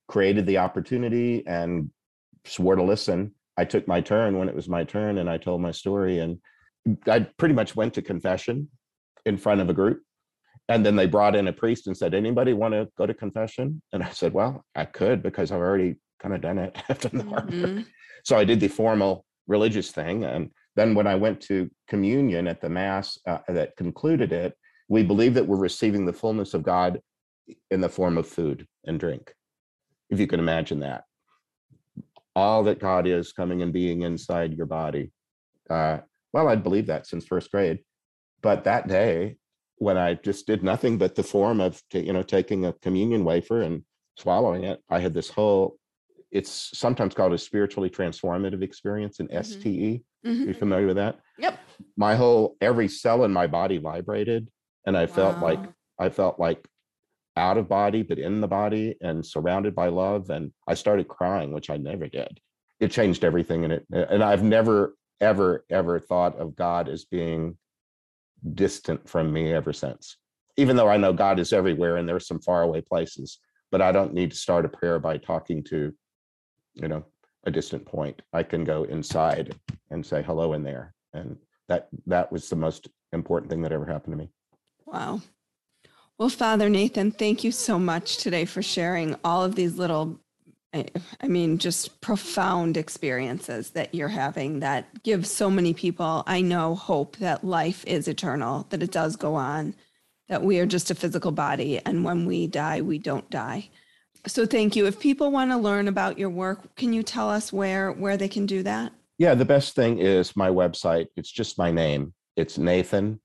created 0.09 0.47
the 0.47 0.59
opportunity 0.59 1.47
and 1.47 1.91
swore 2.45 2.77
to 2.77 2.83
listen, 2.83 3.35
I 3.57 3.65
took 3.65 3.87
my 3.87 4.01
turn 4.01 4.39
when 4.39 4.49
it 4.49 4.55
was 4.55 4.69
my 4.69 4.85
turn 4.85 5.19
and 5.19 5.31
I 5.31 5.39
told 5.39 5.61
my 5.61 5.71
story. 5.71 6.19
And 6.19 6.39
I 7.07 7.21
pretty 7.39 7.55
much 7.55 7.77
went 7.77 7.95
to 7.95 8.03
confession 8.03 8.69
in 9.25 9.37
front 9.37 9.61
of 9.61 9.69
a 9.69 9.75
group. 9.75 10.03
And 10.69 10.85
then 10.85 10.97
they 10.97 11.07
brought 11.07 11.37
in 11.37 11.49
a 11.49 11.53
priest 11.53 11.87
and 11.87 11.97
said, 11.97 12.15
anybody 12.15 12.53
want 12.53 12.73
to 12.75 12.89
go 12.97 13.07
to 13.07 13.15
confession? 13.15 13.83
And 13.93 14.03
I 14.03 14.11
said, 14.11 14.33
well, 14.33 14.65
I 14.75 14.87
could 14.87 15.23
because 15.23 15.53
I've 15.53 15.61
already 15.61 15.97
kind 16.21 16.35
of 16.35 16.41
done 16.41 16.59
it. 16.59 16.77
I've 16.89 16.99
done 16.99 17.19
the 17.19 17.25
hard 17.25 17.45
work. 17.53 17.53
Mhm. 17.53 17.87
So 18.25 18.37
I 18.37 18.45
did 18.45 18.61
the 18.61 18.69
formal 18.69 19.25
religious 19.47 19.91
thing. 19.91 20.25
And 20.25 20.51
then 20.77 20.95
when 20.95 21.07
I 21.07 21.15
went 21.15 21.41
to 21.43 21.71
communion 21.89 22.49
at 22.49 22.61
the 22.61 22.71
Mass 22.71 23.19
uh, 23.27 23.39
that 23.49 23.77
concluded 23.77 24.33
it, 24.33 24.57
we 24.89 25.03
believe 25.03 25.35
that 25.35 25.47
we're 25.47 25.59
receiving 25.59 26.07
the 26.07 26.13
fullness 26.13 26.55
of 26.55 26.63
God 26.63 27.01
in 27.71 27.81
the 27.81 27.89
form 27.89 28.17
of 28.17 28.27
food 28.27 28.67
and 28.87 28.99
drink. 28.99 29.35
If 30.11 30.19
you 30.19 30.27
can 30.27 30.41
imagine 30.41 30.81
that. 30.81 31.05
All 32.37 32.65
that 32.65 32.81
God 32.81 33.07
is 33.07 33.33
coming 33.33 33.63
and 33.63 33.73
being 33.73 34.03
inside 34.03 34.55
your 34.55 34.67
body. 34.67 35.13
Uh, 35.71 35.99
well, 36.33 36.49
I'd 36.49 36.63
believed 36.65 36.89
that 36.89 37.07
since 37.07 37.25
first 37.27 37.51
grade. 37.51 37.81
But 38.43 38.65
that 38.65 38.89
day, 38.89 39.37
when 39.77 39.97
I 39.97 40.15
just 40.15 40.47
did 40.47 40.63
nothing 40.63 40.99
but 40.99 41.15
the 41.15 41.23
form 41.23 41.61
of, 41.61 41.81
you 41.93 42.13
know, 42.13 42.23
taking 42.23 42.65
a 42.67 42.73
communion 42.75 43.25
wafer 43.25 43.63
and 43.63 43.83
swallowing 44.19 44.65
it, 44.65 44.81
I 44.91 45.01
had 45.01 45.15
this 45.15 45.31
whole 45.31 45.79
it's 46.31 46.77
sometimes 46.77 47.15
called 47.15 47.33
a 47.33 47.39
spiritually 47.39 47.89
transformative 47.89 48.61
experience 48.61 49.21
an 49.21 49.29
Mhm. 49.29 49.45
ste 49.45 50.05
Mhm. 50.27 50.47
you 50.49 50.55
familiar 50.55 50.89
with 50.89 50.97
that 50.97 51.21
Yep. 51.39 51.61
my 51.97 52.17
whole 52.17 52.57
every 52.61 52.89
cell 52.89 53.23
in 53.25 53.33
my 53.33 53.47
body 53.47 53.79
vibrated 53.79 54.51
and 54.85 54.97
i 54.97 55.07
felt 55.07 55.39
like 55.41 55.61
i 56.01 56.09
felt 56.09 56.41
like 56.41 56.67
out 57.37 57.59
of 57.59 57.69
body 57.69 58.03
but 58.03 58.19
in 58.19 58.41
the 58.41 58.49
body 58.49 58.97
and 59.01 59.25
surrounded 59.25 59.75
by 59.75 59.89
love 59.89 60.31
and 60.31 60.53
i 60.69 60.75
started 60.75 61.09
crying 61.09 61.53
which 61.53 61.69
i 61.69 61.77
never 61.77 62.07
did 62.07 62.39
it 62.81 62.91
changed 62.91 63.25
everything 63.25 63.65
and 63.65 63.73
it 63.73 63.87
and 63.91 64.23
i've 64.23 64.43
never 64.43 64.95
ever, 65.21 65.65
ever 65.71 65.99
thought 65.99 66.39
of 66.39 66.57
God 66.57 66.89
as 66.89 67.05
being 67.05 67.57
distant 68.55 69.09
from 69.09 69.33
me 69.33 69.53
ever 69.53 69.73
since. 69.73 70.17
Even 70.57 70.77
though 70.77 70.89
I 70.89 70.97
know 70.97 71.13
God 71.13 71.39
is 71.39 71.53
everywhere 71.53 71.97
and 71.97 72.09
there's 72.09 72.29
some 72.29 72.41
faraway 72.41 72.81
places, 72.81 73.39
but 73.73 73.83
I 73.83 73.91
don't 73.91 74.15
need 74.15 74.31
to 74.31 74.37
start 74.37 74.65
a 74.65 74.69
prayer 74.69 74.99
by 74.99 75.19
talking 75.19 75.65
to, 75.65 75.93
you 76.75 76.89
know, 76.89 77.05
a 77.45 77.51
distant 77.51 77.85
point. 77.85 78.23
I 78.33 78.43
can 78.43 78.65
go 78.65 78.85
inside 78.85 79.55
and 79.91 80.05
say 80.05 80.23
hello 80.23 80.53
in 80.53 80.63
there. 80.63 80.95
And 81.13 81.37
that 81.69 81.89
that 82.07 82.31
was 82.31 82.49
the 82.49 82.57
most 82.57 82.89
important 83.13 83.51
thing 83.51 83.63
that 83.63 83.73
ever 83.73 83.87
happened 83.87 84.13
to 84.13 84.19
me. 84.19 84.31
Wow. 84.87 85.21
Well, 86.17 86.29
Father 86.29 86.69
Nathan, 86.69 87.11
thank 87.11 87.43
you 87.43 87.51
so 87.51 87.77
much 87.77 88.19
today 88.19 88.45
for 88.45 88.63
sharing 88.63 89.17
all 89.25 89.43
of 89.43 89.57
these 89.57 89.77
little 89.77 90.21
I 91.21 91.29
mean, 91.29 91.59
just 91.59 92.01
profound 92.01 92.77
experiences 92.77 93.71
that 93.71 93.95
you're 93.95 94.09
having 94.09 94.59
that 94.59 95.05
give 95.05 95.25
so 95.25 95.49
many 95.49 95.73
people, 95.73 96.25
I 96.27 96.41
know, 96.41 96.75
hope 96.75 97.17
that 97.19 97.45
life 97.45 97.85
is 97.87 98.09
eternal, 98.09 98.67
that 98.71 98.83
it 98.83 98.91
does 98.91 99.15
go 99.15 99.37
on, 99.37 99.77
that 100.29 100.43
we 100.43 100.59
are 100.59 100.67
just 100.67 100.91
a 100.91 100.97
physical 100.97 101.31
body, 101.31 101.81
and 101.87 102.05
when 102.05 102.27
we 102.27 102.49
die, 102.49 102.81
we 102.81 102.99
don't 102.99 103.31
die. 103.31 103.71
So 104.27 104.47
thank 104.47 104.75
you. 104.75 104.87
If 104.87 104.99
people 104.99 105.31
want 105.31 105.53
to 105.53 105.57
learn 105.57 105.87
about 105.87 106.19
your 106.19 106.31
work, 106.31 106.75
can 106.75 106.93
you 106.93 107.05
tell 107.05 107.31
us 107.31 107.53
where 107.53 107.93
where 107.93 108.17
they 108.17 108.29
can 108.29 108.45
do 108.45 108.65
that? 108.65 108.93
Yeah, 109.19 109.35
the 109.35 109.45
best 109.45 109.77
thing 109.77 109.99
is 109.99 110.35
my 110.35 110.49
website. 110.49 111.07
It's 111.17 111.31
just 111.31 111.57
my 111.57 111.71
name. 111.71 112.15
It's 112.35 112.59
Nathan 112.59 113.21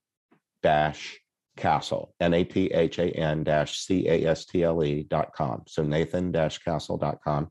dash 0.62 1.18
Castle, 1.60 2.14
N 2.20 2.34
A 2.34 2.42
T 2.42 2.66
H 2.66 2.98
A 2.98 3.10
N 3.10 3.44
dash 3.44 3.78
C 3.78 4.08
A 4.08 4.26
S 4.26 4.46
T 4.46 4.64
L 4.64 4.82
E 4.82 5.06
dot 5.08 5.32
com. 5.32 5.62
So 5.68 5.82
Nathan 5.82 6.32
dash 6.32 6.58
Castle 6.58 6.96
dot 6.96 7.18
com. 7.22 7.50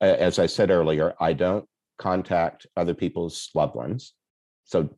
As 0.00 0.38
I 0.38 0.46
said 0.46 0.70
earlier, 0.70 1.14
I 1.20 1.34
don't 1.34 1.66
contact 1.98 2.66
other 2.76 2.94
people's 2.94 3.50
loved 3.54 3.76
ones. 3.76 4.14
So 4.64 4.88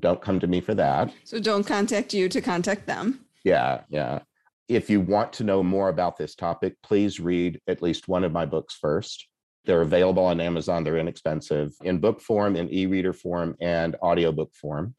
don't 0.00 0.22
come 0.22 0.40
to 0.40 0.46
me 0.46 0.60
for 0.60 0.74
that. 0.74 1.12
So 1.24 1.38
don't 1.38 1.66
contact 1.66 2.14
you 2.14 2.28
to 2.30 2.40
contact 2.40 2.86
them. 2.86 3.26
Yeah, 3.44 3.82
yeah. 3.90 4.20
If 4.68 4.90
you 4.90 5.00
want 5.00 5.32
to 5.34 5.44
know 5.44 5.62
more 5.62 5.88
about 5.88 6.16
this 6.16 6.34
topic, 6.34 6.76
please 6.82 7.20
read 7.20 7.60
at 7.68 7.82
least 7.82 8.08
one 8.08 8.24
of 8.24 8.32
my 8.32 8.46
books 8.46 8.76
first. 8.80 9.26
They're 9.64 9.82
available 9.82 10.24
on 10.24 10.40
Amazon. 10.40 10.82
They're 10.82 10.98
inexpensive 10.98 11.72
in 11.82 11.98
book 11.98 12.20
form, 12.20 12.56
in 12.56 12.72
e 12.72 12.86
reader 12.86 13.12
form, 13.12 13.54
and 13.60 13.96
audiobook 14.02 14.54
form. 14.54 14.94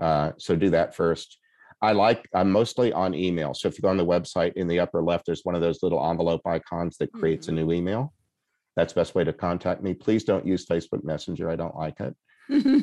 Uh, 0.00 0.32
so 0.36 0.54
do 0.54 0.70
that 0.70 0.94
first. 0.94 1.38
I 1.82 1.92
like, 1.92 2.28
I'm 2.34 2.50
mostly 2.50 2.92
on 2.92 3.14
email. 3.14 3.54
So 3.54 3.68
if 3.68 3.78
you 3.78 3.82
go 3.82 3.88
on 3.88 3.96
the 3.96 4.04
website 4.04 4.52
in 4.54 4.68
the 4.68 4.80
upper 4.80 5.02
left, 5.02 5.26
there's 5.26 5.44
one 5.44 5.54
of 5.54 5.60
those 5.60 5.82
little 5.82 6.04
envelope 6.10 6.42
icons 6.46 6.98
that 6.98 7.12
creates 7.12 7.46
mm-hmm. 7.46 7.58
a 7.58 7.64
new 7.64 7.72
email. 7.72 8.12
That's 8.76 8.92
the 8.92 9.00
best 9.00 9.14
way 9.14 9.24
to 9.24 9.32
contact 9.32 9.82
me. 9.82 9.94
Please 9.94 10.24
don't 10.24 10.46
use 10.46 10.66
Facebook 10.66 11.04
Messenger. 11.04 11.50
I 11.50 11.56
don't 11.56 11.76
like 11.76 12.00
it. 12.00 12.14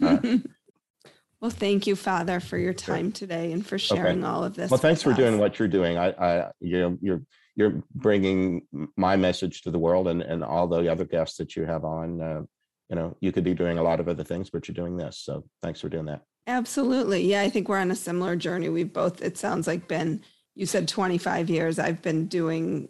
Uh, 0.04 0.38
well, 1.42 1.52
thank 1.52 1.88
you, 1.88 1.96
Father, 1.96 2.40
for 2.40 2.58
your 2.58 2.74
time 2.74 3.12
today 3.12 3.52
and 3.52 3.66
for 3.66 3.78
sharing 3.78 4.24
okay. 4.24 4.28
all 4.28 4.44
of 4.44 4.56
this. 4.56 4.72
Well, 4.72 4.80
thanks 4.80 5.02
for 5.02 5.12
us. 5.12 5.18
doing 5.18 5.38
what 5.38 5.60
you're 5.60 5.68
doing. 5.68 5.98
I, 5.98 6.10
I, 6.12 6.52
you 6.60 6.98
you're 7.02 7.22
you're 7.56 7.82
bringing 7.96 8.64
my 8.96 9.16
message 9.16 9.62
to 9.64 9.72
the 9.72 9.80
world, 9.80 10.08
and 10.08 10.22
and 10.22 10.44
all 10.44 10.68
the 10.68 10.92
other 10.92 11.06
guests 11.06 11.38
that 11.38 11.56
you 11.56 11.66
have 11.66 11.84
on. 11.84 12.22
Uh, 12.22 12.42
you 12.90 12.96
know, 12.96 13.16
you 13.20 13.32
could 13.32 13.44
be 13.44 13.54
doing 13.54 13.78
a 13.78 13.84
lot 13.84 14.00
of 14.00 14.08
other 14.08 14.24
things, 14.24 14.50
but 14.50 14.68
you're 14.68 14.76
doing 14.76 14.98
this. 14.98 15.20
So, 15.20 15.44
thanks 15.62 15.82
for 15.82 15.90
doing 15.90 16.06
that. 16.06 16.22
Absolutely. 16.48 17.24
Yeah, 17.24 17.42
I 17.42 17.50
think 17.50 17.68
we're 17.68 17.80
on 17.80 17.92
a 17.92 17.96
similar 17.96 18.36
journey. 18.36 18.70
We've 18.70 18.92
both, 18.92 19.22
it 19.22 19.38
sounds 19.38 19.68
like, 19.68 19.88
been, 19.88 20.22
you 20.56 20.66
said 20.66 20.88
25 20.88 21.50
years. 21.50 21.78
I've 21.78 22.02
been 22.02 22.28
doing, 22.28 22.88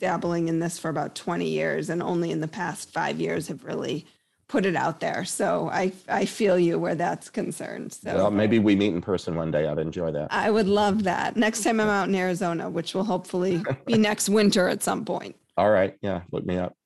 dabbling 0.00 0.48
in 0.48 0.58
this 0.58 0.78
for 0.78 0.88
about 0.88 1.14
20 1.14 1.48
years, 1.48 1.88
and 1.88 2.02
only 2.02 2.30
in 2.32 2.40
the 2.40 2.48
past 2.48 2.92
five 2.92 3.20
years 3.20 3.48
have 3.48 3.64
really 3.64 4.06
put 4.48 4.66
it 4.66 4.76
out 4.76 5.00
there. 5.00 5.24
So 5.24 5.68
I, 5.72 5.92
I 6.08 6.26
feel 6.26 6.58
you 6.58 6.78
where 6.78 6.94
that's 6.94 7.30
concerned. 7.30 7.92
So 7.92 8.14
well, 8.14 8.30
maybe 8.30 8.58
we 8.58 8.76
meet 8.76 8.92
in 8.92 9.00
person 9.00 9.34
one 9.36 9.50
day. 9.50 9.66
I'd 9.66 9.78
enjoy 9.78 10.10
that. 10.12 10.28
I 10.30 10.50
would 10.50 10.68
love 10.68 11.04
that. 11.04 11.36
Next 11.36 11.62
time 11.62 11.80
I'm 11.80 11.88
out 11.88 12.08
in 12.08 12.14
Arizona, 12.14 12.68
which 12.68 12.94
will 12.94 13.04
hopefully 13.04 13.62
be 13.86 13.96
next 13.96 14.28
winter 14.28 14.68
at 14.68 14.82
some 14.82 15.04
point. 15.04 15.36
All 15.56 15.70
right. 15.70 15.96
Yeah. 16.02 16.22
Look 16.30 16.44
me 16.44 16.58
up. 16.58 16.76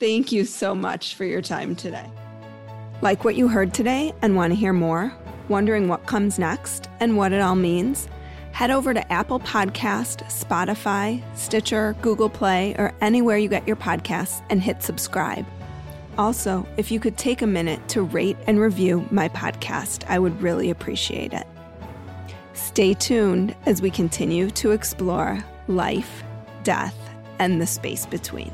Thank 0.00 0.30
you 0.30 0.44
so 0.44 0.76
much 0.76 1.16
for 1.16 1.24
your 1.24 1.42
time 1.42 1.74
today. 1.74 2.08
Like 3.02 3.24
what 3.24 3.34
you 3.34 3.48
heard 3.48 3.74
today 3.74 4.12
and 4.22 4.36
want 4.36 4.52
to 4.52 4.54
hear 4.54 4.72
more? 4.72 5.12
Wondering 5.48 5.88
what 5.88 6.06
comes 6.06 6.38
next 6.38 6.88
and 7.00 7.16
what 7.16 7.32
it 7.32 7.40
all 7.40 7.56
means? 7.56 8.08
Head 8.52 8.70
over 8.70 8.94
to 8.94 9.12
Apple 9.12 9.40
Podcast, 9.40 10.22
Spotify, 10.26 11.20
Stitcher, 11.36 11.96
Google 12.00 12.28
Play, 12.28 12.76
or 12.78 12.94
anywhere 13.00 13.38
you 13.38 13.48
get 13.48 13.66
your 13.66 13.74
podcasts 13.74 14.44
and 14.50 14.62
hit 14.62 14.84
subscribe. 14.84 15.44
Also, 16.16 16.64
if 16.76 16.92
you 16.92 17.00
could 17.00 17.18
take 17.18 17.42
a 17.42 17.46
minute 17.46 17.88
to 17.88 18.02
rate 18.02 18.36
and 18.46 18.60
review 18.60 19.04
my 19.10 19.28
podcast, 19.28 20.04
I 20.08 20.20
would 20.20 20.40
really 20.40 20.70
appreciate 20.70 21.32
it. 21.32 21.46
Stay 22.52 22.94
tuned 22.94 23.56
as 23.66 23.82
we 23.82 23.90
continue 23.90 24.48
to 24.50 24.70
explore 24.70 25.44
life, 25.66 26.22
death, 26.62 26.96
and 27.40 27.60
the 27.60 27.66
space 27.66 28.06
between. 28.06 28.52